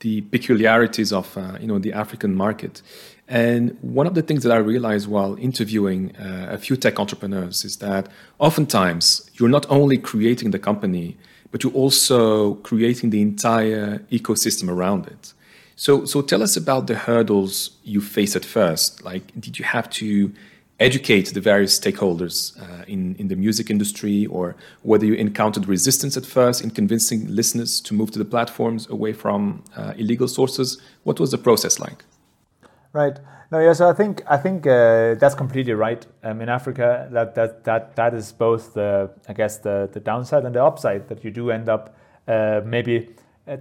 the 0.00 0.22
peculiarities 0.22 1.12
of 1.12 1.36
uh, 1.36 1.58
you 1.60 1.66
know 1.66 1.78
the 1.78 1.92
African 1.92 2.34
market, 2.34 2.80
and 3.28 3.76
one 3.82 4.06
of 4.06 4.14
the 4.14 4.22
things 4.22 4.42
that 4.44 4.52
I 4.52 4.56
realized 4.56 5.06
while 5.06 5.36
interviewing 5.36 6.16
uh, 6.16 6.48
a 6.50 6.56
few 6.56 6.76
tech 6.76 6.98
entrepreneurs 6.98 7.62
is 7.64 7.76
that 7.76 8.08
oftentimes 8.38 9.30
you're 9.34 9.50
not 9.50 9.66
only 9.68 9.98
creating 9.98 10.50
the 10.50 10.58
company, 10.58 11.18
but 11.50 11.62
you're 11.62 11.74
also 11.74 12.54
creating 12.54 13.10
the 13.10 13.20
entire 13.20 13.98
ecosystem 14.10 14.70
around 14.70 15.06
it. 15.06 15.34
So, 15.82 16.04
so 16.04 16.22
tell 16.22 16.44
us 16.44 16.56
about 16.56 16.86
the 16.86 16.94
hurdles 16.94 17.70
you 17.82 18.00
faced 18.00 18.36
at 18.36 18.44
first. 18.44 19.02
Like, 19.02 19.24
did 19.40 19.58
you 19.58 19.64
have 19.64 19.90
to 19.90 20.32
educate 20.78 21.34
the 21.34 21.40
various 21.40 21.76
stakeholders 21.76 22.56
uh, 22.62 22.84
in, 22.86 23.16
in 23.16 23.26
the 23.26 23.34
music 23.34 23.68
industry, 23.68 24.26
or 24.26 24.54
whether 24.82 25.04
you 25.04 25.14
encountered 25.14 25.66
resistance 25.66 26.16
at 26.16 26.24
first 26.24 26.62
in 26.62 26.70
convincing 26.70 27.26
listeners 27.26 27.80
to 27.80 27.94
move 27.94 28.12
to 28.12 28.20
the 28.20 28.24
platforms 28.24 28.88
away 28.90 29.12
from 29.12 29.64
uh, 29.76 29.92
illegal 29.96 30.28
sources? 30.28 30.80
What 31.02 31.18
was 31.18 31.32
the 31.32 31.38
process 31.38 31.80
like? 31.80 32.04
Right. 32.92 33.18
No, 33.50 33.58
yeah. 33.58 33.72
So 33.72 33.88
I 33.88 33.92
think 33.92 34.22
I 34.28 34.36
think 34.36 34.64
uh, 34.64 35.14
that's 35.14 35.34
completely 35.34 35.74
right. 35.74 36.06
Um, 36.22 36.40
in 36.42 36.48
Africa, 36.48 37.08
that 37.10 37.34
that 37.34 37.64
that 37.64 37.96
that 37.96 38.14
is 38.14 38.30
both 38.30 38.74
the 38.74 39.10
I 39.28 39.32
guess 39.32 39.58
the 39.58 39.90
the 39.92 39.98
downside 39.98 40.44
and 40.44 40.54
the 40.54 40.64
upside 40.64 41.08
that 41.08 41.24
you 41.24 41.32
do 41.32 41.50
end 41.50 41.68
up 41.68 41.96
uh, 42.28 42.60
maybe 42.64 43.08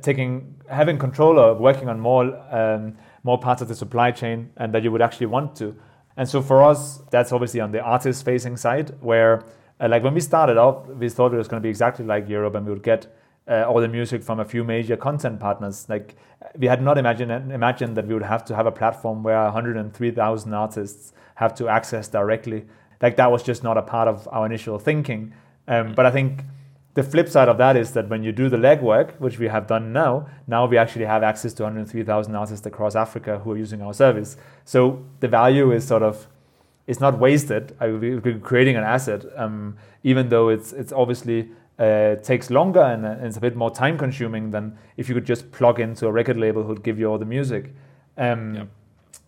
taking 0.02 0.56
having 0.70 0.98
control 0.98 1.39
of 1.39 1.60
working 1.60 1.89
on 1.89 2.00
more 2.00 2.26
um, 2.54 2.98
more 3.24 3.39
parts 3.39 3.62
of 3.62 3.67
the 3.67 3.76
supply 3.76 4.12
chain 4.12 4.50
and 4.58 4.74
that 4.74 4.84
you 4.84 4.91
would 4.91 5.02
actually 5.02 5.28
want 5.28 5.56
to. 5.56 5.76
And 6.17 6.28
so 6.28 6.41
for 6.41 6.63
us, 6.63 7.02
that's 7.10 7.32
obviously 7.32 7.60
on 7.60 7.72
the 7.72 7.82
artist 7.82 8.26
facing 8.26 8.58
side 8.58 8.96
where 9.02 9.44
uh, 9.80 9.88
like 9.89 10.04
when 10.04 10.13
we 10.13 10.20
started 10.20 10.58
out, 10.58 10.96
we 10.98 11.10
thought 11.10 11.34
it 11.34 11.38
was 11.38 11.48
going 11.48 11.62
to 11.62 11.65
be 11.65 11.70
exactly 11.70 12.06
like 12.06 12.28
Europe 12.28 12.56
and 12.56 12.65
we 12.65 12.72
would 12.72 12.84
get 12.84 13.08
uh, 13.48 13.63
all 13.63 13.82
the 13.82 13.88
music 13.88 14.24
from 14.24 14.39
a 14.39 14.46
few 14.46 14.63
major 14.63 14.96
content 14.96 15.39
partners. 15.39 15.88
Like 15.89 16.15
we 16.58 16.67
had 16.67 16.82
not 16.82 16.98
imagined 16.98 17.32
imagined 17.52 17.98
that 17.98 18.08
we 18.08 18.13
would 18.13 18.24
have 18.24 18.46
to 18.46 18.56
have 18.56 18.65
a 18.65 18.72
platform 18.72 19.24
where 19.24 19.41
103,000 19.44 20.54
artists 20.54 21.13
have 21.36 21.56
to 21.56 21.67
access 21.67 22.08
directly. 22.08 22.65
Like 23.02 23.15
that 23.17 23.32
was 23.32 23.41
just 23.41 23.63
not 23.63 23.78
a 23.78 23.82
part 23.82 24.08
of 24.08 24.28
our 24.32 24.46
initial 24.46 24.78
thinking. 24.78 25.34
Um, 25.67 25.94
but 25.94 26.06
I 26.06 26.12
think 26.12 26.44
the 26.93 27.04
flip 27.04 27.30
side 27.30 27.47
of 27.47 27.58
that 27.58 27.77
is 27.77 27.91
that 27.93 28.10
when 28.10 28.21
you 28.23 28.32
do 28.32 28.49
the 28.49 28.58
legwork, 28.58 29.17
which 29.19 29.39
we 29.39 29.47
have 29.47 29.65
done 29.65 29.93
now, 29.93 30.27
now 30.47 30.65
we 30.65 30.77
actually 30.77 31.06
have 31.06 31.23
access 31.23 31.54
to 31.54 31.63
103,000 31.63 32.36
artists 32.36 32.65
across 32.65 32.95
Africa 32.95 33.39
who 33.39 33.54
are 33.54 33.58
using 33.58 33.82
our 33.82 33.93
service. 33.93 34.36
So 34.65 35.04
the 35.21 35.27
value 35.27 35.71
is 35.71 35.88
sort 35.88 36.04
of 36.04 36.27
it's 36.88 36.99
not 36.99 37.17
wasted. 37.19 37.75
I, 37.80 37.88
we're 37.88 38.39
creating 38.39 38.75
an 38.75 38.84
asset, 38.84 39.23
um, 39.38 39.77
even 40.04 40.27
though 40.30 40.49
it's 40.49 40.73
it's 40.73 40.91
obviously 40.91 41.49
uh, 41.80 42.15
takes 42.15 42.49
longer 42.49 42.82
and, 42.82 43.06
and, 43.06 43.25
it's 43.25 43.38
a 43.38 43.41
bit 43.41 43.56
more 43.56 43.71
time 43.71 43.97
consuming 43.97 44.51
than 44.51 44.77
if 44.97 45.08
you 45.08 45.15
could 45.15 45.25
just 45.25 45.51
plug 45.51 45.80
into 45.80 46.08
a 46.08 46.12
record 46.12 46.38
label 46.38 46.63
who'd 46.63 46.84
give 46.84 46.99
you 46.99 47.08
all 47.08 47.17
the 47.17 47.25
music. 47.25 47.73
Um, 48.17 48.56
yep. 48.56 48.67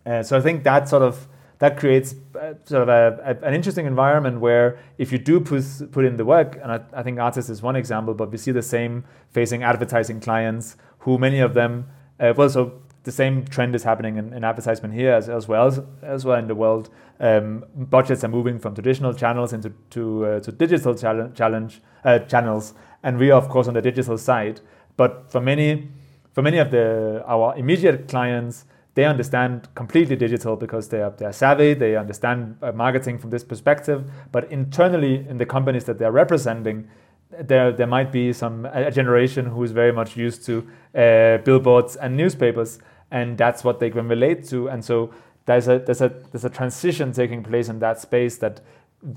uh, 0.05 0.23
so 0.23 0.37
I 0.37 0.41
think 0.41 0.63
that 0.63 0.89
sort 0.89 1.03
of 1.03 1.27
that 1.59 1.77
creates 1.77 2.15
uh, 2.35 2.53
sort 2.65 2.83
of 2.83 2.89
a, 2.89 3.37
a, 3.41 3.47
an 3.47 3.53
interesting 3.53 3.85
environment 3.85 4.39
where 4.39 4.79
if 4.97 5.11
you 5.11 5.17
do 5.17 5.39
put, 5.39 5.63
put 5.91 6.05
in 6.05 6.17
the 6.17 6.25
work, 6.25 6.59
and 6.61 6.71
I, 6.71 6.81
I 6.93 7.03
think 7.03 7.19
artists 7.19 7.49
is 7.49 7.61
one 7.61 7.75
example, 7.75 8.13
but 8.13 8.31
we 8.31 8.37
see 8.37 8.51
the 8.51 8.61
same 8.61 9.05
facing 9.31 9.63
advertising 9.63 10.19
clients 10.19 10.75
who 10.99 11.17
many 11.17 11.39
of 11.39 11.53
them, 11.53 11.87
uh, 12.19 12.33
well, 12.35 12.49
so 12.49 12.81
the 13.03 13.11
same 13.11 13.45
trend 13.45 13.75
is 13.75 13.83
happening 13.83 14.17
in, 14.17 14.33
in 14.33 14.43
advertisement 14.43 14.93
here 14.93 15.11
as, 15.11 15.29
as 15.29 15.47
well 15.47 15.67
as, 15.67 15.81
as 16.01 16.25
well 16.25 16.39
in 16.39 16.47
the 16.47 16.55
world. 16.55 16.89
Um, 17.19 17.65
budgets 17.75 18.23
are 18.23 18.29
moving 18.29 18.59
from 18.59 18.73
traditional 18.73 19.13
channels 19.13 19.53
into 19.53 19.71
to, 19.91 20.25
uh, 20.25 20.39
to 20.39 20.51
digital 20.51 20.95
challenge, 20.95 21.37
challenge 21.37 21.81
uh, 22.03 22.19
channels, 22.19 22.73
and 23.03 23.17
we 23.17 23.31
are 23.31 23.41
of 23.41 23.49
course 23.49 23.67
on 23.67 23.73
the 23.73 23.81
digital 23.81 24.17
side. 24.17 24.61
But 24.95 25.31
for 25.31 25.41
many 25.41 25.89
for 26.33 26.41
many 26.41 26.57
of 26.57 26.71
the 26.71 27.23
our 27.27 27.55
immediate 27.55 28.07
clients, 28.07 28.65
they 28.95 29.05
understand 29.05 29.67
completely 29.73 30.15
digital 30.15 30.55
because 30.55 30.89
they 30.89 31.01
are 31.01 31.11
they're 31.11 31.33
savvy. 31.33 31.73
They 31.73 31.95
understand 31.95 32.57
uh, 32.61 32.71
marketing 32.71 33.17
from 33.17 33.31
this 33.31 33.43
perspective. 33.43 34.09
But 34.31 34.51
internally, 34.51 35.25
in 35.27 35.37
the 35.37 35.45
companies 35.45 35.85
that 35.85 35.97
they're 35.97 36.11
representing, 36.11 36.87
there 37.31 37.71
there 37.71 37.87
might 37.87 38.11
be 38.11 38.33
some 38.33 38.65
a 38.65 38.91
generation 38.91 39.47
who 39.47 39.63
is 39.63 39.71
very 39.71 39.91
much 39.91 40.15
used 40.15 40.45
to 40.45 40.67
uh, 40.95 41.37
billboards 41.43 41.95
and 41.95 42.15
newspapers, 42.15 42.79
and 43.09 43.37
that's 43.37 43.63
what 43.63 43.79
they 43.79 43.89
can 43.89 44.07
relate 44.07 44.47
to. 44.49 44.69
And 44.69 44.85
so 44.85 45.11
there's 45.45 45.67
a 45.67 45.79
there's 45.79 46.01
a 46.01 46.09
there's 46.31 46.45
a 46.45 46.49
transition 46.49 47.11
taking 47.11 47.41
place 47.41 47.69
in 47.69 47.79
that 47.79 47.99
space 47.99 48.37
that 48.37 48.61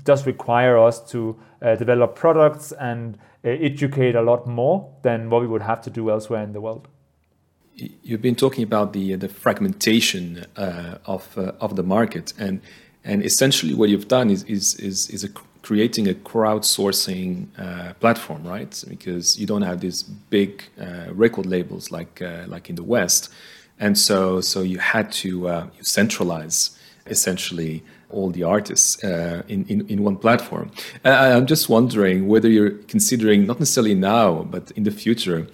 does 0.03 0.25
require 0.25 0.77
us 0.77 0.99
to 1.11 1.37
uh, 1.61 1.75
develop 1.75 2.15
products 2.15 2.71
and 2.73 3.17
uh, 3.45 3.49
educate 3.49 4.15
a 4.15 4.21
lot 4.21 4.47
more 4.47 4.91
than 5.03 5.29
what 5.29 5.41
we 5.41 5.47
would 5.47 5.61
have 5.61 5.81
to 5.81 5.89
do 5.89 6.09
elsewhere 6.09 6.43
in 6.43 6.51
the 6.51 6.59
world 6.59 6.87
you've 8.03 8.21
been 8.21 8.35
talking 8.35 8.63
about 8.63 8.93
the 8.93 9.15
the 9.15 9.29
fragmentation 9.29 10.45
uh, 10.55 10.97
of 11.05 11.37
uh, 11.37 11.51
of 11.61 11.75
the 11.75 11.83
market, 11.83 12.33
and 12.37 12.61
and 13.03 13.23
essentially 13.23 13.73
what 13.73 13.89
you've 13.89 14.07
done 14.07 14.29
is 14.29 14.43
is 14.43 14.75
is, 14.75 15.09
is 15.09 15.23
a, 15.23 15.29
creating 15.61 16.07
a 16.07 16.13
crowdsourcing 16.13 17.47
uh, 17.57 17.93
platform, 17.95 18.43
right? 18.43 18.83
Because 18.87 19.39
you 19.39 19.45
don't 19.45 19.63
have 19.63 19.79
these 19.79 20.03
big 20.03 20.63
uh, 20.79 21.13
record 21.13 21.45
labels 21.45 21.91
like 21.91 22.21
uh, 22.21 22.45
like 22.47 22.69
in 22.69 22.75
the 22.75 22.83
West, 22.83 23.29
and 23.79 23.97
so 23.97 24.41
so 24.41 24.61
you 24.61 24.79
had 24.79 25.11
to 25.11 25.47
uh, 25.47 25.67
centralize 25.81 26.77
essentially 27.05 27.83
all 28.09 28.29
the 28.31 28.43
artists 28.43 29.03
uh, 29.03 29.43
in, 29.47 29.65
in, 29.67 29.85
in 29.89 30.03
one 30.03 30.15
platform. 30.15 30.71
I'm 31.03 31.45
just 31.45 31.67
wondering 31.67 32.27
whether 32.27 32.49
you're 32.49 32.71
considering, 32.87 33.45
not 33.45 33.59
necessarily 33.59 33.95
now, 33.95 34.43
but 34.43 34.71
in 34.71 34.83
the 34.83 34.91
future, 34.91 35.47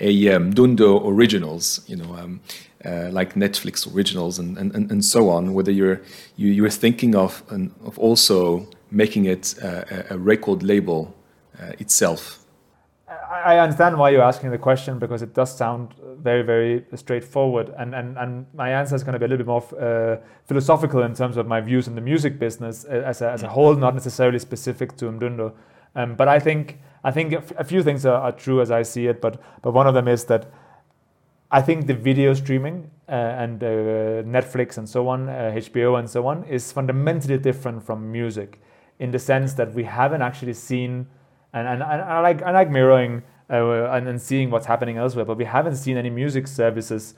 a 0.00 0.34
um, 0.34 0.52
Mdundo 0.52 1.00
originals, 1.04 1.82
you 1.86 1.96
know, 1.96 2.14
um, 2.16 2.40
uh, 2.84 3.10
like 3.10 3.34
Netflix 3.34 3.86
originals 3.94 4.38
and, 4.38 4.56
and, 4.56 4.90
and 4.90 5.04
so 5.04 5.28
on, 5.28 5.52
whether 5.52 5.70
you're, 5.70 6.00
you, 6.36 6.50
you're 6.50 6.70
thinking 6.70 7.14
of, 7.14 7.42
an, 7.50 7.74
of 7.84 7.98
also 7.98 8.66
making 8.90 9.26
it 9.26 9.54
a, 9.62 10.14
a 10.14 10.18
record 10.18 10.62
label 10.62 11.14
uh, 11.60 11.72
itself. 11.78 12.38
I 13.30 13.58
understand 13.58 13.96
why 13.96 14.10
you're 14.10 14.22
asking 14.22 14.50
the 14.50 14.58
question 14.58 14.98
because 14.98 15.22
it 15.22 15.34
does 15.34 15.56
sound 15.56 15.94
very, 16.18 16.42
very 16.42 16.84
straightforward. 16.94 17.72
And, 17.78 17.94
and, 17.94 18.16
and 18.18 18.46
my 18.54 18.70
answer 18.70 18.96
is 18.96 19.04
going 19.04 19.12
to 19.12 19.18
be 19.18 19.24
a 19.24 19.28
little 19.28 19.44
bit 19.44 19.46
more 19.46 19.80
uh, 19.80 20.16
philosophical 20.46 21.02
in 21.02 21.14
terms 21.14 21.36
of 21.36 21.46
my 21.46 21.60
views 21.60 21.86
on 21.86 21.94
the 21.94 22.00
music 22.00 22.38
business 22.38 22.84
uh, 22.84 23.02
as 23.06 23.22
a, 23.22 23.30
as 23.30 23.42
a 23.42 23.48
whole, 23.48 23.74
not 23.76 23.94
necessarily 23.94 24.38
specific 24.38 24.96
to 24.96 25.06
Mdundo. 25.06 25.52
Um, 25.94 26.14
but 26.14 26.28
I 26.28 26.38
think, 26.40 26.80
I 27.02 27.10
think 27.10 27.32
a 27.32 27.64
few 27.64 27.82
things 27.82 28.04
are, 28.04 28.20
are, 28.20 28.32
true 28.32 28.60
as 28.60 28.70
I 28.70 28.82
see 28.82 29.06
it. 29.06 29.20
But, 29.20 29.40
but 29.62 29.72
one 29.72 29.86
of 29.86 29.94
them 29.94 30.06
is 30.06 30.24
that 30.26 30.52
I 31.50 31.62
think 31.62 31.86
the 31.86 31.94
video 31.94 32.34
streaming 32.34 32.90
uh, 33.08 33.12
and 33.12 33.62
uh, 33.62 33.66
Netflix 34.22 34.76
and 34.78 34.88
so 34.88 35.08
on, 35.08 35.26
HBO 35.26 35.94
uh, 35.94 35.96
and 35.96 36.10
so 36.10 36.26
on, 36.26 36.44
is 36.44 36.72
fundamentally 36.72 37.38
different 37.38 37.82
from 37.82 38.12
music 38.12 38.60
in 38.98 39.10
the 39.10 39.18
sense 39.18 39.54
that 39.54 39.72
we 39.72 39.84
haven't 39.84 40.20
actually 40.20 40.52
seen 40.52 41.06
and, 41.52 41.66
and, 41.66 41.82
and 41.82 42.02
I 42.02 42.20
like 42.20 42.42
I 42.42 42.52
like 42.52 42.70
mirroring 42.70 43.22
uh, 43.48 43.90
and, 43.90 44.08
and 44.08 44.20
seeing 44.20 44.50
what's 44.50 44.66
happening 44.66 44.98
elsewhere, 44.98 45.24
but 45.24 45.36
we 45.36 45.44
haven't 45.44 45.76
seen 45.76 45.96
any 45.96 46.10
music 46.10 46.46
services 46.46 47.14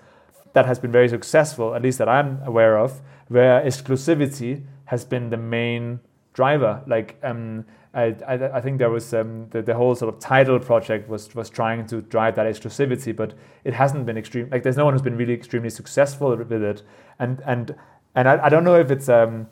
that 0.55 0.67
has 0.67 0.79
been 0.79 0.93
very 0.93 1.09
successful, 1.09 1.75
at 1.75 1.83
least 1.83 1.99
that 1.99 2.09
I'm 2.09 2.41
aware 2.45 2.79
of, 2.79 3.01
where 3.29 3.63
exclusivity 3.63 4.65
has 4.87 5.05
been 5.05 5.31
the 5.31 5.37
main 5.37 6.01
driver. 6.33 6.83
Like 6.87 7.19
um, 7.23 7.67
I, 7.95 8.17
I, 8.27 8.57
I, 8.57 8.61
think 8.61 8.79
there 8.79 8.91
was 8.91 9.13
um, 9.13 9.49
the, 9.51 9.61
the 9.61 9.75
whole 9.75 9.95
sort 9.95 10.15
of 10.15 10.19
Tidal 10.19 10.59
project 10.59 11.09
was 11.09 11.35
was 11.35 11.51
trying 11.51 11.87
to 11.89 12.01
drive 12.01 12.37
that 12.37 12.47
exclusivity, 12.47 13.15
but 13.15 13.35
it 13.65 13.75
hasn't 13.75 14.07
been 14.07 14.17
extreme. 14.17 14.49
Like 14.51 14.63
there's 14.63 14.79
no 14.79 14.85
one 14.85 14.95
who's 14.95 15.03
been 15.03 15.17
really 15.17 15.35
extremely 15.35 15.71
successful 15.71 16.35
with 16.35 16.53
it, 16.53 16.83
and 17.19 17.43
and 17.45 17.75
and 18.15 18.29
I, 18.29 18.47
I 18.47 18.49
don't 18.49 18.65
know 18.65 18.77
if 18.77 18.91
it's 18.91 19.09
um, 19.09 19.47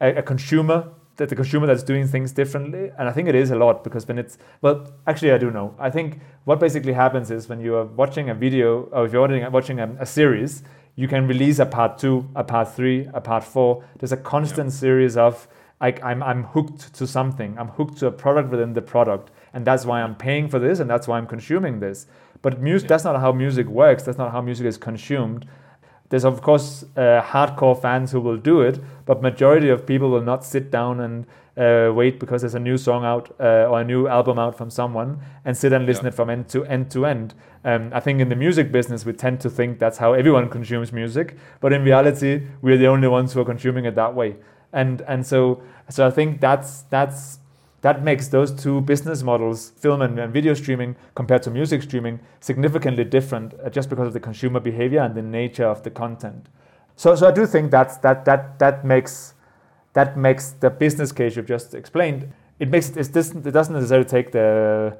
a, 0.00 0.16
a 0.16 0.22
consumer 0.22 0.88
that 1.16 1.28
the 1.30 1.36
consumer 1.36 1.66
that's 1.66 1.82
doing 1.82 2.06
things 2.06 2.30
differently 2.32 2.90
and 2.98 3.08
i 3.08 3.12
think 3.12 3.28
it 3.28 3.34
is 3.34 3.50
a 3.50 3.56
lot 3.56 3.82
because 3.82 4.06
when 4.06 4.18
it's 4.18 4.36
well 4.60 4.86
actually 5.06 5.32
i 5.32 5.38
do 5.38 5.50
know 5.50 5.74
i 5.78 5.88
think 5.90 6.20
what 6.44 6.60
basically 6.60 6.92
happens 6.92 7.30
is 7.30 7.48
when 7.48 7.60
you 7.60 7.74
are 7.74 7.84
watching 7.84 8.28
a 8.30 8.34
video 8.34 8.82
or 8.92 9.06
if 9.06 9.12
you're 9.12 9.50
watching 9.50 9.80
a, 9.80 9.96
a 9.98 10.06
series 10.06 10.62
you 10.94 11.08
can 11.08 11.26
release 11.26 11.58
a 11.58 11.66
part 11.66 11.98
two 11.98 12.28
a 12.34 12.44
part 12.44 12.74
three 12.74 13.08
a 13.14 13.20
part 13.20 13.42
four 13.42 13.82
there's 13.98 14.12
a 14.12 14.16
constant 14.16 14.70
yeah. 14.70 14.78
series 14.78 15.16
of 15.16 15.48
like 15.80 16.02
I'm, 16.02 16.22
I'm 16.22 16.44
hooked 16.44 16.94
to 16.94 17.06
something 17.06 17.58
i'm 17.58 17.68
hooked 17.68 17.98
to 17.98 18.06
a 18.06 18.12
product 18.12 18.50
within 18.50 18.72
the 18.72 18.82
product 18.82 19.30
and 19.52 19.66
that's 19.66 19.84
why 19.84 20.02
i'm 20.02 20.14
paying 20.14 20.48
for 20.48 20.58
this 20.58 20.80
and 20.80 20.88
that's 20.88 21.06
why 21.06 21.18
i'm 21.18 21.26
consuming 21.26 21.80
this 21.80 22.06
but 22.42 22.60
music 22.60 22.86
yeah. 22.86 22.94
that's 22.94 23.04
not 23.04 23.20
how 23.20 23.32
music 23.32 23.66
works 23.66 24.02
that's 24.02 24.18
not 24.18 24.32
how 24.32 24.40
music 24.40 24.66
is 24.66 24.76
consumed 24.76 25.46
there's 26.08 26.24
of 26.24 26.40
course 26.42 26.84
uh, 26.96 27.22
hardcore 27.22 27.80
fans 27.80 28.12
who 28.12 28.20
will 28.20 28.36
do 28.36 28.60
it, 28.60 28.80
but 29.04 29.22
majority 29.22 29.68
of 29.68 29.86
people 29.86 30.10
will 30.10 30.22
not 30.22 30.44
sit 30.44 30.70
down 30.70 31.00
and 31.00 31.26
uh, 31.56 31.92
wait 31.92 32.20
because 32.20 32.42
there's 32.42 32.54
a 32.54 32.60
new 32.60 32.76
song 32.76 33.04
out 33.04 33.34
uh, 33.40 33.66
or 33.68 33.80
a 33.80 33.84
new 33.84 34.06
album 34.06 34.38
out 34.38 34.56
from 34.56 34.70
someone 34.70 35.18
and 35.44 35.56
sit 35.56 35.72
and 35.72 35.86
listen 35.86 36.04
yeah. 36.04 36.08
it 36.08 36.14
from 36.14 36.30
end 36.30 36.48
to 36.50 36.64
end 36.66 36.90
to 36.90 37.06
end. 37.06 37.34
Um, 37.64 37.90
I 37.92 38.00
think 38.00 38.20
in 38.20 38.28
the 38.28 38.36
music 38.36 38.70
business 38.70 39.04
we 39.04 39.12
tend 39.12 39.40
to 39.40 39.50
think 39.50 39.78
that's 39.78 39.98
how 39.98 40.12
everyone 40.12 40.48
consumes 40.48 40.92
music, 40.92 41.36
but 41.60 41.72
in 41.72 41.82
reality 41.82 42.42
we're 42.60 42.78
the 42.78 42.86
only 42.86 43.08
ones 43.08 43.32
who 43.32 43.40
are 43.40 43.44
consuming 43.44 43.84
it 43.84 43.94
that 43.96 44.14
way. 44.14 44.36
And 44.76 45.00
and 45.02 45.26
so 45.26 45.62
so 45.88 46.06
I 46.06 46.10
think 46.10 46.40
that's 46.40 46.82
that's 46.82 47.40
that 47.86 48.02
makes 48.02 48.28
those 48.28 48.50
two 48.50 48.80
business 48.80 49.22
models, 49.22 49.70
film 49.70 50.02
and, 50.02 50.18
and, 50.18 50.32
video 50.32 50.54
streaming 50.54 50.96
compared 51.14 51.40
to 51.44 51.50
music 51.50 51.82
streaming, 51.82 52.18
significantly 52.40 53.04
different 53.04 53.54
uh, 53.64 53.70
just 53.70 53.88
because 53.88 54.08
of 54.08 54.12
the 54.12 54.18
consumer 54.18 54.58
behavior 54.58 55.00
and 55.00 55.14
the 55.14 55.22
nature 55.22 55.66
of 55.66 55.84
the 55.84 55.90
content. 55.90 56.48
So, 56.96 57.14
so 57.14 57.28
I 57.28 57.30
do 57.30 57.46
think 57.46 57.70
that's, 57.70 57.98
that, 57.98 58.24
that, 58.24 58.58
that, 58.58 58.84
makes, 58.84 59.34
that 59.92 60.16
makes 60.16 60.50
the 60.50 60.68
business 60.68 61.12
case 61.12 61.36
you've 61.36 61.46
just 61.46 61.74
explained, 61.74 62.32
it, 62.58 62.70
makes, 62.70 62.90
it, 62.90 63.12
doesn't, 63.12 63.46
it 63.46 63.52
doesn't 63.52 63.74
necessarily 63.74 64.08
take, 64.08 64.32
the, 64.32 64.96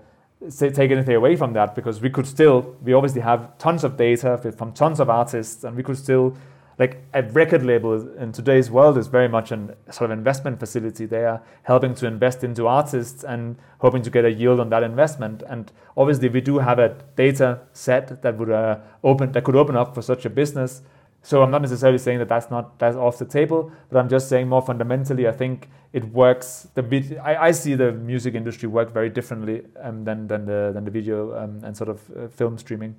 take 0.48 0.90
anything 0.90 1.16
away 1.16 1.34
from 1.34 1.54
that 1.54 1.74
because 1.74 2.00
we 2.00 2.10
could 2.10 2.26
still, 2.26 2.76
we 2.84 2.92
obviously 2.92 3.22
have 3.22 3.58
tons 3.58 3.82
of 3.82 3.96
data 3.96 4.38
from 4.56 4.72
tons 4.72 5.00
of 5.00 5.10
artists 5.10 5.64
and 5.64 5.76
we 5.76 5.82
could 5.82 5.96
still 5.96 6.36
like 6.78 7.02
a 7.14 7.22
record 7.22 7.62
label 7.62 8.16
in 8.18 8.32
today's 8.32 8.70
world 8.70 8.98
is 8.98 9.06
very 9.06 9.28
much 9.28 9.50
an 9.50 9.74
sort 9.90 10.10
of 10.10 10.18
investment 10.18 10.60
facility. 10.60 11.06
They 11.06 11.24
are 11.24 11.42
helping 11.62 11.94
to 11.96 12.06
invest 12.06 12.44
into 12.44 12.66
artists 12.66 13.24
and 13.24 13.56
hoping 13.78 14.02
to 14.02 14.10
get 14.10 14.24
a 14.24 14.30
yield 14.30 14.60
on 14.60 14.68
that 14.70 14.82
investment. 14.82 15.42
And 15.48 15.72
obviously, 15.96 16.28
we 16.28 16.42
do 16.42 16.58
have 16.58 16.78
a 16.78 16.96
data 17.16 17.60
set 17.72 18.20
that 18.22 18.36
would 18.36 18.50
uh, 18.50 18.78
open 19.02 19.32
that 19.32 19.44
could 19.44 19.56
open 19.56 19.76
up 19.76 19.94
for 19.94 20.02
such 20.02 20.26
a 20.26 20.30
business. 20.30 20.82
So 21.22 21.42
I'm 21.42 21.50
not 21.50 21.62
necessarily 21.62 21.98
saying 21.98 22.18
that 22.18 22.28
that's 22.28 22.50
not 22.50 22.78
that's 22.78 22.96
off 22.96 23.18
the 23.18 23.24
table, 23.24 23.72
but 23.90 23.98
I'm 23.98 24.08
just 24.08 24.28
saying 24.28 24.46
more 24.46 24.62
fundamentally, 24.62 25.26
I 25.26 25.32
think 25.32 25.68
it 25.92 26.04
works. 26.12 26.68
The 26.74 27.18
I, 27.24 27.46
I 27.48 27.50
see 27.52 27.74
the 27.74 27.90
music 27.90 28.34
industry 28.34 28.68
work 28.68 28.92
very 28.92 29.08
differently 29.08 29.62
um, 29.80 30.04
than 30.04 30.28
than 30.28 30.44
the 30.44 30.72
than 30.74 30.84
the 30.84 30.90
video 30.90 31.34
um, 31.36 31.64
and 31.64 31.74
sort 31.74 31.88
of 31.88 32.00
uh, 32.10 32.28
film 32.28 32.58
streaming. 32.58 32.96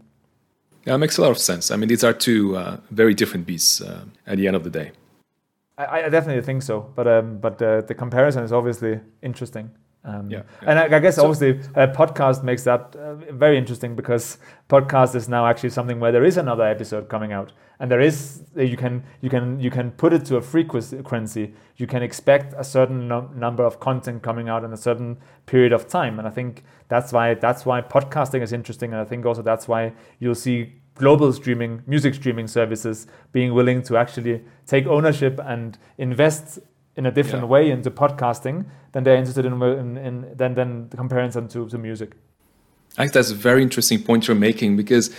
Yeah, 0.88 0.96
it 0.96 1.00
makes 1.00 1.18
a 1.18 1.22
lot 1.22 1.32
of 1.32 1.38
sense. 1.38 1.70
I 1.70 1.76
mean, 1.76 1.90
these 1.90 2.06
are 2.06 2.14
two 2.14 2.56
uh, 2.56 2.78
very 2.92 3.14
different 3.14 3.46
beasts 3.46 3.82
uh, 3.82 4.06
at 4.26 4.38
the 4.38 4.48
end 4.48 4.56
of 4.56 4.64
the 4.64 4.70
day. 4.70 4.92
I, 5.78 6.04
I 6.04 6.10
definitely 6.10 6.42
think 6.44 6.64
so, 6.64 6.94
but 6.96 7.06
um, 7.06 7.40
but 7.40 7.62
uh, 7.62 7.82
the 7.82 7.94
comparison 7.94 8.42
is 8.46 8.54
obviously 8.54 9.02
interesting. 9.22 9.72
Um, 10.08 10.32
yeah, 10.32 10.44
yeah, 10.62 10.70
and 10.70 10.80
I, 10.80 10.96
I 10.96 11.00
guess 11.00 11.18
so, 11.18 11.30
obviously 11.30 11.60
a 11.76 11.86
podcast 11.86 12.42
makes 12.42 12.64
that 12.64 12.96
uh, 12.96 13.16
very 13.34 13.58
interesting 13.58 13.94
because 13.94 14.38
podcast 14.70 15.16
is 15.16 15.28
now 15.28 15.46
actually 15.46 15.72
something 15.72 16.00
where 16.00 16.14
there 16.14 16.24
is 16.24 16.38
another 16.38 16.64
episode 16.64 17.10
coming 17.10 17.34
out, 17.34 17.52
and 17.82 17.92
there 17.92 18.00
is 18.00 18.44
you 18.56 18.78
can 18.78 19.04
you 19.20 19.30
can 19.30 19.60
you 19.60 19.70
can 19.70 19.92
put 19.92 20.14
it 20.14 20.24
to 20.26 20.38
a 20.38 20.42
frequency. 20.42 21.54
You 21.76 21.88
can 21.88 22.02
expect 22.04 22.54
a 22.58 22.64
certain 22.64 23.10
no- 23.10 23.30
number 23.36 23.66
of 23.66 23.82
content 23.82 24.24
coming 24.24 24.48
out 24.48 24.64
in 24.64 24.72
a 24.72 24.78
certain 24.78 25.18
period 25.46 25.74
of 25.74 25.90
time, 25.90 26.20
and 26.20 26.28
I 26.28 26.32
think 26.32 26.64
that's 26.88 27.12
why 27.12 27.34
that's 27.34 27.66
why 27.66 27.82
podcasting 27.82 28.42
is 28.42 28.54
interesting, 28.54 28.94
and 28.94 29.02
I 29.02 29.06
think 29.06 29.26
also 29.26 29.42
that's 29.42 29.68
why 29.68 29.92
you'll 30.20 30.36
see 30.36 30.74
global 30.96 31.34
streaming 31.34 31.84
music 31.86 32.14
streaming 32.14 32.48
services 32.48 33.08
being 33.32 33.54
willing 33.54 33.84
to 33.84 33.98
actually 33.98 34.42
take 34.66 34.88
ownership 34.88 35.40
and 35.44 35.78
invest 35.98 36.60
in 36.98 37.06
a 37.06 37.12
different 37.12 37.46
yeah. 37.46 37.50
way 37.50 37.72
into 37.72 37.92
podcasting 37.92 38.66
than 38.92 39.04
they're 39.04 39.16
interested 39.16 39.46
in, 39.46 39.62
in, 39.62 39.98
in 39.98 40.26
than, 40.36 40.56
than 40.56 40.90
the 40.90 40.98
comparison 40.98 41.48
to, 41.48 41.70
to 41.70 41.78
music. 41.78 42.16
I 42.98 43.04
think 43.04 43.14
that's 43.14 43.32
a 43.32 43.36
very 43.36 43.62
interesting 43.62 44.02
point 44.02 44.28
you're 44.28 44.36
making 44.36 44.76
because 44.76 45.16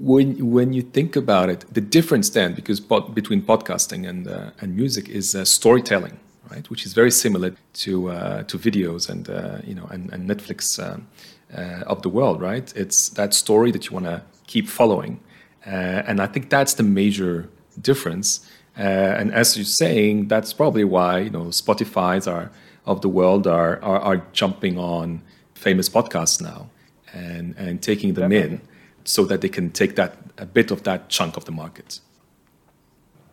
when 0.00 0.52
when 0.52 0.72
you 0.72 0.82
think 0.82 1.16
about 1.16 1.48
it, 1.48 1.64
the 1.72 1.80
difference 1.80 2.30
then, 2.30 2.54
because 2.54 2.80
pod, 2.80 3.14
between 3.14 3.42
podcasting 3.42 4.08
and 4.08 4.28
uh, 4.28 4.50
and 4.60 4.76
music 4.76 5.08
is 5.08 5.34
uh, 5.34 5.44
storytelling, 5.44 6.18
right? 6.50 6.68
Which 6.70 6.86
is 6.86 6.92
very 6.92 7.10
similar 7.10 7.54
to 7.84 8.10
uh, 8.10 8.42
to 8.44 8.58
videos 8.58 9.08
and 9.08 9.28
uh, 9.28 9.58
you 9.64 9.74
know 9.74 9.86
and, 9.90 10.12
and 10.12 10.28
Netflix 10.28 10.78
um, 10.78 11.08
uh, 11.56 11.92
of 11.92 12.02
the 12.02 12.08
world, 12.08 12.40
right? 12.40 12.72
It's 12.76 13.08
that 13.10 13.34
story 13.34 13.70
that 13.72 13.86
you 13.86 13.92
want 13.92 14.06
to 14.06 14.22
keep 14.46 14.68
following, 14.68 15.20
uh, 15.66 15.70
and 16.08 16.20
I 16.20 16.26
think 16.26 16.50
that's 16.50 16.74
the 16.74 16.84
major 16.84 17.48
difference. 17.80 18.48
Uh, 18.78 18.82
and 18.82 19.32
as 19.32 19.56
you're 19.56 19.64
saying, 19.64 20.28
that's 20.28 20.52
probably 20.52 20.84
why 20.84 21.18
you 21.20 21.30
know 21.30 21.44
Spotify's 21.44 22.26
are 22.26 22.50
of 22.86 23.00
the 23.00 23.08
world 23.08 23.46
are, 23.46 23.82
are, 23.82 24.00
are 24.00 24.26
jumping 24.32 24.78
on 24.78 25.22
famous 25.54 25.88
podcasts 25.88 26.42
now 26.42 26.68
and 27.12 27.54
and 27.56 27.82
taking 27.82 28.14
them 28.14 28.30
Definitely. 28.30 28.56
in 28.56 28.60
so 29.04 29.24
that 29.24 29.40
they 29.40 29.48
can 29.48 29.70
take 29.70 29.96
that 29.96 30.16
a 30.38 30.46
bit 30.46 30.70
of 30.70 30.82
that 30.82 31.08
chunk 31.08 31.36
of 31.36 31.44
the 31.44 31.52
market. 31.52 32.00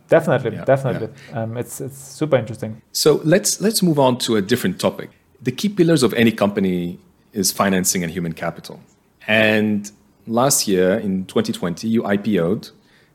Definitely, 0.07 0.57
yeah, 0.57 0.65
definitely. 0.65 1.09
Yeah. 1.29 1.43
Um, 1.43 1.57
it's 1.57 1.81
it's 1.81 1.97
super 1.97 2.35
interesting. 2.35 2.81
So 2.91 3.21
let's 3.23 3.61
let's 3.61 3.81
move 3.81 3.97
on 3.97 4.17
to 4.19 4.35
a 4.35 4.41
different 4.41 4.79
topic. 4.79 5.09
The 5.41 5.51
key 5.51 5.69
pillars 5.69 6.03
of 6.03 6.13
any 6.13 6.31
company 6.31 6.99
is 7.33 7.51
financing 7.51 8.03
and 8.03 8.11
human 8.11 8.33
capital. 8.33 8.79
And 9.27 9.89
last 10.27 10.67
year 10.67 10.99
in 10.99 11.25
2020, 11.25 11.87
you 11.87 12.03
IPO'd 12.03 12.71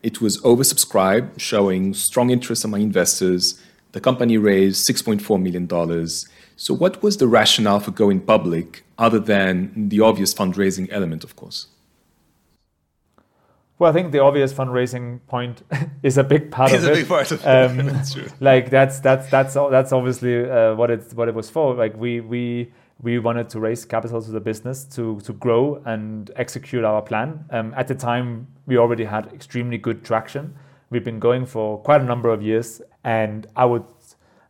it 0.06 0.20
was 0.20 0.40
oversubscribed, 0.42 1.40
showing 1.40 1.92
strong 1.92 2.30
interest 2.30 2.64
among 2.64 2.80
investors. 2.80 3.60
The 3.90 4.00
company 4.00 4.38
raised 4.38 4.88
$6.4 4.88 5.42
million. 5.42 5.66
So, 6.56 6.72
what 6.72 7.02
was 7.02 7.16
the 7.16 7.26
rationale 7.26 7.80
for 7.80 7.90
going 7.90 8.20
public 8.20 8.84
other 8.98 9.18
than 9.18 9.88
the 9.88 10.00
obvious 10.00 10.32
fundraising 10.32 10.86
element, 10.92 11.24
of 11.24 11.34
course? 11.34 11.66
Well, 13.78 13.90
I 13.90 13.92
think 13.92 14.12
the 14.12 14.20
obvious 14.20 14.52
fundraising 14.54 15.20
point 15.26 15.64
is 16.04 16.16
a 16.16 16.24
big 16.24 16.52
part 16.52 16.70
it's 16.70 16.84
of 16.84 16.90
it. 16.90 16.92
It's 16.92 16.98
a 16.98 17.02
big 17.02 17.08
part 17.08 17.32
of 17.32 17.44
um, 17.44 17.80
it. 17.80 17.92
That's 17.92 18.14
true. 18.14 18.28
Like 18.40 18.70
that's 18.70 19.00
that's 19.00 19.28
that's 19.28 19.54
that's 19.54 19.92
obviously 19.92 20.48
uh, 20.48 20.74
what 20.76 20.90
it 20.90 21.12
what 21.14 21.28
it 21.28 21.34
was 21.34 21.50
for. 21.50 21.74
Like 21.74 21.94
we 21.96 22.20
we 22.20 22.72
we 23.02 23.18
wanted 23.18 23.48
to 23.50 23.60
raise 23.60 23.84
capital 23.84 24.22
to 24.22 24.30
the 24.30 24.40
business 24.40 24.84
to 24.84 25.20
to 25.20 25.32
grow 25.34 25.82
and 25.84 26.30
execute 26.36 26.84
our 26.84 27.02
plan. 27.02 27.44
Um, 27.50 27.74
at 27.76 27.88
the 27.88 27.94
time, 27.94 28.46
we 28.66 28.78
already 28.78 29.04
had 29.04 29.32
extremely 29.32 29.78
good 29.78 30.04
traction. 30.04 30.54
We've 30.90 31.04
been 31.04 31.18
going 31.18 31.46
for 31.46 31.78
quite 31.78 32.00
a 32.00 32.04
number 32.04 32.30
of 32.30 32.42
years, 32.42 32.80
and 33.04 33.46
I 33.54 33.64
would 33.66 33.84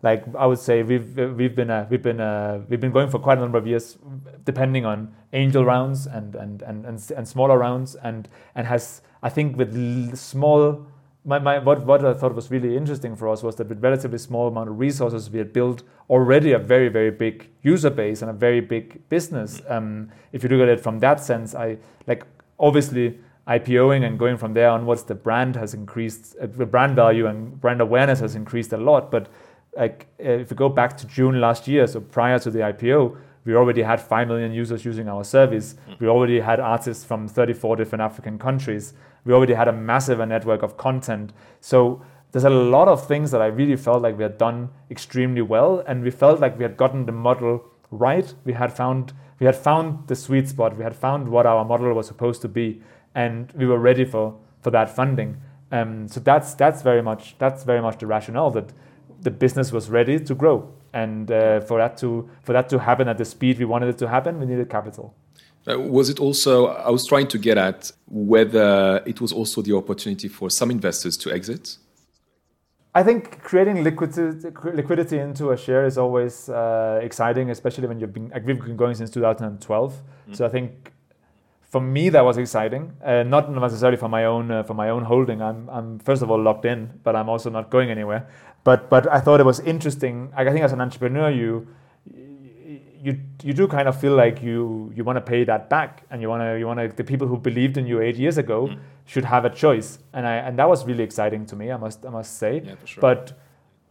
like 0.02 0.24
I 0.36 0.46
would 0.46 0.58
say 0.58 0.82
we've 0.82 1.16
we've 1.16 1.56
been 1.56 1.70
uh, 1.70 1.86
we've 1.90 2.02
been 2.02 2.20
uh, 2.20 2.62
we've 2.68 2.80
been 2.80 2.92
going 2.92 3.10
for 3.10 3.18
quite 3.18 3.38
a 3.38 3.40
number 3.40 3.58
of 3.58 3.66
years, 3.66 3.98
depending 4.44 4.84
on 4.84 5.14
angel 5.32 5.64
rounds 5.64 6.06
and 6.06 6.36
and 6.36 6.62
and 6.62 6.84
and, 6.84 7.12
and 7.16 7.28
smaller 7.28 7.58
rounds, 7.58 7.96
and 7.96 8.28
and 8.54 8.66
has 8.66 9.02
I 9.22 9.28
think 9.28 9.56
with 9.56 10.16
small. 10.16 10.86
My, 11.26 11.40
my, 11.40 11.58
what, 11.58 11.84
what 11.84 12.04
I 12.04 12.14
thought 12.14 12.36
was 12.36 12.52
really 12.52 12.76
interesting 12.76 13.16
for 13.16 13.28
us 13.28 13.42
was 13.42 13.56
that 13.56 13.68
with 13.68 13.82
relatively 13.82 14.16
small 14.16 14.46
amount 14.46 14.68
of 14.68 14.78
resources, 14.78 15.28
we 15.28 15.38
had 15.38 15.52
built 15.52 15.82
already 16.08 16.52
a 16.52 16.58
very, 16.58 16.88
very 16.88 17.10
big 17.10 17.50
user 17.62 17.90
base 17.90 18.22
and 18.22 18.30
a 18.30 18.32
very 18.32 18.60
big 18.60 19.06
business. 19.08 19.60
Um, 19.68 20.08
if 20.30 20.44
you 20.44 20.48
look 20.48 20.60
at 20.60 20.68
it 20.68 20.80
from 20.80 21.00
that 21.00 21.18
sense, 21.18 21.52
I 21.56 21.78
like 22.06 22.24
obviously 22.60 23.18
IPOing 23.48 24.06
and 24.06 24.18
going 24.20 24.36
from 24.36 24.54
there 24.54 24.70
onwards, 24.70 25.02
the 25.02 25.16
brand 25.16 25.56
has 25.56 25.74
increased, 25.74 26.36
uh, 26.40 26.46
the 26.46 26.64
brand 26.64 26.94
value 26.94 27.26
and 27.26 27.60
brand 27.60 27.80
awareness 27.80 28.20
has 28.20 28.36
increased 28.36 28.72
a 28.72 28.76
lot. 28.76 29.10
But 29.10 29.28
like 29.76 30.06
uh, 30.20 30.30
if 30.30 30.50
we 30.50 30.56
go 30.56 30.68
back 30.68 30.96
to 30.98 31.08
June 31.08 31.40
last 31.40 31.66
year, 31.66 31.88
so 31.88 32.00
prior 32.00 32.38
to 32.38 32.52
the 32.52 32.60
IPO, 32.60 33.16
we 33.46 33.54
already 33.54 33.80
had 33.80 34.00
5 34.00 34.28
million 34.28 34.52
users 34.52 34.84
using 34.84 35.08
our 35.08 35.24
service. 35.24 35.76
Mm. 35.88 36.00
We 36.00 36.08
already 36.08 36.40
had 36.40 36.60
artists 36.60 37.04
from 37.04 37.28
34 37.28 37.76
different 37.76 38.02
African 38.02 38.38
countries. 38.38 38.92
We 39.24 39.32
already 39.32 39.54
had 39.54 39.68
a 39.68 39.72
massive 39.72 40.18
network 40.18 40.62
of 40.62 40.76
content. 40.76 41.32
So 41.60 42.02
there's 42.32 42.44
a 42.44 42.50
lot 42.50 42.88
of 42.88 43.06
things 43.06 43.30
that 43.30 43.40
I 43.40 43.46
really 43.46 43.76
felt 43.76 44.02
like 44.02 44.18
we 44.18 44.24
had 44.24 44.36
done 44.36 44.68
extremely 44.90 45.42
well, 45.42 45.82
and 45.86 46.02
we 46.02 46.10
felt 46.10 46.40
like 46.40 46.58
we 46.58 46.64
had 46.64 46.76
gotten 46.76 47.06
the 47.06 47.12
model 47.12 47.64
right. 47.90 48.34
We 48.44 48.52
had 48.52 48.72
found 48.72 49.14
we 49.38 49.46
had 49.46 49.56
found 49.56 50.08
the 50.08 50.16
sweet 50.16 50.48
spot. 50.48 50.76
We 50.76 50.84
had 50.84 50.96
found 50.96 51.28
what 51.28 51.46
our 51.46 51.64
model 51.64 51.92
was 51.94 52.06
supposed 52.06 52.42
to 52.42 52.48
be, 52.48 52.82
and 53.14 53.52
we 53.52 53.64
were 53.64 53.78
ready 53.78 54.04
for 54.04 54.36
for 54.60 54.70
that 54.70 54.94
funding. 54.94 55.40
Um, 55.70 56.08
so 56.08 56.20
that's 56.20 56.54
that's 56.54 56.82
very 56.82 57.02
much 57.02 57.36
that's 57.38 57.64
very 57.64 57.80
much 57.80 57.98
the 57.98 58.06
rationale 58.06 58.50
that 58.50 58.72
the 59.20 59.30
business 59.30 59.72
was 59.72 59.88
ready 59.88 60.18
to 60.18 60.34
grow, 60.34 60.72
and 60.96 61.30
uh, 61.30 61.60
for 61.60 61.78
that 61.78 61.98
to 61.98 62.28
for 62.42 62.52
that 62.54 62.68
to 62.70 62.78
happen 62.78 63.06
at 63.08 63.18
the 63.18 63.24
speed 63.24 63.58
we 63.58 63.66
wanted 63.66 63.88
it 63.90 63.98
to 63.98 64.08
happen, 64.08 64.40
we 64.40 64.46
needed 64.46 64.68
capital. 64.70 65.14
Uh, 65.68 65.78
was 65.78 66.08
it 66.08 66.18
also? 66.20 66.68
I 66.68 66.90
was 66.90 67.06
trying 67.06 67.28
to 67.28 67.38
get 67.38 67.58
at 67.58 67.92
whether 68.06 69.02
it 69.04 69.20
was 69.20 69.32
also 69.32 69.62
the 69.62 69.74
opportunity 69.76 70.28
for 70.28 70.48
some 70.48 70.70
investors 70.70 71.16
to 71.18 71.32
exit. 71.32 71.76
I 72.94 73.02
think 73.02 73.42
creating 73.42 73.84
liquidity, 73.84 74.48
liquidity 74.72 75.18
into 75.18 75.50
a 75.50 75.56
share 75.56 75.84
is 75.84 75.98
always 75.98 76.48
uh, 76.48 76.98
exciting, 77.02 77.50
especially 77.50 77.88
when 77.88 78.00
you've 78.00 78.14
been 78.14 78.30
like 78.30 78.46
we've 78.46 78.58
been 78.58 78.76
going 78.76 78.94
since 78.94 79.10
2012. 79.10 79.92
Mm. 80.30 80.36
So 80.36 80.46
I 80.46 80.48
think 80.48 80.92
for 81.72 81.80
me 81.82 82.08
that 82.08 82.24
was 82.24 82.38
exciting, 82.38 82.92
uh, 83.04 83.22
not 83.24 83.52
necessarily 83.52 83.98
for 83.98 84.08
my 84.08 84.24
own 84.24 84.50
uh, 84.50 84.62
for 84.62 84.72
my 84.72 84.88
own 84.88 85.04
holding. 85.04 85.42
I'm 85.42 85.68
I'm 85.68 85.98
first 85.98 86.22
of 86.22 86.30
all 86.30 86.40
locked 86.40 86.64
in, 86.64 87.00
but 87.04 87.14
I'm 87.14 87.28
also 87.28 87.50
not 87.50 87.70
going 87.70 87.90
anywhere 87.90 88.22
but 88.66 88.90
but 88.90 89.06
I 89.06 89.20
thought 89.20 89.38
it 89.38 89.46
was 89.46 89.60
interesting. 89.60 90.32
I 90.36 90.44
think 90.44 90.64
as 90.64 90.72
an 90.72 90.80
entrepreneur, 90.80 91.30
you 91.30 91.68
you 93.00 93.12
you 93.44 93.52
do 93.52 93.68
kind 93.68 93.86
of 93.86 93.98
feel 94.00 94.16
like 94.16 94.42
you 94.42 94.92
you 94.96 95.04
want 95.04 95.18
to 95.18 95.20
pay 95.20 95.44
that 95.44 95.70
back, 95.70 96.02
and 96.10 96.20
you 96.20 96.28
want 96.28 96.42
to 96.42 96.58
you 96.58 96.66
want 96.66 96.80
to 96.80 96.88
the 96.88 97.04
people 97.04 97.28
who 97.28 97.36
believed 97.38 97.76
in 97.76 97.86
you 97.86 98.00
eight 98.00 98.16
years 98.16 98.38
ago 98.38 98.66
mm. 98.66 98.76
should 99.04 99.24
have 99.24 99.44
a 99.44 99.50
choice, 99.50 100.00
and 100.12 100.26
I 100.26 100.34
and 100.46 100.58
that 100.58 100.68
was 100.68 100.84
really 100.84 101.04
exciting 101.04 101.46
to 101.46 101.54
me. 101.54 101.70
I 101.70 101.76
must 101.76 102.04
I 102.04 102.10
must 102.10 102.38
say. 102.38 102.60
Yeah, 102.64 102.74
for 102.74 102.86
sure. 102.88 103.00
But 103.00 103.38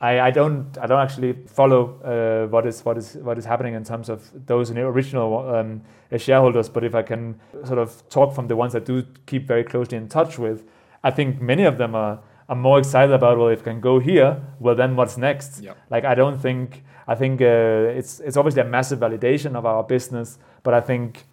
I, 0.01 0.19
I 0.27 0.31
don't 0.31 0.77
I 0.77 0.87
don't 0.87 0.99
actually 0.99 1.33
follow 1.47 1.81
uh, 2.03 2.51
what 2.51 2.65
is 2.65 2.83
what 2.83 2.97
is 2.97 3.15
what 3.15 3.37
is 3.37 3.45
happening 3.45 3.75
in 3.75 3.85
terms 3.85 4.09
of 4.09 4.29
those 4.45 4.71
original 4.71 5.55
um, 5.55 5.83
shareholders. 6.17 6.67
But 6.67 6.83
if 6.83 6.95
I 6.95 7.01
can 7.01 7.39
sort 7.63 7.79
of 7.79 8.03
talk 8.09 8.35
from 8.35 8.49
the 8.49 8.57
ones 8.57 8.75
I 8.75 8.79
do 8.79 9.03
keep 9.25 9.47
very 9.47 9.63
closely 9.63 9.97
in 9.97 10.09
touch 10.09 10.37
with, 10.37 10.65
I 11.01 11.11
think 11.11 11.39
many 11.39 11.63
of 11.63 11.77
them 11.77 11.95
are 11.95 12.19
I'm 12.47 12.61
more 12.61 12.77
excited 12.79 13.13
about 13.13 13.37
well 13.37 13.47
if 13.49 13.61
I 13.61 13.63
can 13.63 13.81
go 13.81 13.99
here 13.99 14.41
well 14.59 14.75
then 14.75 14.95
what's 14.95 15.17
next? 15.17 15.61
Like 15.89 16.05
I 16.05 16.15
don't 16.15 16.39
think 16.39 16.83
I 17.07 17.15
think 17.15 17.41
uh, 17.41 17.97
it's 17.99 18.19
it's 18.19 18.37
obviously 18.37 18.61
a 18.61 18.65
massive 18.65 18.99
validation 18.99 19.55
of 19.55 19.65
our 19.65 19.83
business 19.83 20.37
but 20.63 20.73
I 20.73 20.81
think 20.81 21.25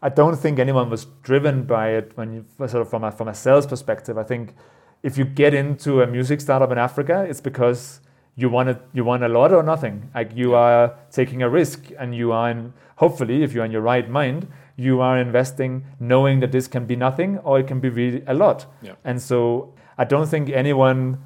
I 0.00 0.08
don't 0.08 0.36
think 0.36 0.58
anyone 0.58 0.90
was 0.90 1.04
driven 1.22 1.64
by 1.64 1.90
it 1.90 2.12
when 2.16 2.32
you 2.32 2.44
sort 2.68 2.82
of 2.82 2.90
from 2.90 3.04
a 3.04 3.12
from 3.12 3.28
a 3.28 3.34
sales 3.34 3.66
perspective. 3.66 4.18
I 4.18 4.24
think 4.24 4.54
if 5.02 5.18
you 5.18 5.24
get 5.24 5.54
into 5.54 6.02
a 6.02 6.06
music 6.06 6.40
startup 6.40 6.70
in 6.70 6.78
Africa 6.78 7.26
it's 7.28 7.40
because 7.40 8.00
you 8.34 8.48
want 8.48 8.68
it, 8.70 8.80
you 8.94 9.04
want 9.04 9.22
a 9.22 9.28
lot 9.28 9.52
or 9.52 9.62
nothing. 9.62 10.10
Like 10.14 10.30
you 10.34 10.54
are 10.54 10.94
taking 11.10 11.42
a 11.42 11.48
risk 11.50 11.90
and 11.98 12.14
you 12.14 12.32
are 12.32 12.50
in, 12.50 12.72
hopefully 12.96 13.42
if 13.42 13.52
you're 13.52 13.64
in 13.64 13.72
your 13.72 13.82
right 13.82 14.08
mind 14.08 14.48
you 14.76 15.00
are 15.00 15.18
investing 15.18 15.84
knowing 16.00 16.40
that 16.40 16.50
this 16.50 16.66
can 16.66 16.86
be 16.86 16.96
nothing 16.96 17.38
or 17.38 17.60
it 17.60 17.66
can 17.66 17.78
be 17.80 17.88
really 17.88 18.22
a 18.26 18.34
lot. 18.34 18.66
Yeah. 18.80 18.94
and 19.04 19.20
so 19.20 19.72
I 19.98 20.04
don't 20.04 20.26
think 20.26 20.50
anyone, 20.50 21.22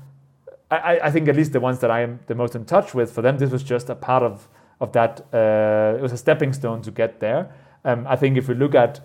I, 0.70 1.00
I 1.04 1.10
think 1.10 1.28
at 1.28 1.36
least 1.36 1.52
the 1.52 1.60
ones 1.60 1.78
that 1.80 1.90
I 1.90 2.00
am 2.00 2.20
the 2.26 2.34
most 2.34 2.54
in 2.54 2.64
touch 2.64 2.94
with, 2.94 3.12
for 3.12 3.22
them, 3.22 3.38
this 3.38 3.50
was 3.50 3.62
just 3.62 3.88
a 3.88 3.94
part 3.94 4.22
of, 4.22 4.48
of 4.80 4.92
that. 4.92 5.26
Uh, 5.32 5.96
it 5.96 6.02
was 6.02 6.12
a 6.12 6.16
stepping 6.16 6.52
stone 6.52 6.82
to 6.82 6.90
get 6.90 7.20
there. 7.20 7.54
Um, 7.84 8.06
I 8.08 8.16
think 8.16 8.36
if 8.36 8.48
we 8.48 8.54
look 8.54 8.74
at 8.74 9.00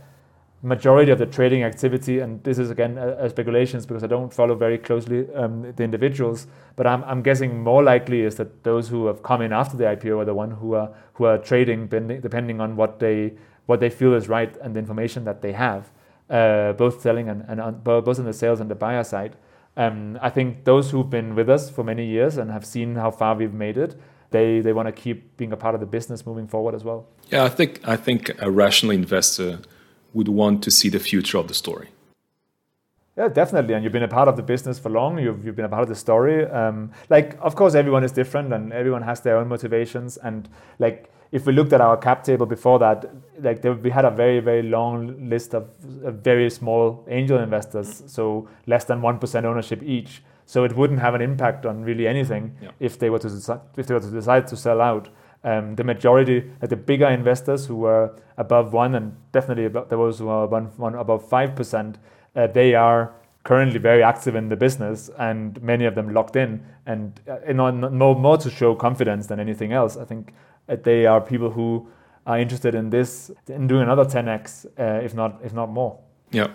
majority 0.64 1.12
of 1.12 1.20
the 1.20 1.26
trading 1.26 1.64
activity, 1.64 2.20
and 2.20 2.44
this 2.44 2.60
is 2.60 2.70
again 2.70 2.98
speculations 3.30 3.86
because 3.86 4.04
I 4.04 4.08
don't 4.08 4.34
follow 4.34 4.56
very 4.56 4.78
closely 4.78 5.28
um, 5.34 5.74
the 5.76 5.84
individuals, 5.84 6.48
but 6.76 6.86
I'm, 6.86 7.04
I'm 7.04 7.22
guessing 7.22 7.62
more 7.62 7.84
likely 7.84 8.22
is 8.22 8.36
that 8.36 8.64
those 8.64 8.88
who 8.90 9.08
have 9.08 9.24
come 9.24 9.42
in 9.42 9.54
after 9.54 9.78
the 9.78 9.86
IPO 9.86 10.22
are 10.22 10.26
the 10.26 10.34
one 10.34 10.52
who 10.52 10.74
are 10.76 10.92
who 11.14 11.26
are 11.26 11.38
trading 11.38 11.88
depending 11.88 12.62
on 12.62 12.76
what 12.76 13.00
they 13.00 13.34
what 13.66 13.80
they 13.80 13.90
feel 13.90 14.14
is 14.14 14.28
right 14.28 14.56
and 14.62 14.76
the 14.76 14.80
information 14.80 15.24
that 15.26 15.42
they 15.42 15.54
have, 15.54 15.92
uh, 16.30 16.74
both 16.74 17.02
selling 17.02 17.30
and, 17.30 17.46
and 17.48 17.62
on, 17.62 17.76
both 17.80 18.20
on 18.20 18.26
the 18.26 18.34
sales 18.34 18.60
and 18.60 18.70
the 18.70 18.76
buyer 18.76 19.04
side. 19.04 19.36
Um, 19.78 20.20
I 20.22 20.30
think 20.30 20.66
those 20.66 20.92
who've 20.92 21.10
been 21.10 21.36
with 21.36 21.50
us 21.50 21.70
for 21.70 21.84
many 21.84 22.06
years 22.06 22.38
and 22.38 22.52
have 22.52 22.66
seen 22.66 22.96
how 22.96 23.12
far 23.12 23.36
we've 23.36 23.54
made 23.54 23.78
it, 23.78 23.96
they 24.32 24.60
they 24.62 24.74
want 24.74 24.88
to 24.88 24.92
keep 24.92 25.38
being 25.38 25.52
a 25.52 25.58
part 25.58 25.76
of 25.76 25.82
the 25.82 25.88
business 25.88 26.26
moving 26.26 26.48
forward 26.48 26.76
as 26.76 26.84
well. 26.84 27.08
Yeah, 27.30 27.44
I 27.44 27.50
think 27.50 27.80
I 27.88 27.96
think 27.96 28.32
a 28.40 28.52
rational 28.52 28.92
investor 28.92 29.60
would 30.14 30.28
want 30.28 30.64
to 30.64 30.72
see 30.72 30.90
the 30.90 31.00
future 31.00 31.38
of 31.38 31.48
the 31.48 31.54
story. 31.54 31.90
Yeah, 33.18 33.28
definitely. 33.28 33.74
And 33.74 33.84
you've 33.84 33.94
been 33.94 34.04
a 34.04 34.08
part 34.08 34.28
of 34.28 34.38
the 34.38 34.44
business 34.44 34.80
for 34.80 34.90
long. 34.90 35.20
You've, 35.20 35.46
you've 35.46 35.56
been 35.56 35.66
a 35.66 35.70
part 35.70 35.84
of 35.84 35.90
the 35.90 35.96
story. 35.96 36.46
Um, 36.46 36.92
like, 37.10 37.38
of 37.42 37.56
course, 37.56 37.76
everyone 37.76 38.06
is 38.06 38.14
different 38.14 38.54
and 38.54 38.72
everyone 38.72 39.02
has 39.02 39.20
their 39.20 39.38
own 39.38 39.50
motivations. 39.50 40.16
And 40.18 40.48
like, 40.80 41.12
if 41.32 41.46
we 41.46 41.54
looked 41.54 41.74
at 41.74 41.82
our 41.82 41.98
cap 41.98 42.24
table 42.24 42.46
before 42.46 42.80
that, 42.80 43.06
like 43.40 43.62
there, 43.62 43.74
we 43.74 43.90
had 43.90 44.06
a 44.06 44.12
very 44.12 44.40
very 44.40 44.64
long 44.64 45.30
list 45.30 45.54
of, 45.54 45.70
very 46.24 46.50
small 46.50 47.06
angel 47.10 47.40
investors, 47.40 48.04
so 48.08 48.48
less 48.68 48.86
than 48.86 49.02
one 49.02 49.20
percent 49.20 49.46
ownership 49.46 49.82
each. 49.84 50.24
So 50.46 50.66
it 50.66 50.76
wouldn't 50.76 51.00
have 51.00 51.16
an 51.16 51.22
impact 51.22 51.66
on 51.66 51.84
really 51.84 52.08
anything 52.08 52.58
yeah. 52.62 52.72
if 52.80 53.00
they 53.00 53.10
were 53.10 53.20
to 53.20 53.30
decide, 53.30 53.62
if 53.78 53.88
they 53.88 53.94
were 53.94 54.02
to 54.02 54.12
decide 54.12 54.48
to 54.48 54.58
sell 54.58 54.82
out. 54.82 55.10
Um, 55.44 55.76
the 55.76 55.84
majority, 55.84 56.44
like 56.62 56.70
the 56.70 56.76
bigger 56.76 57.08
investors 57.08 57.66
who 57.66 57.78
were 57.78 58.14
above 58.38 58.74
one, 58.74 58.94
and 58.94 59.16
definitely 59.32 59.66
above, 59.66 59.90
there 59.90 59.98
was 59.98 60.20
who 60.20 60.26
were 60.26 60.44
above, 60.44 60.78
one 60.78 60.96
above 60.96 61.28
five 61.28 61.56
percent, 61.56 61.98
uh, 62.36 62.48
they 62.48 62.76
are 62.76 63.14
currently 63.44 63.80
very 63.80 64.04
active 64.04 64.36
in 64.36 64.50
the 64.50 64.56
business, 64.56 65.10
and 65.18 65.60
many 65.64 65.86
of 65.86 65.96
them 65.96 66.14
locked 66.14 66.36
in, 66.36 66.64
and 66.86 67.20
uh, 67.28 67.54
more, 67.54 68.16
more 68.16 68.38
to 68.38 68.50
show 68.52 68.76
confidence 68.76 69.26
than 69.28 69.40
anything 69.40 69.74
else. 69.74 69.98
I 69.98 70.06
think 70.06 70.32
uh, 70.32 70.51
they 70.68 71.06
are 71.06 71.22
people 71.22 71.50
who 71.50 71.88
are 72.26 72.40
interested 72.40 72.76
in 72.76 72.90
this 72.90 73.32
in 73.48 73.68
doing 73.68 73.84
another 73.84 74.06
10x, 74.06 74.66
uh, 74.66 75.04
if 75.04 75.14
not 75.14 75.40
if 75.44 75.54
not 75.54 75.70
more. 75.70 75.98
Yeah, 76.32 76.48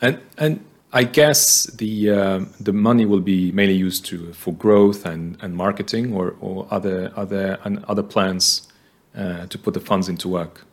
and 0.00 0.20
and 0.38 0.64
I 0.92 1.04
guess 1.04 1.64
the 1.64 2.10
uh, 2.10 2.40
the 2.58 2.72
money 2.72 3.06
will 3.06 3.20
be 3.20 3.52
mainly 3.52 3.74
used 3.74 4.04
to 4.06 4.32
for 4.32 4.52
growth 4.52 5.06
and, 5.06 5.36
and 5.40 5.56
marketing 5.56 6.14
or, 6.14 6.36
or 6.40 6.66
other 6.70 7.12
other 7.14 7.58
and 7.64 7.84
other 7.84 8.02
plans 8.02 8.68
uh, 9.16 9.46
to 9.46 9.58
put 9.58 9.74
the 9.74 9.80
funds 9.80 10.08
into 10.08 10.28
work. 10.28 10.66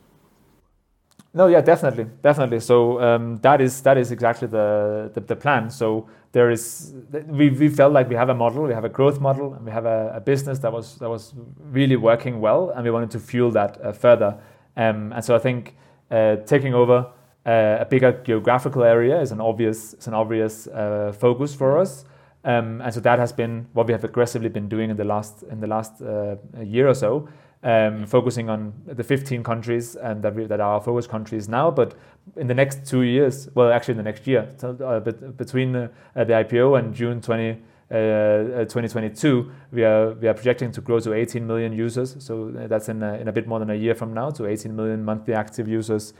No, 1.34 1.46
yeah, 1.46 1.60
definitely, 1.60 2.06
definitely. 2.22 2.60
So 2.60 3.00
um, 3.02 3.38
that 3.42 3.60
is 3.60 3.82
that 3.82 3.98
is 3.98 4.10
exactly 4.12 4.48
the, 4.48 5.10
the, 5.12 5.20
the 5.20 5.36
plan. 5.36 5.70
So 5.70 6.08
there 6.32 6.50
is 6.50 6.94
we, 7.26 7.50
we 7.50 7.68
felt 7.68 7.92
like 7.92 8.08
we 8.08 8.14
have 8.16 8.30
a 8.30 8.34
model, 8.34 8.64
we 8.64 8.72
have 8.72 8.84
a 8.84 8.88
growth 8.88 9.20
model, 9.20 9.54
and 9.54 9.64
we 9.64 9.70
have 9.70 9.84
a, 9.84 10.12
a 10.14 10.20
business 10.20 10.58
that 10.60 10.72
was 10.72 10.96
that 10.98 11.08
was 11.08 11.34
really 11.58 11.96
working 11.96 12.40
well, 12.40 12.70
and 12.70 12.82
we 12.82 12.90
wanted 12.90 13.10
to 13.10 13.20
fuel 13.20 13.50
that 13.52 13.78
uh, 13.84 13.92
further. 13.92 14.38
Um, 14.76 15.12
and 15.12 15.22
so 15.24 15.36
I 15.36 15.38
think 15.38 15.76
uh, 16.10 16.36
taking 16.46 16.72
over 16.74 17.06
uh, 17.44 17.76
a 17.80 17.84
bigger 17.84 18.12
geographical 18.24 18.82
area 18.82 19.20
is 19.20 19.30
an 19.30 19.40
obvious 19.40 19.94
is 19.94 20.06
an 20.06 20.14
obvious 20.14 20.66
uh, 20.66 21.12
focus 21.18 21.54
for 21.54 21.78
us. 21.78 22.04
Um, 22.44 22.80
and 22.80 22.94
so 22.94 23.00
that 23.00 23.18
has 23.18 23.32
been 23.32 23.66
what 23.74 23.86
we 23.86 23.92
have 23.92 24.04
aggressively 24.04 24.48
been 24.48 24.68
doing 24.68 24.88
in 24.88 24.96
the 24.96 25.04
last 25.04 25.42
in 25.50 25.60
the 25.60 25.66
last 25.66 26.00
uh, 26.00 26.36
year 26.62 26.88
or 26.88 26.94
so 26.94 27.28
um, 27.62 28.06
focusing 28.06 28.48
on 28.48 28.72
the 28.86 29.02
15 29.02 29.42
countries 29.42 29.94
that, 29.94 30.34
we, 30.34 30.46
that 30.46 30.60
are 30.60 30.74
our 30.74 30.80
focus 30.80 31.06
countries 31.06 31.48
now. 31.48 31.70
But 31.70 31.94
in 32.36 32.46
the 32.46 32.54
next 32.54 32.86
two 32.86 33.02
years, 33.02 33.48
well, 33.54 33.72
actually 33.72 33.92
in 33.92 33.98
the 33.98 34.04
next 34.04 34.26
year, 34.26 34.48
so, 34.56 34.76
uh, 34.84 35.00
between 35.00 35.74
uh, 35.74 35.88
the 36.14 36.24
IPO 36.24 36.78
and 36.78 36.94
June 36.94 37.20
20, 37.20 37.50
uh, 37.90 38.64
2022, 38.64 39.50
we 39.72 39.82
are 39.82 40.12
we 40.12 40.28
are 40.28 40.34
projecting 40.34 40.70
to 40.72 40.80
grow 40.80 41.00
to 41.00 41.14
18 41.14 41.46
million 41.46 41.72
users. 41.72 42.16
So 42.18 42.50
that's 42.50 42.88
in 42.88 43.02
a, 43.02 43.14
in 43.14 43.28
a 43.28 43.32
bit 43.32 43.46
more 43.46 43.58
than 43.58 43.70
a 43.70 43.74
year 43.74 43.94
from 43.94 44.12
now 44.12 44.30
to 44.30 44.46
18 44.46 44.76
million 44.76 45.04
monthly 45.04 45.34
active 45.34 45.66
users, 45.66 46.12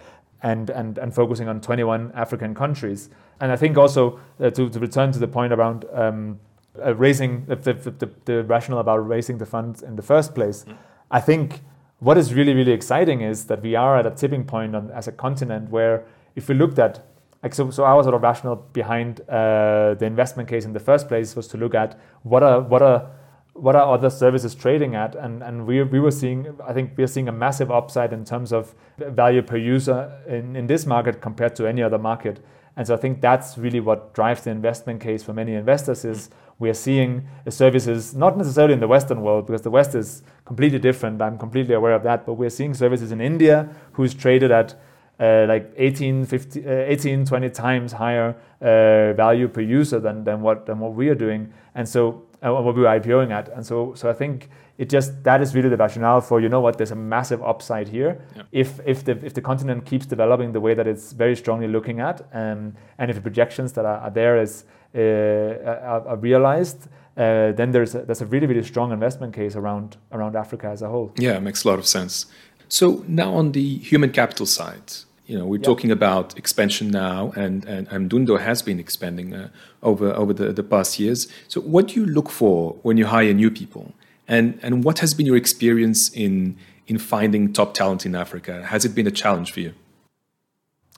and 0.43 0.71
and 0.71 0.97
and 0.99 1.15
focusing 1.15 1.47
on 1.47 1.61
21 1.61 2.13
African 2.15 2.55
countries. 2.55 3.11
And 3.41 3.53
I 3.53 3.57
think 3.57 3.77
also 3.77 4.19
uh, 4.41 4.51
to 4.51 4.71
to 4.71 4.81
return 4.81 5.13
to 5.13 5.19
the 5.19 5.29
point 5.29 5.53
around. 5.53 5.85
Um, 5.93 6.41
uh, 6.85 6.95
raising 6.95 7.45
the, 7.47 7.57
the, 7.57 7.73
the, 7.73 8.11
the, 8.25 8.45
rationale 8.45 8.79
about 8.79 8.99
raising 8.99 9.39
the 9.39 9.47
funds 9.47 9.83
in 9.83 9.97
the 9.97 10.03
first 10.03 10.33
place. 10.33 10.65
Mm. 10.65 10.77
I 11.11 11.21
think 11.21 11.61
what 12.01 12.17
is 12.17 12.35
really, 12.35 12.55
really 12.55 12.73
exciting 12.73 13.23
is 13.23 13.47
that 13.47 13.63
we 13.63 13.75
are 13.75 13.99
at 13.99 14.07
a 14.07 14.11
tipping 14.11 14.45
point 14.45 14.77
on, 14.77 14.91
as 14.91 15.09
a 15.09 15.13
continent 15.13 15.71
where 15.71 16.05
if 16.37 16.49
we 16.49 16.55
looked 16.55 16.79
at 16.79 17.05
like 17.43 17.55
so, 17.55 17.71
so 17.71 17.85
our 17.85 18.03
sort 18.03 18.15
of 18.15 18.23
rationale 18.23 18.57
behind 18.73 19.21
uh, 19.29 19.95
the 19.95 20.07
investment 20.07 20.49
case 20.49 20.65
in 20.65 20.73
the 20.73 20.81
first 20.81 21.09
place 21.09 21.37
was 21.37 21.47
to 21.49 21.57
look 21.57 21.75
at 21.75 21.99
what 22.23 22.43
are 22.43 22.61
what 22.61 22.83
are 22.83 23.11
what 23.55 23.75
are 23.75 23.93
other 23.93 24.11
services 24.11 24.55
trading 24.55 24.95
at? 24.95 25.15
And 25.15 25.43
and 25.43 25.67
we, 25.67 25.83
we 25.83 26.01
were 26.01 26.11
seeing 26.11 26.47
i 26.67 26.73
think 26.73 26.93
we're 26.97 27.07
seeing 27.07 27.29
a 27.29 27.33
massive 27.33 27.71
upside 27.71 28.13
in 28.13 28.25
terms 28.25 28.53
of 28.53 28.75
value 28.99 29.43
per 29.43 29.57
user 29.57 30.21
in, 30.27 30.57
in 30.57 30.67
this 30.67 30.87
market 30.87 31.21
compared 31.21 31.55
to 31.57 31.67
any 31.67 31.83
other 31.83 31.99
market. 31.99 32.41
And 32.77 32.87
so 32.87 32.95
i 32.95 32.97
think 32.97 33.21
that's 33.21 33.57
really 33.57 33.81
what 33.81 34.15
drives 34.15 34.43
the 34.43 34.51
investment 34.51 35.01
case 35.01 35.23
for 35.23 35.33
many 35.33 35.55
investors 35.55 36.05
is 36.05 36.31
we 36.59 36.69
are 36.69 36.75
seeing 36.75 37.27
services 37.49 38.15
not 38.15 38.37
necessarily 38.37 38.75
in 38.75 38.81
the 38.81 38.89
western 38.89 39.23
world 39.23 39.47
because 39.47 39.63
the 39.63 39.71
west 39.71 39.95
is 39.95 40.23
completely 40.45 40.79
different 40.79 41.21
i'm 41.23 41.39
completely 41.39 41.75
aware 41.75 41.93
of 41.93 42.03
that 42.03 42.27
but 42.27 42.35
we're 42.35 42.51
seeing 42.51 42.75
services 42.75 43.13
in 43.13 43.21
india 43.21 43.69
who's 43.93 44.15
traded 44.15 44.51
at 44.51 44.75
uh, 45.21 45.47
like 45.49 45.73
18, 45.77 46.27
50, 46.27 46.65
uh, 46.65 46.71
18, 46.71 47.25
20 47.25 47.51
times 47.51 47.93
higher 47.93 48.37
uh, 48.61 49.13
value 49.15 49.49
per 49.49 49.61
user 49.61 49.99
than, 49.99 50.23
than 50.23 50.41
what 50.41 50.67
than 50.67 50.79
what 50.79 50.95
we 50.95 51.09
are 51.09 51.15
doing, 51.15 51.53
and 51.75 51.89
so 51.89 52.23
uh, 52.41 52.53
what 52.53 52.75
we 52.75 52.83
were 52.83 52.87
IPOing 52.87 53.33
at, 53.33 53.49
and 53.49 53.67
so 53.67 53.95
so 53.95 54.09
I 54.09 54.13
think 54.13 54.49
it 54.79 54.89
just 54.89 55.25
that 55.25 55.43
is 55.43 55.57
really 55.57 55.69
the 55.69 55.77
rationale 55.77 56.21
for 56.21 56.41
you 56.41 56.49
know 56.49 56.61
what 56.61 56.79
there's 56.79 56.93
a 56.93 56.97
massive 56.97 57.43
upside 57.43 57.89
here 57.89 58.25
yeah. 58.37 58.43
if 58.53 58.79
if 58.87 59.05
the 59.05 59.13
if 59.27 59.35
the 59.35 59.41
continent 59.41 59.85
keeps 59.85 60.07
developing 60.07 60.53
the 60.53 60.61
way 60.61 60.73
that 60.75 60.87
it's 60.87 61.13
very 61.13 61.35
strongly 61.35 61.67
looking 61.67 61.99
at, 61.99 62.21
um, 62.33 62.77
and 62.99 63.11
if 63.11 63.17
the 63.17 63.23
projections 63.23 63.73
that 63.73 63.85
are, 63.85 63.99
are 63.99 64.11
there 64.11 64.41
is 64.41 64.67
uh, 64.95 65.01
are, 65.01 66.09
are, 66.09 66.17
realized. 66.17 66.89
Uh, 67.17 67.53
then 67.53 67.73
there's 67.73 67.95
a, 67.95 68.03
there's 68.03 68.21
a 68.21 68.27
really 68.27 68.47
really 68.47 68.63
strong 68.63 68.93
investment 68.93 69.35
case 69.35 69.57
around 69.57 69.97
around 70.13 70.37
Africa 70.37 70.69
as 70.69 70.83
a 70.83 70.89
whole. 70.89 71.13
Yeah, 71.17 71.37
it 71.37 71.43
makes 71.43 71.65
a 71.65 71.69
lot 71.69 71.79
of 71.79 71.87
sense. 71.87 72.27
So 72.69 73.05
now 73.09 73.35
on 73.35 73.53
the 73.53 73.79
human 73.79 74.13
capital 74.13 74.47
side, 74.47 74.93
you 75.29 75.39
know, 75.39 75.45
we're 75.45 75.57
yep. 75.57 75.65
talking 75.65 75.91
about 75.91 76.37
expansion 76.39 76.91
now, 76.91 77.33
and, 77.37 77.67
and 77.67 77.87
Mdundo 77.89 78.41
has 78.41 78.63
been 78.63 78.81
expanding 78.81 79.35
uh, 79.35 79.51
over 79.83 80.11
over 80.15 80.33
the, 80.33 80.55
the 80.55 80.63
past 80.63 80.99
years. 80.99 81.29
So, 81.49 81.61
what 81.61 81.89
do 81.89 82.01
you 82.01 82.07
look 82.07 82.31
for 82.31 82.77
when 82.83 82.97
you 82.97 83.05
hire 83.05 83.35
new 83.35 83.51
people, 83.51 83.93
and 84.27 84.59
and 84.63 84.85
what 84.85 85.01
has 85.01 85.13
been 85.13 85.27
your 85.27 85.37
experience 85.37 86.09
in 86.11 86.57
in 86.87 86.97
finding 86.97 87.53
top 87.53 87.75
talent 87.75 88.07
in 88.07 88.15
Africa? 88.15 88.65
Has 88.65 88.87
it 88.87 88.95
been 88.95 89.07
a 89.07 89.11
challenge 89.11 89.53
for 89.53 89.61
you? 89.61 89.75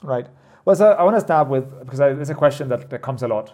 Right. 0.01 0.29
Well, 0.65 0.77
so 0.77 0.93
I 0.93 1.03
want 1.03 1.17
to 1.17 1.21
start 1.21 1.49
with 1.49 1.81
because 1.81 1.99
it's 1.99 2.31
a 2.31 2.35
question 2.35 2.69
that, 2.69 2.89
that 2.91 3.03
comes 3.03 3.25
a 3.25 3.29
lot, 3.29 3.53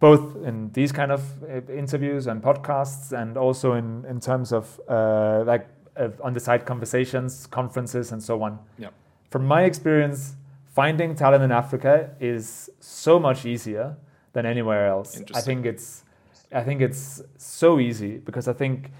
both 0.00 0.36
in 0.44 0.70
these 0.72 0.92
kind 0.92 1.10
of 1.10 1.22
uh, 1.42 1.72
interviews 1.72 2.26
and 2.26 2.42
podcasts, 2.42 3.12
and 3.12 3.36
also 3.36 3.74
in 3.74 4.04
in 4.04 4.20
terms 4.20 4.52
of 4.52 4.80
uh, 4.88 5.42
like 5.46 5.66
uh, 5.96 6.08
on 6.22 6.32
the 6.34 6.40
side 6.40 6.64
conversations, 6.64 7.46
conferences, 7.46 8.12
and 8.12 8.22
so 8.22 8.42
on. 8.42 8.58
Yeah 8.78 8.90
from 9.30 9.46
my 9.46 9.64
experience, 9.64 10.36
finding 10.66 11.14
talent 11.14 11.44
in 11.44 11.52
Africa 11.52 12.10
is 12.20 12.70
so 12.80 13.18
much 13.18 13.44
easier 13.44 13.96
than 14.32 14.46
anywhere 14.46 14.86
else. 14.86 15.20
I 15.34 15.40
think 15.40 15.66
it's 15.66 16.04
I 16.52 16.62
think 16.62 16.80
it's 16.80 17.22
so 17.36 17.78
easy 17.78 18.18
because 18.18 18.48
I 18.48 18.54
think 18.54 18.90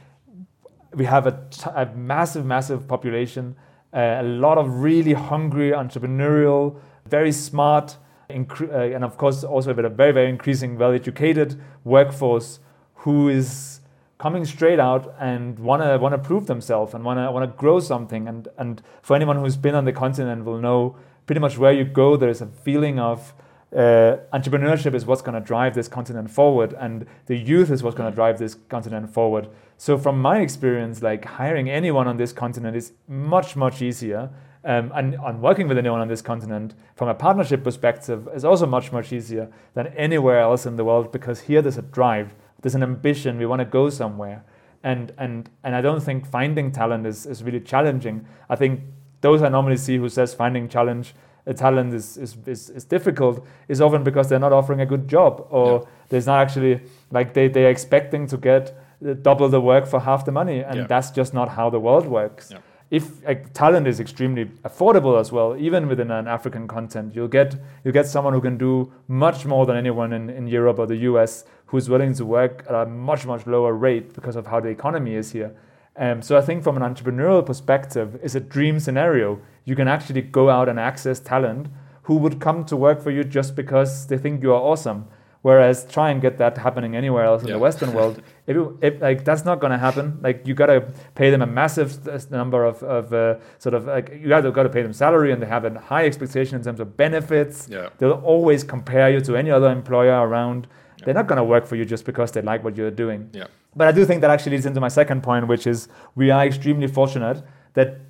we 0.92 1.06
have 1.06 1.26
a, 1.26 1.32
t- 1.50 1.70
a 1.74 1.86
massive, 1.94 2.44
massive 2.44 2.86
population, 2.86 3.56
uh, 3.94 4.18
a 4.20 4.22
lot 4.22 4.58
of 4.58 4.82
really 4.82 5.14
hungry, 5.14 5.70
entrepreneurial, 5.70 6.78
very 7.06 7.32
smart, 7.32 7.96
uh, 8.30 8.34
and 8.34 9.04
of 9.04 9.16
course 9.16 9.44
also 9.44 9.72
with 9.72 9.84
a 9.84 9.88
very, 9.88 10.12
very 10.12 10.28
increasing, 10.28 10.78
well-educated 10.78 11.60
workforce 11.84 12.60
who 12.96 13.28
is 13.28 13.80
coming 14.18 14.44
straight 14.44 14.80
out 14.80 15.14
and 15.20 15.58
want 15.58 15.82
to 15.82 15.96
want 15.98 16.12
to 16.12 16.18
prove 16.18 16.46
themselves 16.46 16.92
and 16.92 17.04
want 17.04 17.18
to 17.18 17.30
want 17.30 17.50
to 17.50 17.56
grow 17.56 17.80
something. 17.80 18.28
And 18.28 18.48
and 18.58 18.82
for 19.02 19.16
anyone 19.16 19.36
who's 19.36 19.56
been 19.56 19.74
on 19.74 19.84
the 19.84 19.92
continent 19.92 20.44
will 20.44 20.58
know 20.58 20.96
pretty 21.26 21.40
much 21.40 21.58
where 21.58 21.72
you 21.72 21.84
go 21.84 22.16
there's 22.16 22.40
a 22.40 22.46
feeling 22.46 22.98
of 22.98 23.34
uh, 23.74 24.16
entrepreneurship 24.32 24.94
is 24.94 25.04
what's 25.04 25.20
going 25.20 25.34
to 25.34 25.46
drive 25.46 25.74
this 25.74 25.88
continent 25.88 26.30
forward 26.30 26.74
and 26.78 27.06
the 27.26 27.36
youth 27.36 27.70
is 27.70 27.82
what's 27.82 27.96
going 27.96 28.10
to 28.10 28.14
drive 28.14 28.38
this 28.38 28.56
continent 28.68 29.12
forward. 29.12 29.48
So 29.76 29.98
from 29.98 30.20
my 30.20 30.40
experience 30.40 31.02
like 31.02 31.24
hiring 31.24 31.68
anyone 31.70 32.08
on 32.08 32.16
this 32.16 32.32
continent 32.32 32.76
is 32.76 32.92
much 33.06 33.56
much 33.56 33.82
easier 33.82 34.30
um, 34.64 34.92
and, 34.94 35.14
and 35.14 35.40
working 35.40 35.68
with 35.68 35.78
anyone 35.78 36.00
on 36.00 36.08
this 36.08 36.22
continent 36.22 36.74
from 36.96 37.08
a 37.08 37.14
partnership 37.14 37.62
perspective 37.62 38.28
is 38.34 38.44
also 38.44 38.66
much 38.66 38.92
much 38.92 39.12
easier 39.12 39.50
than 39.74 39.86
anywhere 39.88 40.40
else 40.40 40.66
in 40.66 40.76
the 40.76 40.84
world 40.84 41.12
because 41.12 41.40
here 41.40 41.62
there's 41.62 41.78
a 41.78 41.82
drive 41.82 42.34
there's 42.60 42.74
an 42.74 42.82
ambition 42.82 43.38
we 43.38 43.46
want 43.46 43.60
to 43.60 43.64
go 43.64 43.88
somewhere 43.88 44.44
and 44.82 45.12
and 45.18 45.50
and 45.62 45.74
i 45.74 45.80
don't 45.80 46.00
think 46.00 46.26
finding 46.26 46.72
talent 46.72 47.06
is, 47.06 47.26
is 47.26 47.42
really 47.42 47.60
challenging 47.60 48.26
i 48.48 48.56
think 48.56 48.80
those 49.20 49.42
i 49.42 49.48
normally 49.48 49.76
see 49.76 49.96
who 49.96 50.08
says 50.08 50.34
finding 50.34 50.68
challenge 50.68 51.14
a 51.46 51.54
talent 51.54 51.94
is, 51.94 52.18
is, 52.18 52.36
is, 52.46 52.68
is, 52.68 52.84
difficult 52.84 53.46
is 53.68 53.80
often 53.80 54.04
because 54.04 54.28
they're 54.28 54.38
not 54.38 54.52
offering 54.52 54.82
a 54.82 54.86
good 54.86 55.08
job 55.08 55.46
or 55.48 55.78
yeah. 55.80 55.88
there's 56.10 56.26
not 56.26 56.40
actually 56.40 56.78
like 57.10 57.32
they, 57.32 57.48
they're 57.48 57.70
expecting 57.70 58.26
to 58.26 58.36
get 58.36 58.76
double 59.22 59.48
the 59.48 59.60
work 59.60 59.86
for 59.86 59.98
half 59.98 60.26
the 60.26 60.32
money 60.32 60.60
and 60.60 60.76
yeah. 60.76 60.86
that's 60.86 61.10
just 61.10 61.32
not 61.32 61.48
how 61.48 61.70
the 61.70 61.80
world 61.80 62.06
works 62.06 62.50
yeah 62.50 62.58
if 62.90 63.24
like, 63.26 63.52
talent 63.52 63.86
is 63.86 64.00
extremely 64.00 64.46
affordable 64.64 65.20
as 65.20 65.30
well, 65.30 65.56
even 65.58 65.88
within 65.88 66.10
an 66.10 66.26
African 66.26 66.66
content, 66.66 67.14
you'll 67.14 67.28
get 67.28 67.54
you 67.84 67.92
get 67.92 68.06
someone 68.06 68.32
who 68.32 68.40
can 68.40 68.56
do 68.56 68.92
much 69.08 69.44
more 69.44 69.66
than 69.66 69.76
anyone 69.76 70.12
in, 70.12 70.30
in 70.30 70.46
Europe 70.46 70.78
or 70.78 70.86
the 70.86 70.96
US 70.96 71.44
who's 71.66 71.88
willing 71.90 72.14
to 72.14 72.24
work 72.24 72.64
at 72.68 72.74
a 72.74 72.86
much 72.86 73.26
much 73.26 73.46
lower 73.46 73.74
rate 73.74 74.14
because 74.14 74.36
of 74.36 74.46
how 74.46 74.60
the 74.60 74.68
economy 74.68 75.14
is 75.14 75.32
here. 75.32 75.54
Um, 75.96 76.22
so 76.22 76.38
I 76.38 76.40
think 76.40 76.62
from 76.62 76.80
an 76.80 76.82
entrepreneurial 76.82 77.44
perspective, 77.44 78.18
it's 78.22 78.36
a 78.36 78.40
dream 78.40 78.78
scenario. 78.78 79.40
You 79.64 79.74
can 79.74 79.88
actually 79.88 80.22
go 80.22 80.48
out 80.48 80.68
and 80.68 80.78
access 80.78 81.18
talent 81.20 81.66
who 82.04 82.16
would 82.16 82.40
come 82.40 82.64
to 82.64 82.76
work 82.76 83.02
for 83.02 83.10
you 83.10 83.22
just 83.22 83.54
because 83.54 84.06
they 84.06 84.16
think 84.16 84.42
you 84.42 84.52
are 84.52 84.60
awesome. 84.60 85.08
Whereas 85.42 85.86
try 85.86 86.10
and 86.10 86.20
get 86.20 86.36
that 86.38 86.58
happening 86.58 86.96
anywhere 86.96 87.24
else 87.24 87.42
in 87.42 87.48
yeah. 87.48 87.54
the 87.54 87.60
Western 87.60 87.92
world, 87.92 88.20
if, 88.48 88.56
it, 88.56 88.68
if, 88.82 89.00
like 89.00 89.24
that's 89.24 89.44
not 89.44 89.60
going 89.60 89.70
to 89.70 89.78
happen. 89.78 90.18
Like 90.20 90.46
you 90.46 90.52
got 90.52 90.66
to 90.66 90.80
pay 91.14 91.30
them 91.30 91.42
a 91.42 91.46
massive 91.46 92.30
number 92.30 92.64
of, 92.64 92.82
of 92.82 93.14
uh, 93.14 93.38
sort 93.58 93.74
of 93.74 93.86
like 93.86 94.10
you 94.20 94.28
got 94.28 94.42
to 94.42 94.68
pay 94.68 94.82
them 94.82 94.92
salary, 94.92 95.30
and 95.32 95.40
they 95.40 95.46
have 95.46 95.64
a 95.64 95.78
high 95.78 96.06
expectation 96.06 96.56
in 96.56 96.64
terms 96.64 96.80
of 96.80 96.96
benefits. 96.96 97.68
Yeah. 97.70 97.90
They'll 97.98 98.12
always 98.12 98.64
compare 98.64 99.10
you 99.10 99.20
to 99.20 99.36
any 99.36 99.50
other 99.50 99.70
employer 99.70 100.26
around. 100.26 100.66
Yeah. 100.98 101.04
They're 101.04 101.14
not 101.14 101.28
going 101.28 101.36
to 101.38 101.44
work 101.44 101.66
for 101.66 101.76
you 101.76 101.84
just 101.84 102.04
because 102.04 102.32
they 102.32 102.42
like 102.42 102.64
what 102.64 102.76
you're 102.76 102.90
doing. 102.90 103.30
Yeah. 103.32 103.46
But 103.76 103.86
I 103.86 103.92
do 103.92 104.04
think 104.04 104.22
that 104.22 104.30
actually 104.30 104.52
leads 104.52 104.66
into 104.66 104.80
my 104.80 104.88
second 104.88 105.22
point, 105.22 105.46
which 105.46 105.68
is 105.68 105.88
we 106.16 106.30
are 106.30 106.44
extremely 106.44 106.88
fortunate 106.88 107.44
that 107.74 108.00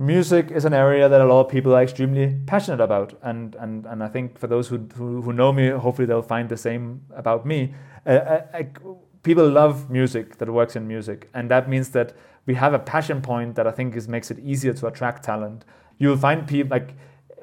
music 0.00 0.50
is 0.50 0.64
an 0.64 0.72
area 0.72 1.10
that 1.10 1.20
a 1.20 1.24
lot 1.26 1.44
of 1.44 1.48
people 1.50 1.74
are 1.74 1.82
extremely 1.82 2.34
passionate 2.46 2.80
about 2.80 3.12
and 3.22 3.54
and, 3.56 3.84
and 3.84 4.02
I 4.02 4.08
think 4.08 4.38
for 4.38 4.46
those 4.46 4.66
who, 4.66 4.78
who, 4.96 5.20
who 5.20 5.32
know 5.34 5.52
me 5.52 5.68
hopefully 5.68 6.06
they'll 6.06 6.22
find 6.22 6.48
the 6.48 6.56
same 6.56 7.02
about 7.14 7.44
me. 7.44 7.74
Uh, 8.06 8.10
I, 8.10 8.14
uh, 8.14 8.46
I, 8.54 8.68
people 9.22 9.46
love 9.46 9.90
music 9.90 10.38
that 10.38 10.48
works 10.48 10.74
in 10.74 10.88
music 10.88 11.28
and 11.34 11.50
that 11.50 11.68
means 11.68 11.90
that 11.90 12.14
we 12.46 12.54
have 12.54 12.72
a 12.72 12.78
passion 12.78 13.20
point 13.20 13.56
that 13.56 13.66
I 13.66 13.72
think 13.72 13.94
is 13.94 14.08
makes 14.08 14.30
it 14.30 14.38
easier 14.38 14.72
to 14.72 14.86
attract 14.86 15.22
talent. 15.22 15.66
You'll 15.98 16.16
find 16.16 16.48
people 16.48 16.70
like 16.70 16.94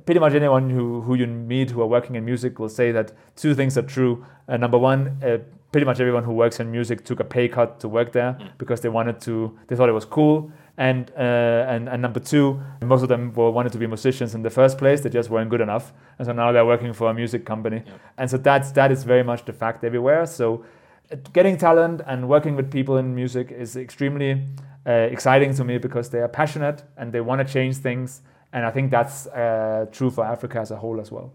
pretty 0.07 0.19
much 0.19 0.33
anyone 0.33 0.71
who, 0.71 1.01
who 1.01 1.13
you 1.13 1.27
meet 1.27 1.69
who 1.69 1.81
are 1.83 1.87
working 1.87 2.15
in 2.15 2.25
music 2.25 2.57
will 2.57 2.69
say 2.69 2.91
that 2.91 3.11
two 3.35 3.53
things 3.53 3.77
are 3.77 3.83
true. 3.83 4.25
Uh, 4.49 4.57
number 4.57 4.79
one 4.79 5.19
uh, 5.23 5.37
pretty 5.71 5.85
much 5.85 5.99
everyone 5.99 6.23
who 6.23 6.33
works 6.33 6.59
in 6.59 6.71
music 6.71 7.05
took 7.05 7.19
a 7.19 7.23
pay 7.23 7.47
cut 7.47 7.79
to 7.81 7.87
work 7.87 8.13
there 8.13 8.33
mm. 8.33 8.49
because 8.57 8.81
they 8.81 8.89
wanted 8.89 9.21
to 9.21 9.55
they 9.67 9.75
thought 9.75 9.89
it 9.89 9.99
was 10.01 10.05
cool 10.05 10.51
and, 10.77 11.11
uh, 11.17 11.65
and 11.67 11.89
and 11.89 12.01
number 12.01 12.19
two, 12.19 12.61
most 12.81 13.01
of 13.01 13.09
them 13.09 13.33
were 13.33 13.49
wanted 13.49 13.71
to 13.71 13.79
be 13.79 13.87
musicians 13.87 14.35
in 14.35 14.43
the 14.43 14.49
first 14.49 14.77
place. 14.77 15.01
They 15.01 15.09
just 15.09 15.29
weren't 15.29 15.49
good 15.49 15.61
enough, 15.61 15.91
and 16.19 16.27
so 16.27 16.33
now 16.33 16.51
they're 16.51 16.65
working 16.65 16.93
for 16.93 17.09
a 17.09 17.13
music 17.13 17.45
company. 17.45 17.77
Yep. 17.77 17.99
And 18.19 18.29
so 18.29 18.37
that's 18.37 18.71
that 18.73 18.91
is 18.91 19.03
very 19.03 19.23
much 19.23 19.45
the 19.45 19.53
fact 19.53 19.83
everywhere. 19.83 20.25
So 20.27 20.63
uh, 21.11 21.15
getting 21.33 21.57
talent 21.57 22.01
and 22.05 22.29
working 22.29 22.55
with 22.55 22.71
people 22.71 22.97
in 22.97 23.15
music 23.15 23.51
is 23.51 23.75
extremely 23.75 24.43
uh, 24.85 24.91
exciting 24.91 25.53
to 25.55 25.63
me 25.63 25.79
because 25.79 26.11
they 26.11 26.19
are 26.19 26.27
passionate 26.27 26.83
and 26.95 27.11
they 27.11 27.21
want 27.21 27.45
to 27.45 27.53
change 27.53 27.77
things. 27.77 28.21
And 28.53 28.63
I 28.65 28.71
think 28.71 28.91
that's 28.91 29.27
uh, 29.27 29.87
true 29.91 30.11
for 30.11 30.25
Africa 30.25 30.59
as 30.59 30.71
a 30.71 30.75
whole 30.75 31.01
as 31.01 31.11
well. 31.11 31.33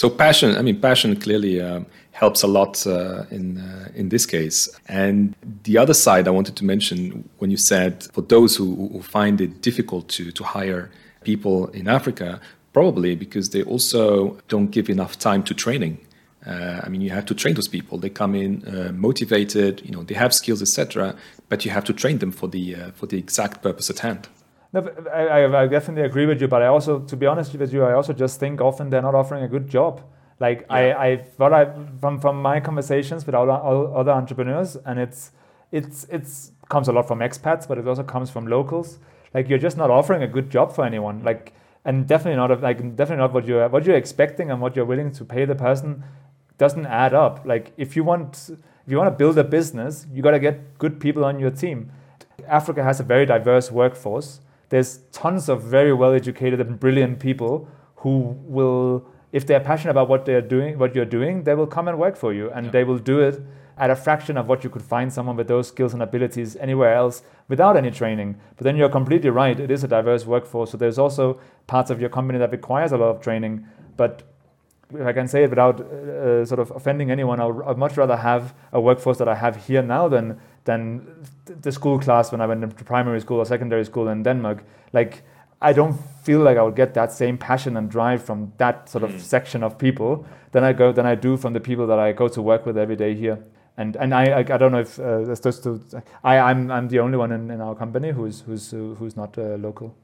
So 0.00 0.08
passion, 0.08 0.56
I 0.56 0.62
mean, 0.62 0.80
passion 0.80 1.14
clearly 1.14 1.60
um, 1.60 1.84
helps 2.12 2.42
a 2.42 2.46
lot 2.46 2.86
uh, 2.86 3.24
in 3.30 3.58
uh, 3.58 3.88
in 3.94 4.08
this 4.08 4.24
case. 4.24 4.66
And 4.88 5.34
the 5.64 5.76
other 5.76 5.92
side 5.92 6.26
I 6.26 6.30
wanted 6.30 6.56
to 6.56 6.64
mention 6.64 7.28
when 7.36 7.50
you 7.50 7.58
said 7.58 8.04
for 8.14 8.22
those 8.22 8.56
who, 8.56 8.88
who 8.92 9.02
find 9.02 9.42
it 9.42 9.60
difficult 9.60 10.08
to 10.16 10.32
to 10.32 10.42
hire 10.42 10.90
people 11.22 11.68
in 11.80 11.86
Africa, 11.86 12.40
probably 12.72 13.14
because 13.14 13.50
they 13.50 13.62
also 13.62 14.38
don't 14.48 14.70
give 14.70 14.88
enough 14.88 15.18
time 15.18 15.42
to 15.42 15.52
training. 15.54 15.98
Uh, 16.46 16.80
I 16.84 16.88
mean, 16.88 17.02
you 17.02 17.10
have 17.10 17.26
to 17.26 17.34
train 17.34 17.54
those 17.54 17.68
people. 17.68 17.98
They 17.98 18.08
come 18.08 18.34
in 18.34 18.52
uh, 18.66 18.92
motivated, 18.92 19.82
you 19.84 19.92
know, 19.94 20.02
they 20.02 20.14
have 20.14 20.32
skills, 20.32 20.62
etc. 20.62 21.14
But 21.50 21.66
you 21.66 21.72
have 21.72 21.84
to 21.84 21.92
train 21.92 22.18
them 22.20 22.32
for 22.32 22.48
the 22.48 22.64
uh, 22.74 22.90
for 22.98 23.06
the 23.06 23.18
exact 23.18 23.62
purpose 23.62 23.90
at 23.90 23.98
hand. 23.98 24.28
No, 24.72 24.80
uh, 24.80 25.10
I, 25.10 25.62
I, 25.62 25.66
definitely 25.66 26.04
agree 26.04 26.26
with 26.26 26.40
you, 26.40 26.46
but 26.46 26.62
I 26.62 26.66
also, 26.66 27.00
to 27.00 27.16
be 27.16 27.26
honest 27.26 27.54
with 27.54 27.72
you, 27.72 27.84
I 27.84 27.92
also 27.92 28.12
just 28.12 28.38
think 28.38 28.60
often 28.60 28.88
they're 28.90 29.02
not 29.02 29.16
offering 29.16 29.42
a 29.42 29.48
good 29.48 29.68
job. 29.68 30.02
Like 30.38 30.60
yeah. 30.70 30.76
I, 30.76 31.06
I, 31.06 31.16
what 31.36 31.52
I 31.52 31.72
from 32.00 32.20
from 32.20 32.40
my 32.40 32.60
conversations 32.60 33.26
with 33.26 33.34
other 33.34 33.52
other 33.52 34.12
entrepreneurs, 34.12 34.76
and 34.76 34.98
it's 34.98 35.32
it's 35.70 36.04
it's 36.04 36.52
comes 36.68 36.88
a 36.88 36.92
lot 36.92 37.06
from 37.08 37.18
expats, 37.18 37.68
but 37.68 37.78
it 37.78 37.86
also 37.86 38.02
comes 38.02 38.30
from 38.30 38.46
locals. 38.46 38.98
Like 39.34 39.48
you're 39.48 39.58
just 39.58 39.76
not 39.76 39.90
offering 39.90 40.22
a 40.22 40.28
good 40.28 40.50
job 40.50 40.72
for 40.72 40.84
anyone. 40.84 41.22
Like 41.22 41.52
and 41.84 42.06
definitely 42.06 42.36
not 42.36 42.62
like 42.62 42.78
definitely 42.96 43.22
not 43.22 43.32
what 43.32 43.46
you're 43.46 43.68
what 43.68 43.84
you're 43.84 43.96
expecting 43.96 44.50
and 44.50 44.60
what 44.60 44.76
you're 44.76 44.84
willing 44.84 45.12
to 45.12 45.24
pay 45.24 45.44
the 45.44 45.54
person 45.54 46.04
doesn't 46.58 46.86
add 46.86 47.14
up. 47.14 47.44
Like 47.44 47.72
if 47.76 47.96
you 47.96 48.04
want 48.04 48.50
if 48.50 48.90
you 48.90 48.96
want 48.96 49.08
to 49.08 49.16
build 49.16 49.38
a 49.38 49.44
business, 49.44 50.06
you 50.12 50.22
got 50.22 50.32
to 50.32 50.38
get 50.38 50.78
good 50.78 51.00
people 51.00 51.24
on 51.24 51.38
your 51.38 51.50
team. 51.50 51.90
Africa 52.46 52.82
has 52.82 53.00
a 53.00 53.02
very 53.02 53.26
diverse 53.26 53.70
workforce. 53.70 54.40
There's 54.70 54.98
tons 55.12 55.48
of 55.48 55.62
very 55.62 55.92
well 55.92 56.12
educated 56.12 56.60
and 56.60 56.80
brilliant 56.80 57.20
people 57.20 57.68
who 57.96 58.36
will 58.42 59.06
if 59.32 59.46
they're 59.46 59.60
passionate 59.60 59.92
about 59.92 60.08
what 60.08 60.24
they're 60.24 60.40
doing, 60.40 60.78
what 60.78 60.94
you're 60.94 61.04
doing, 61.04 61.44
they 61.44 61.54
will 61.54 61.66
come 61.66 61.86
and 61.86 61.98
work 61.98 62.16
for 62.16 62.32
you 62.32 62.50
and 62.50 62.66
yeah. 62.66 62.72
they 62.72 62.84
will 62.84 62.98
do 62.98 63.20
it 63.20 63.40
at 63.78 63.88
a 63.88 63.96
fraction 63.96 64.36
of 64.36 64.48
what 64.48 64.62
you 64.62 64.70
could 64.70 64.82
find 64.82 65.12
someone 65.12 65.36
with 65.36 65.48
those 65.48 65.68
skills 65.68 65.94
and 65.94 66.02
abilities 66.02 66.56
anywhere 66.56 66.94
else 66.94 67.22
without 67.48 67.76
any 67.76 67.90
training. 67.90 68.38
But 68.56 68.64
then 68.64 68.76
you're 68.76 68.90
completely 68.90 69.30
right. 69.30 69.58
It 69.58 69.70
is 69.70 69.84
a 69.84 69.88
diverse 69.88 70.26
workforce. 70.26 70.72
So 70.72 70.76
there's 70.76 70.98
also 70.98 71.40
parts 71.66 71.90
of 71.90 72.00
your 72.00 72.10
company 72.10 72.38
that 72.40 72.50
requires 72.50 72.92
a 72.92 72.98
lot 72.98 73.08
of 73.08 73.22
training. 73.22 73.66
But 73.96 74.22
if 74.92 75.06
I 75.06 75.12
can 75.12 75.28
say 75.28 75.44
it 75.44 75.50
without 75.50 75.80
uh, 75.80 76.44
sort 76.44 76.58
of 76.58 76.72
offending 76.72 77.10
anyone, 77.10 77.40
I'll, 77.40 77.62
I'd 77.66 77.78
much 77.78 77.96
rather 77.96 78.16
have 78.16 78.54
a 78.72 78.80
workforce 78.80 79.18
that 79.18 79.28
I 79.28 79.36
have 79.36 79.66
here 79.66 79.82
now 79.82 80.08
than 80.08 80.40
than 80.64 81.06
the 81.60 81.72
school 81.72 81.98
class 81.98 82.32
when 82.32 82.40
I 82.40 82.46
went 82.46 82.78
to 82.78 82.84
primary 82.84 83.20
school 83.20 83.38
or 83.38 83.44
secondary 83.44 83.84
school 83.84 84.08
in 84.08 84.22
Denmark. 84.22 84.64
Like 84.92 85.22
I 85.62 85.72
don't 85.72 85.98
feel 86.22 86.40
like 86.40 86.56
I 86.56 86.62
would 86.62 86.76
get 86.76 86.94
that 86.94 87.12
same 87.12 87.36
passion 87.36 87.76
and 87.76 87.90
drive 87.90 88.24
from 88.24 88.52
that 88.56 88.88
sort 88.88 89.04
of 89.04 89.10
mm. 89.10 89.20
section 89.20 89.62
of 89.62 89.78
people 89.78 90.24
than 90.52 90.64
I 90.64 90.72
go 90.72 90.92
than 90.92 91.06
I 91.06 91.14
do 91.14 91.36
from 91.36 91.52
the 91.52 91.60
people 91.60 91.86
that 91.86 91.98
I 91.98 92.12
go 92.12 92.28
to 92.28 92.42
work 92.42 92.66
with 92.66 92.78
every 92.78 92.96
day 92.96 93.14
here. 93.14 93.38
And 93.76 93.96
and 93.96 94.14
I 94.14 94.24
I, 94.24 94.38
I 94.38 94.58
don't 94.58 94.72
know 94.72 94.80
if 94.80 94.98
uh, 94.98 95.24
that's 95.24 95.40
just 95.40 95.62
to, 95.64 95.80
I 96.24 96.38
I'm 96.38 96.70
I'm 96.70 96.88
the 96.88 97.00
only 97.00 97.18
one 97.18 97.32
in, 97.32 97.50
in 97.50 97.60
our 97.60 97.74
company 97.74 98.10
who's 98.10 98.40
who's 98.40 98.72
uh, 98.72 98.94
who's 98.98 99.16
not 99.16 99.36
uh, 99.38 99.56
local. 99.56 99.94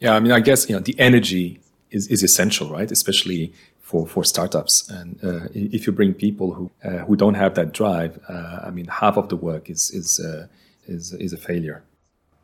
Yeah, 0.00 0.14
I 0.14 0.20
mean 0.20 0.32
I 0.32 0.40
guess 0.40 0.68
you 0.68 0.76
know 0.76 0.82
the 0.82 0.98
energy 0.98 1.60
is 1.90 2.08
is 2.08 2.22
essential, 2.22 2.68
right? 2.68 2.90
Especially 2.90 3.52
for 3.80 4.06
for 4.06 4.24
startups, 4.24 4.90
and 4.90 5.18
uh, 5.24 5.48
if 5.54 5.86
you 5.86 5.92
bring 5.92 6.12
people 6.14 6.52
who 6.52 6.70
uh, 6.84 7.04
who 7.06 7.16
don't 7.16 7.34
have 7.34 7.54
that 7.54 7.72
drive, 7.72 8.18
uh, 8.28 8.60
I 8.68 8.70
mean 8.70 8.86
half 8.86 9.16
of 9.16 9.28
the 9.28 9.36
work 9.36 9.70
is 9.70 9.90
is 9.90 10.20
is 10.88 11.12
is 11.14 11.32
a 11.32 11.36
failure. 11.36 11.84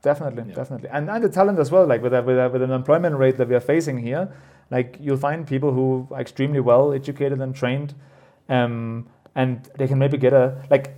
Definitely, 0.03 0.45
yeah. 0.49 0.55
definitely, 0.55 0.89
and 0.91 1.09
and 1.09 1.23
the 1.23 1.29
talent 1.29 1.59
as 1.59 1.71
well. 1.71 1.87
Like 1.87 2.03
with 2.03 2.13
a, 2.13 2.23
with 2.23 2.39
a, 2.39 2.49
with 2.49 2.63
an 2.63 2.73
employment 2.73 3.17
rate 3.17 3.37
that 3.37 3.49
we 3.49 3.55
are 3.55 3.61
facing 3.61 3.99
here, 3.99 4.29
like 4.71 4.97
you'll 5.01 5.17
find 5.17 5.47
people 5.47 5.73
who 5.73 6.09
are 6.11 6.21
extremely 6.21 6.61
well 6.61 6.93
educated 6.93 7.41
and 7.41 7.55
trained, 7.55 7.95
um, 8.49 9.07
and 9.35 9.71
they 9.79 9.87
can 9.87 9.99
maybe 9.99 10.19
get 10.19 10.33
a 10.33 10.61
like. 10.71 10.95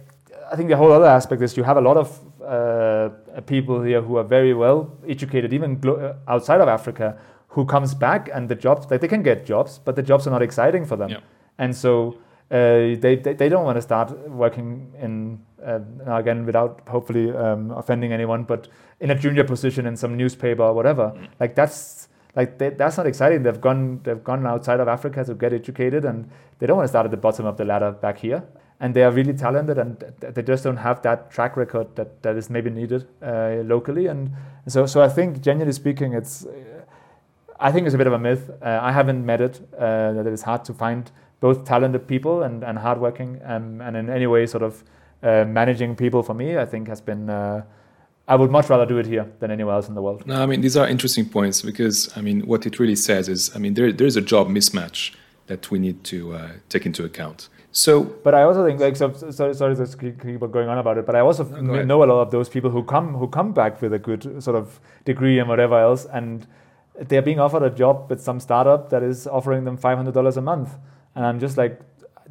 I 0.51 0.57
think 0.57 0.69
the 0.69 0.77
whole 0.77 0.93
other 0.93 1.07
aspect 1.07 1.43
is 1.43 1.57
you 1.57 1.65
have 1.65 1.79
a 1.79 1.81
lot 1.81 1.97
of 1.97 2.21
uh, 2.43 3.41
people 3.47 3.83
here 3.83 4.01
who 4.01 4.17
are 4.17 4.23
very 4.23 4.55
well 4.55 4.97
educated, 5.09 5.53
even 5.53 5.81
glo- 5.81 5.97
uh, 5.97 6.33
outside 6.33 6.61
of 6.61 6.69
Africa, 6.69 7.19
who 7.49 7.65
comes 7.65 7.95
back 7.95 8.31
and 8.33 8.49
the 8.49 8.55
jobs 8.55 8.91
like 8.91 9.01
they 9.01 9.09
can 9.09 9.23
get 9.23 9.47
jobs, 9.47 9.79
but 9.85 9.97
the 9.97 10.03
jobs 10.03 10.27
are 10.27 10.31
not 10.31 10.43
exciting 10.43 10.85
for 10.85 10.97
them, 10.97 11.11
yeah. 11.11 11.21
and 11.59 11.75
so 11.75 12.19
uh, 12.51 12.97
they, 13.01 13.17
they, 13.23 13.35
they 13.35 13.49
don't 13.49 13.65
want 13.65 13.77
to 13.77 13.83
start 13.83 14.11
working 14.29 14.93
in 15.01 15.41
uh, 15.65 15.81
again 16.07 16.45
without 16.45 16.83
hopefully 16.89 17.33
um, 17.33 17.71
offending 17.71 18.13
anyone, 18.13 18.45
but 18.45 18.69
in 19.01 19.11
a 19.11 19.15
junior 19.15 19.45
position 19.45 19.87
in 19.87 19.97
some 19.97 20.17
newspaper 20.17 20.63
or 20.63 20.75
whatever. 20.75 21.15
Mm. 21.17 21.29
Like 21.41 21.55
that's 21.55 22.09
like 22.37 22.59
they, 22.59 22.71
that's 22.71 22.97
not 22.97 23.07
exciting. 23.07 23.43
They've 23.43 23.61
gone 23.61 24.01
they've 24.03 24.23
gone 24.23 24.47
outside 24.47 24.81
of 24.81 24.89
Africa 24.89 25.25
to 25.25 25.35
get 25.35 25.53
educated, 25.53 26.05
and 26.05 26.31
they 26.59 26.67
don't 26.67 26.77
want 26.77 26.85
to 26.85 26.89
start 26.89 27.07
at 27.07 27.11
the 27.11 27.17
bottom 27.17 27.47
of 27.47 27.57
the 27.57 27.65
ladder 27.65 27.93
back 27.93 28.19
here. 28.19 28.45
And 28.81 28.93
they 28.93 29.05
are 29.05 29.11
really 29.11 29.33
talented, 29.33 29.79
and 29.79 30.05
they 30.19 30.43
just 30.43 30.65
don't 30.65 30.77
have 30.77 31.01
that 31.03 31.31
track 31.31 31.57
record 31.57 31.95
that, 31.97 32.23
that 32.23 32.37
is 32.37 32.51
maybe 32.51 32.71
needed 32.71 33.07
uh, 33.23 33.63
locally. 33.65 34.09
And 34.09 34.33
so 34.67 34.85
so 34.85 35.01
I 35.01 35.09
think 35.09 35.41
genuinely 35.41 35.73
speaking, 35.73 36.13
it's 36.13 36.47
I 37.59 37.73
think 37.73 37.87
it's 37.87 37.95
a 37.95 37.99
bit 37.99 38.07
of 38.07 38.13
a 38.13 38.19
myth. 38.19 38.51
Uh, 38.61 38.81
I 38.83 38.93
haven't 38.93 39.25
met 39.25 39.41
it 39.41 39.61
uh, 39.79 40.13
that 40.13 40.27
it 40.27 40.33
is 40.33 40.43
hard 40.43 40.65
to 40.67 40.75
find 40.75 41.11
both 41.45 41.67
talented 41.67 42.09
people 42.09 42.43
and, 42.43 42.65
and 42.65 42.79
hardworking, 42.79 43.39
um, 43.45 43.83
and 43.83 43.99
in 43.99 44.09
any 44.09 44.27
way, 44.27 44.47
sort 44.47 44.63
of 44.63 44.83
uh, 45.23 45.45
managing 45.45 45.95
people 45.95 46.23
for 46.23 46.33
me, 46.33 46.57
I 46.57 46.65
think 46.65 46.89
has 46.89 47.03
been. 47.03 47.29
Uh, 47.29 47.65
I 48.27 48.37
would 48.37 48.51
much 48.51 48.71
rather 48.71 48.87
do 48.87 48.97
it 48.97 49.05
here 49.05 49.27
than 49.41 49.51
anywhere 49.51 49.75
else 49.75 49.87
in 49.87 49.95
the 49.95 50.01
world. 50.01 50.27
No, 50.27 50.43
I 50.43 50.47
mean 50.47 50.63
these 50.63 50.79
are 50.79 50.89
interesting 50.89 51.27
points 51.29 51.61
because 51.61 51.99
I 52.17 52.23
mean 52.23 52.39
what 52.53 52.65
it 52.65 52.79
really 52.79 52.97
says 52.97 53.29
is 53.29 53.41
I 53.55 53.59
mean 53.59 53.75
there 53.75 53.93
there 53.93 54.07
is 54.07 54.17
a 54.17 54.23
job 54.33 54.49
mismatch 54.49 55.01
that 55.51 55.71
we 55.71 55.79
need 55.79 55.99
to 56.13 56.19
uh, 56.39 56.53
take 56.71 56.87
into 56.87 57.05
account. 57.05 57.51
So, 57.73 57.91
but 58.27 58.33
I 58.35 58.43
also 58.49 58.65
think 58.67 58.81
like 58.81 58.97
so, 58.97 59.13
so 59.13 59.53
sorry 59.53 59.77
to 59.77 59.87
keep 60.25 60.41
going 60.57 60.69
on 60.73 60.79
about 60.79 60.97
it, 60.97 61.05
but 61.05 61.15
I 61.15 61.21
also 61.21 61.45
no, 61.45 61.83
know 61.91 62.03
a 62.07 62.09
lot 62.13 62.21
of 62.27 62.31
those 62.31 62.49
people 62.49 62.71
who 62.71 62.83
come 62.95 63.09
who 63.21 63.29
come 63.39 63.53
back 63.53 63.83
with 63.83 63.93
a 63.93 64.03
good 64.09 64.23
sort 64.47 64.57
of 64.57 64.81
degree 65.05 65.39
and 65.41 65.49
whatever 65.53 65.79
else, 65.89 66.07
and 66.19 66.47
they're 67.09 67.27
being 67.31 67.41
offered 67.47 67.65
a 67.71 67.75
job 67.83 67.97
with 68.09 68.21
some 68.29 68.41
startup 68.41 68.89
that 68.89 69.03
is 69.03 69.27
offering 69.27 69.65
them 69.69 69.77
five 69.77 69.97
hundred 69.99 70.15
dollars 70.15 70.39
a 70.39 70.47
month 70.53 70.71
and 71.15 71.25
I'm 71.27 71.41
just 71.41 71.57
like 71.57 71.81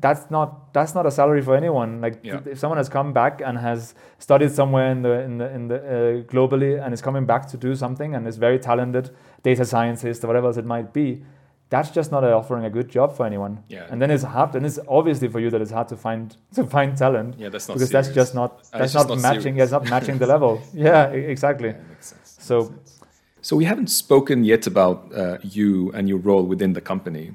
that's 0.03 0.29
not 0.29 0.73
that's 0.73 0.93
not 0.93 1.05
a 1.05 1.11
salary 1.11 1.41
for 1.41 1.55
anyone. 1.55 2.01
Like 2.01 2.19
yeah. 2.23 2.41
if 2.45 2.59
someone 2.59 2.77
has 2.77 2.89
come 2.89 3.13
back 3.13 3.41
and 3.43 3.57
has 3.57 3.95
studied 4.19 4.51
somewhere 4.51 4.91
in 4.91 5.01
the 5.01 5.21
in 5.21 5.38
the 5.38 5.49
in 5.55 5.67
the 5.69 5.77
uh, 5.77 6.34
globally 6.34 6.84
and 6.84 6.93
is 6.93 7.01
coming 7.01 7.25
back 7.25 7.47
to 7.47 7.57
do 7.57 7.75
something 7.75 8.13
and 8.15 8.27
is 8.27 8.38
very 8.38 8.59
talented, 8.59 9.11
data 9.43 9.65
scientist 9.65 10.23
or 10.23 10.27
whatever 10.27 10.47
else 10.47 10.57
it 10.57 10.65
might 10.65 10.93
be, 10.93 11.23
that's 11.69 11.89
just 11.89 12.11
not 12.11 12.23
offering 12.23 12.65
a 12.65 12.69
good 12.69 12.89
job 12.89 13.15
for 13.15 13.25
anyone. 13.25 13.63
Yeah. 13.67 13.88
And 13.89 14.01
then 14.01 14.11
it's 14.11 14.23
hard. 14.23 14.55
And 14.55 14.65
it's 14.65 14.79
obviously 14.88 15.27
for 15.27 15.39
you 15.39 15.49
that 15.49 15.61
it's 15.61 15.71
hard 15.71 15.88
to 15.89 15.97
find 15.97 16.36
to 16.55 16.65
find 16.65 16.97
talent. 16.97 17.36
Yeah, 17.39 17.49
that's 17.49 17.67
not 17.67 17.75
because 17.75 17.89
serious. 17.89 18.07
that's 18.07 18.15
just 18.15 18.36
not 18.36 18.51
uh, 18.73 18.79
that's 18.79 18.93
not, 18.93 19.07
not, 19.07 19.19
matching. 19.19 19.55
Yeah, 19.55 19.63
it's 19.63 19.71
not 19.71 19.89
matching 19.89 20.17
the 20.17 20.27
level. 20.27 20.61
Yeah, 20.73 21.07
exactly. 21.36 21.69
Yeah, 21.69 21.89
makes 21.89 22.07
sense. 22.07 22.38
So. 22.39 22.55
Makes 22.57 22.91
sense. 22.91 22.99
So 23.41 23.57
we 23.57 23.65
haven't 23.65 23.88
spoken 23.88 24.45
yet 24.45 24.67
about 24.67 24.97
uh, 25.13 25.38
you 25.41 25.91
and 25.91 26.07
your 26.07 26.19
role 26.19 26.43
within 26.43 26.71
the 26.71 26.79
company. 26.79 27.34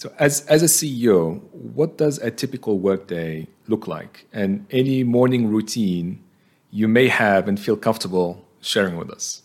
So, 0.00 0.10
as, 0.18 0.46
as 0.46 0.62
a 0.62 0.66
CEO, 0.66 1.42
what 1.52 1.98
does 1.98 2.16
a 2.20 2.30
typical 2.30 2.78
workday 2.78 3.46
look 3.68 3.86
like? 3.86 4.26
And 4.32 4.64
any 4.70 5.04
morning 5.04 5.48
routine 5.48 6.24
you 6.70 6.88
may 6.88 7.08
have 7.08 7.46
and 7.46 7.60
feel 7.60 7.76
comfortable 7.76 8.42
sharing 8.62 8.96
with 8.96 9.10
us? 9.10 9.42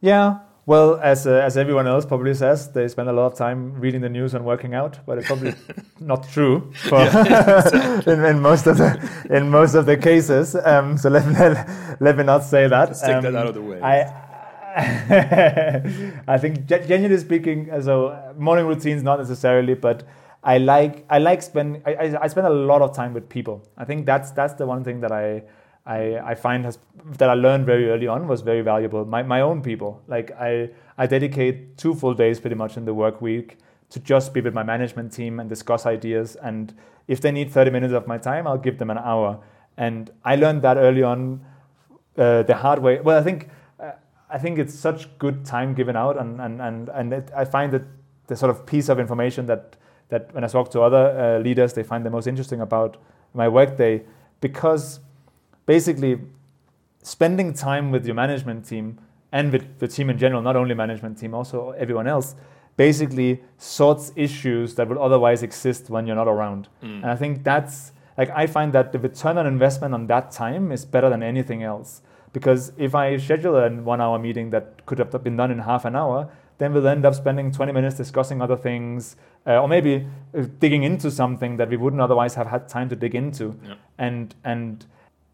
Yeah, 0.00 0.38
well, 0.64 0.98
as, 1.02 1.26
uh, 1.26 1.32
as 1.32 1.58
everyone 1.58 1.86
else 1.86 2.06
probably 2.06 2.32
says, 2.32 2.72
they 2.72 2.88
spend 2.88 3.10
a 3.10 3.12
lot 3.12 3.26
of 3.26 3.34
time 3.34 3.74
reading 3.78 4.00
the 4.00 4.08
news 4.08 4.32
and 4.32 4.46
working 4.46 4.72
out, 4.72 4.98
but 5.04 5.18
it's 5.18 5.26
probably 5.26 5.52
not 6.00 6.26
true 6.30 6.72
for 6.88 7.00
in, 8.10 8.24
in, 8.24 8.40
most 8.40 8.66
of 8.66 8.78
the 8.78 9.26
in 9.28 9.50
most 9.50 9.74
of 9.74 9.84
the 9.84 9.98
cases. 9.98 10.56
Um, 10.56 10.96
so 10.96 11.10
let, 11.10 11.26
let, 11.32 12.00
let 12.00 12.16
me 12.16 12.24
not 12.24 12.44
say 12.44 12.66
that. 12.66 12.88
Let's 12.88 13.02
take 13.02 13.16
um, 13.16 13.24
that 13.24 13.36
out 13.36 13.48
of 13.48 13.54
the 13.54 13.60
way. 13.60 13.82
I, 13.82 14.29
I 16.28 16.38
think 16.38 16.66
genuinely 16.66 17.18
speaking, 17.18 17.70
so 17.82 18.34
morning 18.38 18.66
routines 18.66 19.02
not 19.02 19.18
necessarily, 19.18 19.74
but 19.74 20.04
I 20.42 20.58
like 20.58 21.04
I 21.10 21.18
like 21.18 21.42
spend 21.42 21.82
I, 21.84 22.16
I 22.20 22.28
spend 22.28 22.46
a 22.46 22.50
lot 22.50 22.82
of 22.82 22.94
time 22.94 23.12
with 23.12 23.28
people. 23.28 23.62
I 23.76 23.84
think 23.84 24.06
that's 24.06 24.30
that's 24.30 24.54
the 24.54 24.66
one 24.66 24.84
thing 24.84 25.00
that 25.00 25.12
I 25.12 25.42
I, 25.86 26.18
I 26.18 26.34
find 26.34 26.64
has 26.64 26.78
that 27.18 27.28
I 27.28 27.34
learned 27.34 27.66
very 27.66 27.90
early 27.90 28.06
on 28.06 28.28
was 28.28 28.42
very 28.42 28.62
valuable. 28.62 29.04
My 29.04 29.22
my 29.22 29.40
own 29.40 29.60
people. 29.60 30.02
Like 30.06 30.30
I 30.32 30.70
I 30.96 31.06
dedicate 31.06 31.76
two 31.76 31.94
full 31.94 32.14
days 32.14 32.38
pretty 32.40 32.56
much 32.56 32.76
in 32.76 32.84
the 32.84 32.94
work 32.94 33.20
week 33.20 33.58
to 33.90 34.00
just 34.00 34.32
be 34.32 34.40
with 34.40 34.54
my 34.54 34.62
management 34.62 35.12
team 35.12 35.40
and 35.40 35.48
discuss 35.48 35.84
ideas. 35.84 36.36
And 36.36 36.72
if 37.08 37.20
they 37.20 37.32
need 37.32 37.50
30 37.50 37.70
minutes 37.72 37.92
of 37.92 38.06
my 38.06 38.18
time, 38.18 38.46
I'll 38.46 38.58
give 38.58 38.78
them 38.78 38.88
an 38.90 38.98
hour. 38.98 39.40
And 39.76 40.10
I 40.24 40.36
learned 40.36 40.62
that 40.62 40.76
early 40.76 41.02
on 41.02 41.44
uh, 42.16 42.44
the 42.44 42.54
hard 42.54 42.78
way. 42.78 43.00
Well, 43.00 43.18
I 43.18 43.22
think 43.22 43.48
I 44.32 44.38
think 44.38 44.58
it's 44.58 44.74
such 44.74 45.18
good 45.18 45.44
time 45.44 45.74
given 45.74 45.96
out, 45.96 46.18
and 46.18 46.40
and 46.40 46.60
and 46.60 46.88
and 46.88 47.12
it, 47.12 47.30
I 47.36 47.44
find 47.44 47.72
that 47.72 47.82
the 48.26 48.36
sort 48.36 48.50
of 48.50 48.64
piece 48.66 48.88
of 48.88 48.98
information 48.98 49.46
that 49.46 49.76
that 50.08 50.32
when 50.34 50.44
I 50.44 50.48
talk 50.48 50.70
to 50.70 50.82
other 50.82 51.38
uh, 51.38 51.42
leaders, 51.42 51.72
they 51.72 51.82
find 51.82 52.04
the 52.04 52.10
most 52.10 52.26
interesting 52.26 52.60
about 52.60 52.96
my 53.34 53.48
workday, 53.48 54.02
because 54.40 55.00
basically 55.66 56.20
spending 57.02 57.54
time 57.54 57.90
with 57.90 58.04
your 58.04 58.14
management 58.14 58.64
team 58.64 58.98
and 59.32 59.52
with 59.52 59.78
the 59.78 59.88
team 59.88 60.10
in 60.10 60.18
general, 60.18 60.42
not 60.42 60.56
only 60.56 60.74
management 60.74 61.18
team, 61.18 61.34
also 61.34 61.70
everyone 61.70 62.06
else, 62.06 62.34
basically 62.76 63.40
sorts 63.58 64.12
issues 64.16 64.74
that 64.74 64.88
would 64.88 64.98
otherwise 64.98 65.42
exist 65.42 65.90
when 65.90 66.06
you're 66.06 66.16
not 66.16 66.28
around. 66.28 66.68
Mm. 66.82 67.02
And 67.02 67.06
I 67.06 67.16
think 67.16 67.44
that's 67.44 67.92
like 68.18 68.30
I 68.30 68.46
find 68.46 68.72
that 68.72 68.92
the 68.92 68.98
return 68.98 69.38
on 69.38 69.46
investment 69.46 69.94
on 69.94 70.06
that 70.08 70.30
time 70.30 70.72
is 70.72 70.84
better 70.84 71.08
than 71.08 71.22
anything 71.22 71.62
else. 71.62 72.02
Because 72.32 72.72
if 72.76 72.94
I 72.94 73.16
schedule 73.16 73.56
a 73.56 73.70
one 73.70 74.00
hour 74.00 74.18
meeting 74.18 74.50
that 74.50 74.86
could 74.86 74.98
have 74.98 75.10
been 75.24 75.36
done 75.36 75.50
in 75.50 75.58
half 75.60 75.84
an 75.84 75.96
hour, 75.96 76.30
then 76.58 76.72
we'll 76.74 76.86
end 76.86 77.04
up 77.04 77.14
spending 77.14 77.50
20 77.50 77.72
minutes 77.72 77.96
discussing 77.96 78.40
other 78.42 78.56
things, 78.56 79.16
uh, 79.46 79.58
or 79.60 79.66
maybe 79.66 80.06
uh, 80.36 80.44
digging 80.58 80.82
into 80.82 81.10
something 81.10 81.56
that 81.56 81.70
we 81.70 81.76
wouldn't 81.76 82.02
otherwise 82.02 82.34
have 82.34 82.46
had 82.46 82.68
time 82.68 82.88
to 82.90 82.96
dig 82.96 83.14
into. 83.14 83.58
Yeah. 83.64 83.74
And 83.98 84.34
and 84.44 84.86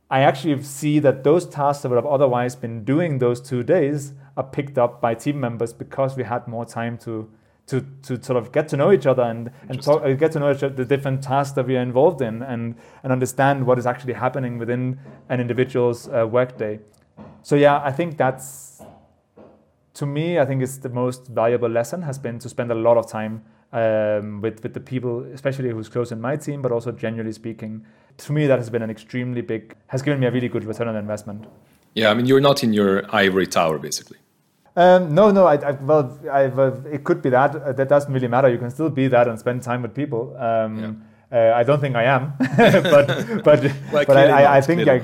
I 0.08 0.20
actually 0.20 0.62
see 0.62 1.00
that 1.00 1.24
those 1.24 1.46
tasks 1.46 1.82
that 1.82 1.88
would 1.88 1.96
have 1.96 2.06
otherwise 2.06 2.54
been 2.54 2.84
doing 2.84 3.18
those 3.18 3.40
two 3.40 3.64
days 3.64 4.12
are 4.36 4.44
picked 4.44 4.78
up 4.78 5.00
by 5.00 5.14
team 5.14 5.40
members 5.40 5.72
because 5.72 6.16
we 6.16 6.22
had 6.22 6.46
more 6.46 6.64
time 6.64 6.96
to 6.98 7.28
to, 7.66 7.84
to 8.02 8.22
sort 8.22 8.36
of 8.36 8.52
get 8.52 8.68
to 8.68 8.76
know 8.76 8.92
each 8.92 9.06
other 9.06 9.22
and, 9.22 9.50
and 9.68 9.82
talk, 9.82 10.02
uh, 10.04 10.12
get 10.12 10.32
to 10.32 10.38
know 10.38 10.52
each 10.52 10.62
other, 10.62 10.74
the 10.74 10.84
different 10.84 11.22
tasks 11.22 11.54
that 11.54 11.66
we 11.66 11.76
are 11.76 11.82
involved 11.82 12.22
in 12.22 12.42
and, 12.42 12.76
and 13.02 13.12
understand 13.12 13.66
what 13.66 13.78
is 13.78 13.86
actually 13.86 14.12
happening 14.12 14.58
within 14.58 14.98
an 15.28 15.40
individual's 15.40 16.08
uh, 16.08 16.26
workday. 16.30 16.78
So 17.42 17.56
yeah, 17.56 17.80
I 17.82 17.92
think 17.92 18.16
that's 18.16 18.82
to 19.94 20.06
me, 20.06 20.38
I 20.38 20.44
think 20.44 20.62
it's 20.62 20.76
the 20.76 20.90
most 20.90 21.26
valuable 21.26 21.68
lesson 21.68 22.02
has 22.02 22.18
been 22.18 22.38
to 22.40 22.48
spend 22.48 22.70
a 22.70 22.74
lot 22.74 22.96
of 22.96 23.08
time 23.08 23.42
um, 23.72 24.40
with 24.40 24.62
with 24.62 24.74
the 24.74 24.80
people, 24.80 25.24
especially 25.32 25.70
who's 25.70 25.88
close 25.88 26.12
in 26.12 26.20
my 26.20 26.36
team, 26.36 26.62
but 26.62 26.70
also 26.70 26.92
generally 26.92 27.32
speaking, 27.32 27.84
to 28.18 28.32
me 28.32 28.46
that 28.46 28.58
has 28.58 28.70
been 28.70 28.82
an 28.82 28.90
extremely 28.90 29.40
big 29.40 29.74
has 29.88 30.02
given 30.02 30.20
me 30.20 30.26
a 30.26 30.30
really 30.30 30.48
good 30.48 30.64
return 30.64 30.88
on 30.88 30.96
investment. 30.96 31.46
Yeah, 31.94 32.10
I 32.10 32.14
mean 32.14 32.26
you're 32.26 32.40
not 32.40 32.62
in 32.62 32.72
your 32.72 33.02
ivory 33.14 33.46
tower 33.46 33.78
basically. 33.78 34.18
Um, 34.76 35.14
no, 35.14 35.30
no. 35.30 35.46
I, 35.46 35.54
I 35.54 35.70
well, 35.72 36.18
I, 36.30 36.44
uh, 36.44 36.80
it 36.92 37.02
could 37.02 37.22
be 37.22 37.30
that. 37.30 37.56
Uh, 37.56 37.72
that 37.72 37.88
doesn't 37.88 38.12
really 38.12 38.28
matter. 38.28 38.50
You 38.50 38.58
can 38.58 38.70
still 38.70 38.90
be 38.90 39.08
that 39.08 39.26
and 39.26 39.38
spend 39.38 39.62
time 39.62 39.82
with 39.82 39.94
people. 39.94 40.36
Um, 40.36 41.02
yeah. 41.32 41.52
uh, 41.52 41.56
I 41.56 41.62
don't 41.62 41.80
think 41.80 41.96
I 41.96 42.04
am, 42.04 42.34
but 42.58 43.42
but 43.42 43.64
well, 43.92 44.04
but 44.06 44.16
I, 44.16 44.42
I, 44.42 44.56
I, 44.58 44.60
think 44.60 44.86
I, 44.86 45.02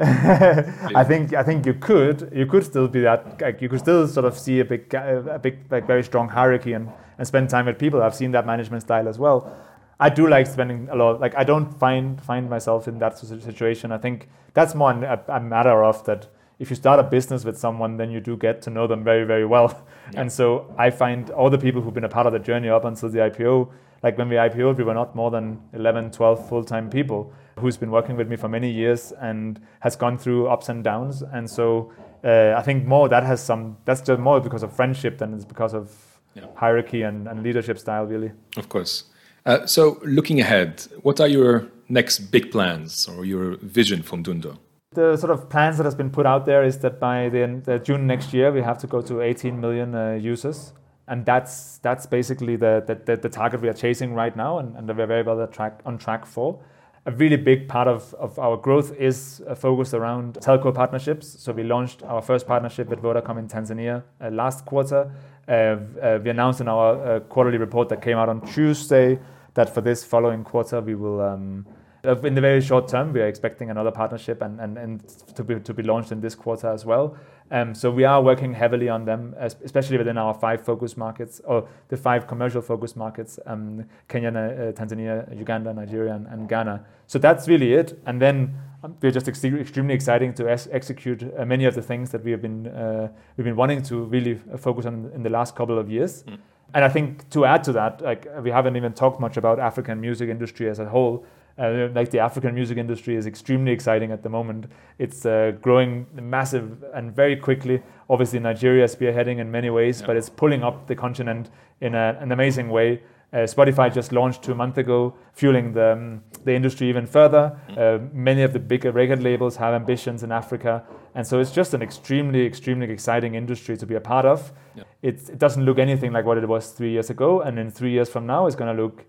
I 1.00 1.04
think 1.04 1.32
I 1.32 1.44
think 1.44 1.64
you 1.64 1.74
could 1.74 2.28
you 2.34 2.46
could 2.46 2.64
still 2.64 2.88
be 2.88 3.02
that. 3.02 3.40
Like, 3.40 3.62
you 3.62 3.68
could 3.68 3.78
still 3.78 4.08
sort 4.08 4.26
of 4.26 4.36
see 4.36 4.58
a 4.58 4.64
big 4.64 4.92
a 4.92 5.38
big 5.40 5.58
like 5.70 5.86
very 5.86 6.02
strong 6.02 6.28
hierarchy 6.28 6.72
and 6.72 6.90
and 7.16 7.26
spend 7.26 7.48
time 7.50 7.66
with 7.66 7.78
people. 7.78 8.02
I've 8.02 8.16
seen 8.16 8.32
that 8.32 8.46
management 8.46 8.82
style 8.82 9.08
as 9.08 9.18
well. 9.18 9.56
I 10.00 10.10
do 10.10 10.28
like 10.28 10.48
spending 10.48 10.88
a 10.90 10.96
lot. 10.96 11.20
Like 11.20 11.36
I 11.36 11.44
don't 11.44 11.72
find 11.78 12.20
find 12.20 12.50
myself 12.50 12.88
in 12.88 12.98
that 12.98 13.16
situation. 13.16 13.92
I 13.92 13.98
think 13.98 14.28
that's 14.54 14.74
more 14.74 14.90
a, 14.90 15.22
a 15.28 15.40
matter 15.40 15.84
of 15.84 16.04
that 16.06 16.26
if 16.58 16.70
you 16.70 16.76
start 16.76 17.00
a 17.00 17.02
business 17.02 17.44
with 17.44 17.58
someone, 17.58 17.96
then 17.96 18.10
you 18.10 18.20
do 18.20 18.36
get 18.36 18.62
to 18.62 18.70
know 18.70 18.86
them 18.86 19.02
very, 19.02 19.24
very 19.24 19.44
well. 19.44 19.86
Yeah. 20.12 20.20
And 20.20 20.32
so 20.32 20.72
I 20.78 20.90
find 20.90 21.30
all 21.30 21.50
the 21.50 21.58
people 21.58 21.82
who've 21.82 21.94
been 21.94 22.04
a 22.04 22.08
part 22.08 22.26
of 22.26 22.32
the 22.32 22.38
journey 22.38 22.68
up 22.68 22.84
until 22.84 23.08
the 23.08 23.18
IPO, 23.18 23.70
like 24.02 24.18
when 24.18 24.28
we 24.28 24.36
IPO'd, 24.36 24.78
we 24.78 24.84
were 24.84 24.94
not 24.94 25.16
more 25.16 25.30
than 25.30 25.60
11, 25.72 26.10
12 26.10 26.48
full 26.48 26.62
time 26.62 26.90
people 26.90 27.32
who's 27.58 27.76
been 27.76 27.90
working 27.90 28.16
with 28.16 28.28
me 28.28 28.36
for 28.36 28.48
many 28.48 28.70
years 28.70 29.12
and 29.20 29.60
has 29.80 29.96
gone 29.96 30.18
through 30.18 30.48
ups 30.48 30.68
and 30.68 30.84
downs. 30.84 31.22
And 31.22 31.48
so 31.48 31.92
uh, 32.22 32.54
I 32.56 32.62
think 32.62 32.84
more 32.84 33.08
that 33.08 33.22
has 33.22 33.42
some, 33.42 33.76
that's 33.84 34.00
just 34.00 34.20
more 34.20 34.40
because 34.40 34.62
of 34.62 34.74
friendship 34.74 35.18
than 35.18 35.34
it's 35.34 35.44
because 35.44 35.74
of 35.74 35.90
yeah. 36.34 36.46
hierarchy 36.54 37.02
and, 37.02 37.26
and 37.28 37.42
leadership 37.42 37.78
style, 37.78 38.04
really. 38.04 38.32
Of 38.56 38.68
course. 38.68 39.04
Uh, 39.46 39.66
so 39.66 40.00
looking 40.04 40.40
ahead, 40.40 40.86
what 41.02 41.20
are 41.20 41.28
your 41.28 41.68
next 41.88 42.18
big 42.30 42.50
plans 42.50 43.08
or 43.08 43.24
your 43.24 43.56
vision 43.56 44.02
from 44.02 44.22
Mdundo? 44.24 44.58
The 44.94 45.16
sort 45.16 45.30
of 45.30 45.48
plans 45.48 45.76
that 45.76 45.84
has 45.84 45.94
been 45.94 46.10
put 46.10 46.26
out 46.26 46.46
there 46.46 46.64
is 46.64 46.78
that 46.78 46.98
by 46.98 47.28
the, 47.28 47.60
the 47.64 47.78
June 47.78 48.06
next 48.06 48.32
year 48.32 48.52
we 48.52 48.62
have 48.62 48.78
to 48.78 48.86
go 48.86 49.00
to 49.02 49.20
18 49.20 49.60
million 49.60 49.94
uh, 49.94 50.12
users, 50.12 50.72
and 51.08 51.26
that's 51.26 51.78
that's 51.78 52.06
basically 52.06 52.56
the, 52.56 52.82
the, 52.86 53.16
the 53.16 53.28
target 53.28 53.60
we 53.60 53.68
are 53.68 53.74
chasing 53.74 54.14
right 54.14 54.36
now, 54.36 54.58
and, 54.58 54.76
and 54.76 54.88
we're 54.88 55.06
very 55.06 55.22
well 55.22 55.46
track, 55.46 55.80
on 55.84 55.98
track 55.98 56.24
for. 56.24 56.60
A 57.06 57.10
really 57.10 57.36
big 57.36 57.68
part 57.68 57.86
of, 57.86 58.14
of 58.14 58.38
our 58.38 58.56
growth 58.56 58.96
is 58.98 59.42
uh, 59.46 59.54
focused 59.54 59.92
around 59.92 60.38
telco 60.40 60.74
partnerships. 60.74 61.38
So 61.38 61.52
we 61.52 61.62
launched 61.62 62.02
our 62.02 62.22
first 62.22 62.46
partnership 62.46 62.88
with 62.88 63.00
Vodacom 63.00 63.38
in 63.38 63.46
Tanzania 63.46 64.02
uh, 64.22 64.30
last 64.30 64.64
quarter. 64.64 65.12
Uh, 65.46 65.52
uh, 65.52 66.18
we 66.24 66.30
announced 66.30 66.62
in 66.62 66.68
our 66.68 67.16
uh, 67.16 67.20
quarterly 67.20 67.58
report 67.58 67.90
that 67.90 68.00
came 68.00 68.16
out 68.16 68.30
on 68.30 68.40
Tuesday 68.46 69.18
that 69.52 69.74
for 69.74 69.82
this 69.82 70.02
following 70.02 70.42
quarter 70.44 70.80
we 70.80 70.94
will. 70.94 71.20
Um, 71.20 71.66
in 72.04 72.34
the 72.34 72.40
very 72.40 72.60
short 72.60 72.88
term, 72.88 73.12
we 73.12 73.20
are 73.20 73.26
expecting 73.26 73.70
another 73.70 73.90
partnership 73.90 74.42
and, 74.42 74.60
and, 74.60 74.78
and 74.78 75.08
to, 75.34 75.42
be, 75.42 75.58
to 75.60 75.74
be 75.74 75.82
launched 75.82 76.12
in 76.12 76.20
this 76.20 76.34
quarter 76.34 76.68
as 76.70 76.84
well. 76.84 77.16
Um, 77.50 77.74
so 77.74 77.90
we 77.90 78.04
are 78.04 78.22
working 78.22 78.54
heavily 78.54 78.88
on 78.88 79.04
them, 79.04 79.34
especially 79.38 79.98
within 79.98 80.16
our 80.16 80.32
five 80.34 80.64
focus 80.64 80.96
markets 80.96 81.40
or 81.44 81.68
the 81.88 81.96
five 81.96 82.26
commercial 82.26 82.62
focus 82.62 82.96
markets: 82.96 83.38
um, 83.46 83.84
Kenya, 84.08 84.30
uh, 84.30 84.72
Tanzania, 84.72 85.36
Uganda, 85.36 85.72
Nigeria, 85.74 86.14
and, 86.14 86.26
and, 86.26 86.48
Ghana. 86.48 86.84
So 87.06 87.18
that's 87.18 87.46
really 87.46 87.74
it. 87.74 88.00
And 88.06 88.20
then 88.20 88.54
um, 88.82 88.96
we're 89.02 89.10
just 89.10 89.28
ex- 89.28 89.44
extremely 89.44 89.94
exciting 89.94 90.32
to 90.34 90.50
ex- 90.50 90.68
execute 90.72 91.22
uh, 91.38 91.44
many 91.44 91.66
of 91.66 91.74
the 91.74 91.82
things 91.82 92.10
that 92.10 92.24
we 92.24 92.30
have 92.30 92.40
been 92.40 92.66
uh, 92.68 93.08
we've 93.36 93.44
been 93.44 93.56
wanting 93.56 93.82
to 93.82 94.04
really 94.04 94.40
focus 94.56 94.86
on 94.86 95.10
in 95.14 95.22
the 95.22 95.30
last 95.30 95.54
couple 95.54 95.78
of 95.78 95.90
years. 95.90 96.22
Mm. 96.22 96.38
And 96.72 96.84
I 96.84 96.88
think 96.88 97.28
to 97.30 97.44
add 97.44 97.62
to 97.64 97.72
that, 97.72 98.00
like 98.00 98.26
we 98.42 98.50
haven't 98.50 98.76
even 98.76 98.94
talked 98.94 99.20
much 99.20 99.36
about 99.36 99.60
African 99.60 100.00
music 100.00 100.30
industry 100.30 100.68
as 100.68 100.78
a 100.78 100.86
whole. 100.86 101.24
Uh, 101.56 101.88
like 101.94 102.10
the 102.10 102.18
African 102.18 102.52
music 102.54 102.78
industry 102.78 103.14
is 103.14 103.26
extremely 103.26 103.70
exciting 103.70 104.10
at 104.10 104.22
the 104.22 104.28
moment. 104.28 104.66
It's 104.98 105.24
uh, 105.24 105.52
growing 105.60 106.06
massive 106.14 106.82
and 106.94 107.14
very 107.14 107.36
quickly. 107.36 107.80
Obviously, 108.10 108.40
Nigeria 108.40 108.84
is 108.84 108.96
spearheading 108.96 109.38
in 109.38 109.50
many 109.50 109.70
ways, 109.70 110.00
yeah. 110.00 110.06
but 110.08 110.16
it's 110.16 110.28
pulling 110.28 110.64
up 110.64 110.88
the 110.88 110.96
continent 110.96 111.50
in 111.80 111.94
a, 111.94 112.18
an 112.20 112.32
amazing 112.32 112.70
way. 112.70 113.02
Uh, 113.32 113.38
Spotify 113.38 113.92
just 113.92 114.12
launched 114.12 114.42
two 114.42 114.54
months 114.54 114.78
ago, 114.78 115.14
fueling 115.32 115.72
the, 115.72 115.92
um, 115.92 116.22
the 116.44 116.52
industry 116.52 116.88
even 116.88 117.04
further. 117.04 117.58
Mm. 117.68 117.78
Uh, 117.78 118.08
many 118.12 118.42
of 118.42 118.52
the 118.52 118.60
bigger 118.60 118.92
record 118.92 119.22
labels 119.22 119.56
have 119.56 119.74
ambitions 119.74 120.22
in 120.22 120.30
Africa. 120.30 120.84
And 121.16 121.26
so 121.26 121.40
it's 121.40 121.50
just 121.50 121.74
an 121.74 121.82
extremely, 121.82 122.46
extremely 122.46 122.88
exciting 122.90 123.34
industry 123.34 123.76
to 123.76 123.86
be 123.86 123.96
a 123.96 124.00
part 124.00 124.24
of. 124.24 124.52
Yeah. 124.76 124.84
It, 125.02 125.28
it 125.28 125.38
doesn't 125.38 125.64
look 125.64 125.78
anything 125.78 126.12
like 126.12 126.24
what 126.24 126.38
it 126.38 126.46
was 126.48 126.70
three 126.70 126.92
years 126.92 127.10
ago. 127.10 127.40
And 127.40 127.58
in 127.58 127.70
three 127.70 127.90
years 127.90 128.08
from 128.08 128.24
now, 128.26 128.46
it's 128.46 128.56
going 128.56 128.74
to 128.74 128.80
look 128.80 129.04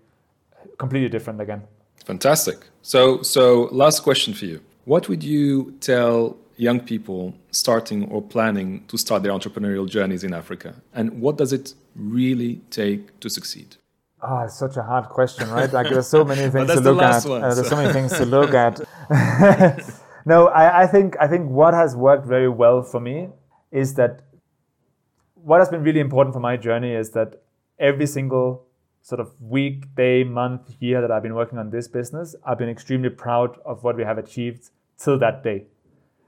completely 0.76 1.08
different 1.08 1.40
again. 1.40 1.62
Fantastic. 2.04 2.58
So, 2.82 3.22
so 3.22 3.68
last 3.72 4.00
question 4.00 4.34
for 4.34 4.44
you. 4.44 4.60
What 4.84 5.08
would 5.08 5.24
you 5.24 5.72
tell 5.80 6.36
young 6.56 6.80
people 6.80 7.34
starting 7.50 8.08
or 8.10 8.22
planning 8.22 8.84
to 8.88 8.96
start 8.96 9.22
their 9.22 9.32
entrepreneurial 9.32 9.88
journeys 9.88 10.24
in 10.24 10.32
Africa? 10.32 10.74
And 10.94 11.20
what 11.20 11.36
does 11.36 11.52
it 11.52 11.74
really 11.94 12.60
take 12.70 13.18
to 13.20 13.28
succeed? 13.28 13.76
Ah, 14.22 14.40
oh, 14.40 14.44
it's 14.44 14.58
such 14.58 14.76
a 14.76 14.82
hard 14.82 15.08
question, 15.08 15.50
right? 15.50 15.70
Like 15.72 15.88
there's 15.90 16.08
so 16.08 16.24
many 16.24 16.48
things 16.54 16.72
to 16.72 16.80
look 16.80 17.02
at. 17.02 17.24
One, 17.24 17.44
uh, 17.44 17.54
there's 17.54 17.68
so 17.68 17.76
many 17.76 17.92
things 17.92 18.12
to 18.12 18.24
look 18.24 18.54
at. 18.66 18.80
no, 20.24 20.48
I, 20.48 20.82
I 20.82 20.86
think 20.86 21.16
I 21.20 21.28
think 21.28 21.50
what 21.50 21.74
has 21.74 21.94
worked 21.94 22.26
very 22.26 22.48
well 22.48 22.82
for 22.82 23.00
me 23.00 23.28
is 23.70 23.94
that 23.94 24.22
what 25.34 25.60
has 25.60 25.68
been 25.68 25.82
really 25.82 26.00
important 26.00 26.34
for 26.34 26.40
my 26.40 26.56
journey 26.56 26.92
is 26.92 27.10
that 27.10 27.42
every 27.78 28.06
single 28.06 28.65
sort 29.06 29.20
of 29.20 29.40
week, 29.40 29.94
day, 29.94 30.24
month, 30.24 30.74
year 30.80 31.00
that 31.00 31.12
I've 31.12 31.22
been 31.22 31.36
working 31.36 31.60
on 31.60 31.70
this 31.70 31.86
business, 31.86 32.34
I've 32.44 32.58
been 32.58 32.68
extremely 32.68 33.08
proud 33.08 33.56
of 33.64 33.84
what 33.84 33.96
we 33.96 34.02
have 34.02 34.18
achieved 34.18 34.70
till 34.98 35.16
that 35.20 35.44
day. 35.44 35.66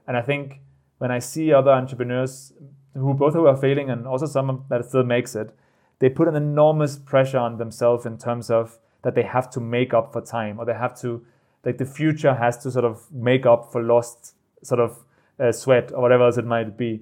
And 0.07 0.15
I 0.15 0.21
think 0.21 0.61
when 0.97 1.11
I 1.11 1.19
see 1.19 1.51
other 1.51 1.71
entrepreneurs 1.71 2.53
who 2.93 3.13
both 3.13 3.33
who 3.33 3.47
are 3.47 3.57
failing 3.57 3.89
and 3.89 4.07
also 4.07 4.27
some 4.27 4.63
that 4.69 4.85
still 4.85 5.03
makes 5.03 5.35
it, 5.35 5.53
they 5.99 6.07
put 6.07 6.29
an 6.29 6.37
enormous 6.37 6.97
pressure 6.97 7.37
on 7.37 7.57
themselves 7.57 8.05
in 8.05 8.17
terms 8.17 8.49
of 8.49 8.79
that 9.01 9.13
they 9.13 9.23
have 9.23 9.49
to 9.49 9.59
make 9.59 9.93
up 9.93 10.13
for 10.13 10.21
time 10.21 10.57
or 10.57 10.63
they 10.63 10.73
have 10.73 10.97
to 11.01 11.25
like 11.65 11.79
the 11.79 11.85
future 11.85 12.33
has 12.33 12.57
to 12.59 12.71
sort 12.71 12.85
of 12.85 13.11
make 13.11 13.45
up 13.45 13.73
for 13.73 13.83
lost 13.83 14.35
sort 14.63 14.79
of 14.79 15.03
uh, 15.37 15.51
sweat 15.51 15.91
or 15.91 16.01
whatever 16.01 16.23
else 16.23 16.37
it 16.37 16.45
might 16.45 16.77
be. 16.77 17.01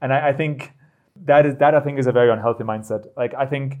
And 0.00 0.10
I, 0.10 0.30
I 0.30 0.32
think 0.32 0.72
that 1.26 1.44
is 1.44 1.56
that 1.56 1.74
I 1.74 1.80
think 1.80 1.98
is 1.98 2.06
a 2.06 2.12
very 2.12 2.30
unhealthy 2.30 2.64
mindset. 2.64 3.08
Like 3.14 3.34
I 3.34 3.44
think 3.44 3.76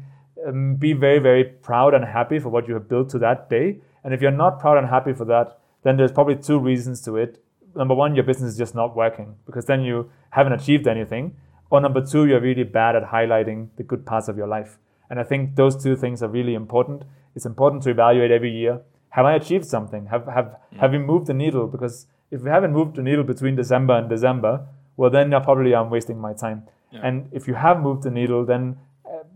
um, 0.46 0.76
be 0.76 0.92
very, 0.92 1.18
very 1.18 1.44
proud 1.44 1.94
and 1.94 2.04
happy 2.04 2.38
for 2.38 2.48
what 2.48 2.68
you 2.68 2.74
have 2.74 2.88
built 2.88 3.10
to 3.10 3.18
that 3.18 3.50
day. 3.50 3.78
And 4.04 4.14
if 4.14 4.22
you're 4.22 4.30
not 4.30 4.60
proud 4.60 4.78
and 4.78 4.88
happy 4.88 5.12
for 5.12 5.24
that, 5.26 5.58
then 5.82 5.96
there's 5.96 6.12
probably 6.12 6.36
two 6.36 6.58
reasons 6.58 7.00
to 7.02 7.16
it. 7.16 7.42
Number 7.74 7.94
one, 7.94 8.14
your 8.14 8.24
business 8.24 8.52
is 8.52 8.58
just 8.58 8.74
not 8.74 8.96
working 8.96 9.36
because 9.46 9.66
then 9.66 9.82
you 9.82 10.10
haven't 10.30 10.52
achieved 10.52 10.86
anything. 10.86 11.36
Or 11.70 11.80
number 11.80 12.04
two, 12.04 12.26
you're 12.26 12.40
really 12.40 12.64
bad 12.64 12.96
at 12.96 13.04
highlighting 13.04 13.68
the 13.76 13.82
good 13.82 14.06
parts 14.06 14.28
of 14.28 14.36
your 14.36 14.46
life. 14.46 14.78
And 15.10 15.20
I 15.20 15.24
think 15.24 15.56
those 15.56 15.82
two 15.82 15.96
things 15.96 16.22
are 16.22 16.28
really 16.28 16.54
important. 16.54 17.02
It's 17.34 17.46
important 17.46 17.82
to 17.84 17.90
evaluate 17.90 18.30
every 18.30 18.50
year. 18.50 18.80
Have 19.10 19.26
I 19.26 19.34
achieved 19.34 19.64
something? 19.64 20.06
Have 20.06 20.26
have 20.26 20.56
yeah. 20.72 20.80
have 20.80 20.92
we 20.92 20.98
moved 20.98 21.26
the 21.26 21.34
needle? 21.34 21.66
Because 21.66 22.06
if 22.30 22.42
we 22.42 22.50
haven't 22.50 22.72
moved 22.72 22.96
the 22.96 23.02
needle 23.02 23.24
between 23.24 23.56
December 23.56 23.96
and 23.96 24.08
December, 24.08 24.66
well 24.96 25.10
then 25.10 25.30
probably 25.30 25.74
I'm 25.74 25.90
wasting 25.90 26.20
my 26.20 26.34
time. 26.34 26.64
Yeah. 26.92 27.00
And 27.04 27.28
if 27.32 27.46
you 27.48 27.54
have 27.54 27.80
moved 27.80 28.02
the 28.02 28.10
needle, 28.10 28.44
then 28.44 28.76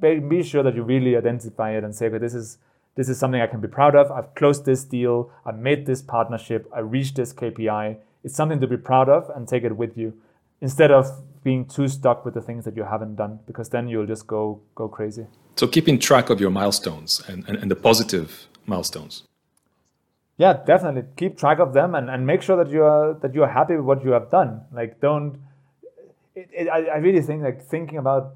be 0.03 0.42
sure 0.42 0.62
that 0.62 0.74
you 0.74 0.82
really 0.82 1.16
identify 1.16 1.70
it 1.76 1.84
and 1.84 1.94
say, 1.94 2.07
okay, 2.07 2.18
this 2.18 2.34
is 2.34 2.59
this 2.94 3.09
is 3.09 3.18
something 3.18 3.40
I 3.40 3.46
can 3.46 3.61
be 3.61 3.68
proud 3.68 3.94
of. 3.96 4.11
I've 4.11 4.34
closed 4.34 4.66
this 4.66 4.84
deal. 4.84 5.30
I 5.46 5.53
made 5.53 5.86
this 5.86 6.03
partnership. 6.03 6.68
I 6.74 6.80
reached 6.80 7.16
this 7.16 7.32
KPI. 7.32 7.96
It's 8.22 8.34
something 8.34 8.61
to 8.61 8.66
be 8.66 8.76
proud 8.76 9.09
of 9.09 9.30
and 9.34 9.48
take 9.48 9.64
it 9.64 9.76
with 9.76 9.96
you 9.96 10.12
instead 10.61 10.90
of 10.90 11.07
being 11.42 11.64
too 11.64 11.88
stuck 11.88 12.24
with 12.24 12.34
the 12.34 12.40
things 12.40 12.64
that 12.64 12.76
you 12.76 12.84
haven't 12.84 13.16
done 13.16 13.40
because 13.46 13.70
then 13.70 13.88
you'll 13.88 14.07
just 14.07 14.26
go 14.26 14.61
go 14.74 14.88
crazy. 14.88 15.26
So 15.57 15.66
keeping 15.66 15.98
track 15.98 16.30
of 16.30 16.40
your 16.40 16.50
milestones 16.50 17.22
and, 17.28 17.44
and, 17.48 17.57
and 17.59 17.70
the 17.70 17.76
positive 17.76 18.46
milestones. 18.66 19.24
Yeah, 20.38 20.55
definitely. 20.66 21.05
Keep 21.16 21.38
track 21.38 21.59
of 21.59 21.72
them 21.72 21.94
and, 21.94 22.09
and 22.11 22.26
make 22.26 22.42
sure 22.42 22.62
that 22.62 22.70
you 22.70 22.82
are 22.82 23.14
that 23.22 23.34
you 23.34 23.42
are 23.42 23.48
happy 23.48 23.76
with 23.76 23.84
what 23.84 24.05
you 24.05 24.12
have 24.12 24.30
done. 24.30 24.62
Like 24.72 25.00
don't 25.00 25.40
it, 26.34 26.48
it, 26.53 26.68
I, 26.68 26.84
I 26.84 26.96
really 26.96 27.20
think 27.20 27.42
like 27.42 27.62
thinking 27.62 27.98
about 27.98 28.34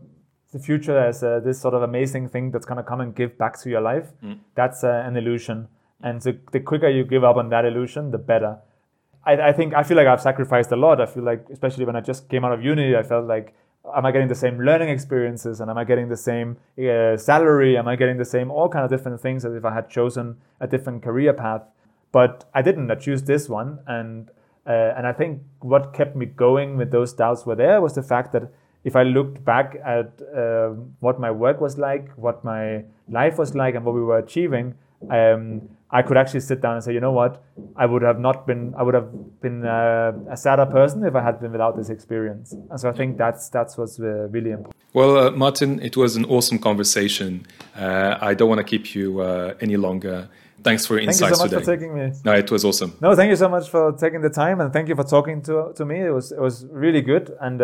the 0.57 0.63
future 0.63 0.99
as 0.99 1.23
uh, 1.23 1.41
this 1.41 1.61
sort 1.61 1.75
of 1.75 1.83
amazing 1.83 2.29
thing 2.29 2.51
that's 2.51 2.67
going 2.67 2.79
to 2.79 2.83
come 2.83 3.01
and 3.01 3.15
give 3.15 3.37
back 3.39 3.59
to 3.61 3.71
your 3.71 3.81
life, 3.81 4.09
mm. 4.23 4.39
that's 4.55 4.85
uh, 4.85 5.03
an 5.07 5.17
illusion. 5.17 5.69
And 6.03 6.21
the, 6.21 6.39
the 6.53 6.61
quicker 6.61 6.89
you 6.89 7.05
give 7.05 7.25
up 7.25 7.37
on 7.37 7.49
that 7.51 7.65
illusion, 7.65 8.11
the 8.11 8.19
better. 8.19 8.59
I, 9.25 9.49
I 9.49 9.53
think 9.53 9.75
I 9.75 9.83
feel 9.83 9.97
like 9.97 10.07
I've 10.07 10.21
sacrificed 10.21 10.71
a 10.73 10.77
lot. 10.77 11.01
I 11.01 11.07
feel 11.07 11.25
like, 11.25 11.47
especially 11.51 11.85
when 11.85 11.97
I 11.97 12.01
just 12.01 12.29
came 12.29 12.45
out 12.45 12.53
of 12.53 12.63
uni, 12.63 12.95
I 12.95 13.03
felt 13.03 13.27
like 13.27 13.55
am 13.95 14.07
I 14.07 14.13
getting 14.13 14.29
the 14.29 14.35
same 14.35 14.59
learning 14.61 14.89
experiences 14.89 15.61
and 15.61 15.71
am 15.71 15.79
I 15.79 15.85
getting 15.85 16.09
the 16.09 16.17
same 16.17 16.57
uh, 16.79 17.17
salary? 17.17 17.77
Am 17.77 17.89
I 17.89 17.97
getting 17.97 18.19
the 18.19 18.25
same 18.25 18.51
all 18.51 18.69
kind 18.69 18.85
of 18.85 18.91
different 18.91 19.21
things 19.21 19.45
as 19.45 19.55
if 19.55 19.65
I 19.65 19.75
had 19.75 19.89
chosen 19.89 20.37
a 20.61 20.67
different 20.67 21.03
career 21.03 21.33
path? 21.33 21.63
But 22.13 22.49
I 22.55 22.63
didn't. 22.63 22.91
I 22.91 22.95
choose 22.95 23.25
this 23.25 23.49
one, 23.49 23.81
and 23.87 24.31
uh, 24.67 24.95
and 24.97 25.07
I 25.07 25.13
think 25.13 25.43
what 25.61 25.93
kept 25.93 26.17
me 26.17 26.27
going 26.27 26.77
with 26.77 26.91
those 26.91 27.13
doubts 27.13 27.45
were 27.47 27.55
there 27.55 27.81
was 27.81 27.95
the 27.95 28.03
fact 28.03 28.33
that 28.33 28.51
if 28.87 28.95
I 28.95 29.03
looked 29.03 29.45
back 29.45 29.77
at 29.85 30.11
uh, 30.23 30.69
what 31.01 31.19
my 31.19 31.31
work 31.31 31.61
was 31.61 31.77
like, 31.77 32.09
what 32.17 32.45
my 32.45 32.85
life 33.09 33.37
was 33.37 33.55
like, 33.55 33.75
and 33.75 33.85
what 33.85 33.97
we 33.97 34.01
were 34.01 34.19
achieving, 34.19 34.75
um, 35.11 35.69
I 35.91 36.03
could 36.03 36.17
actually 36.17 36.45
sit 36.51 36.61
down 36.61 36.75
and 36.77 36.85
say, 36.85 36.93
you 36.95 37.01
know 37.01 37.11
what, 37.11 37.43
I 37.75 37.85
would 37.85 38.03
have 38.03 38.21
not 38.21 38.47
been, 38.47 38.75
I 38.79 38.85
would 38.85 38.95
have 38.95 39.11
been 39.41 39.67
uh, 39.67 40.13
a 40.31 40.37
sadder 40.37 40.67
person 40.67 41.05
if 41.05 41.17
I 41.17 41.23
had 41.29 41.41
been 41.41 41.51
without 41.51 41.77
this 41.77 41.91
experience. 41.91 42.53
And 42.53 42.79
so 42.81 42.89
I 42.89 42.93
think 42.93 43.19
that's 43.19 43.49
that's 43.49 43.77
what's 43.77 43.99
uh, 43.99 44.29
really 44.37 44.53
important. 44.53 44.77
Well, 44.93 45.19
uh, 45.19 45.31
Martin, 45.33 45.81
it 45.83 45.97
was 45.97 46.15
an 46.15 46.25
awesome 46.27 46.59
conversation. 46.61 47.45
Uh, 47.77 48.19
I 48.21 48.35
don't 48.35 48.49
want 48.49 48.61
to 48.61 48.69
keep 48.73 48.95
you 48.95 49.21
uh, 49.21 49.55
any 49.61 49.77
longer. 49.77 50.29
Thanks 50.63 50.87
for 50.87 50.95
your 50.95 51.03
insights 51.03 51.21
Thank 51.21 51.31
you 51.31 51.37
so 51.37 51.43
much 51.43 51.51
today. 51.51 51.65
for 51.65 51.77
taking 51.77 51.93
me. 51.99 52.13
No, 52.25 52.33
it 52.33 52.51
was 52.51 52.65
awesome. 52.65 52.97
No, 53.01 53.15
thank 53.15 53.31
you 53.31 53.37
so 53.37 53.49
much 53.49 53.69
for 53.69 53.93
taking 53.93 54.21
the 54.23 54.31
time, 54.31 54.61
and 54.61 54.73
thank 54.73 54.89
you 54.89 54.95
for 54.95 55.05
talking 55.05 55.43
to 55.43 55.73
to 55.79 55.85
me. 55.85 55.97
It 56.11 56.15
was 56.19 56.31
it 56.31 56.41
was 56.41 56.67
really 56.85 57.03
good, 57.03 57.37
and 57.41 57.61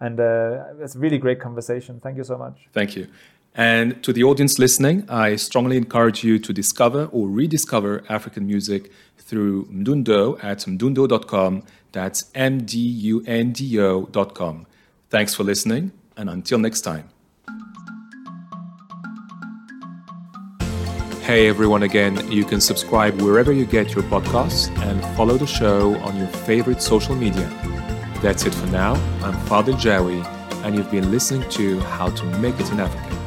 uh, 0.00 0.68
and 0.70 0.80
it's 0.80 0.94
a 0.94 0.98
really 0.98 1.18
great 1.18 1.40
conversation. 1.40 2.00
Thank 2.00 2.16
you 2.16 2.24
so 2.24 2.36
much. 2.36 2.68
Thank 2.72 2.96
you. 2.96 3.08
And 3.54 4.02
to 4.02 4.12
the 4.12 4.22
audience 4.22 4.58
listening, 4.58 5.08
I 5.08 5.36
strongly 5.36 5.78
encourage 5.78 6.22
you 6.22 6.38
to 6.38 6.52
discover 6.52 7.06
or 7.06 7.28
rediscover 7.28 8.04
African 8.08 8.46
music 8.46 8.92
through 9.16 9.64
Mdundo 9.66 10.42
at 10.44 10.58
mdundo.com. 10.58 11.62
That's 11.92 12.30
M 12.34 12.64
D 12.64 12.78
U 12.78 13.24
N 13.26 13.52
D 13.52 13.80
O.com. 13.80 14.66
Thanks 15.08 15.34
for 15.34 15.44
listening, 15.44 15.92
and 16.16 16.28
until 16.28 16.58
next 16.58 16.82
time. 16.82 17.08
Hey 21.22 21.48
everyone 21.48 21.82
again, 21.82 22.30
you 22.30 22.44
can 22.44 22.60
subscribe 22.60 23.20
wherever 23.20 23.52
you 23.52 23.64
get 23.64 23.94
your 23.94 24.04
podcasts 24.04 24.68
and 24.78 25.02
follow 25.16 25.36
the 25.36 25.46
show 25.46 25.96
on 25.96 26.16
your 26.16 26.28
favorite 26.28 26.80
social 26.80 27.16
media. 27.16 27.75
That's 28.22 28.44
it 28.44 28.54
for 28.54 28.66
now. 28.66 28.94
I'm 29.22 29.38
Father 29.46 29.72
Jawi, 29.72 30.24
and 30.64 30.74
you've 30.74 30.90
been 30.90 31.10
listening 31.10 31.48
to 31.50 31.78
How 31.80 32.08
to 32.08 32.24
Make 32.38 32.58
It 32.58 32.70
in 32.70 32.80
Africa. 32.80 33.25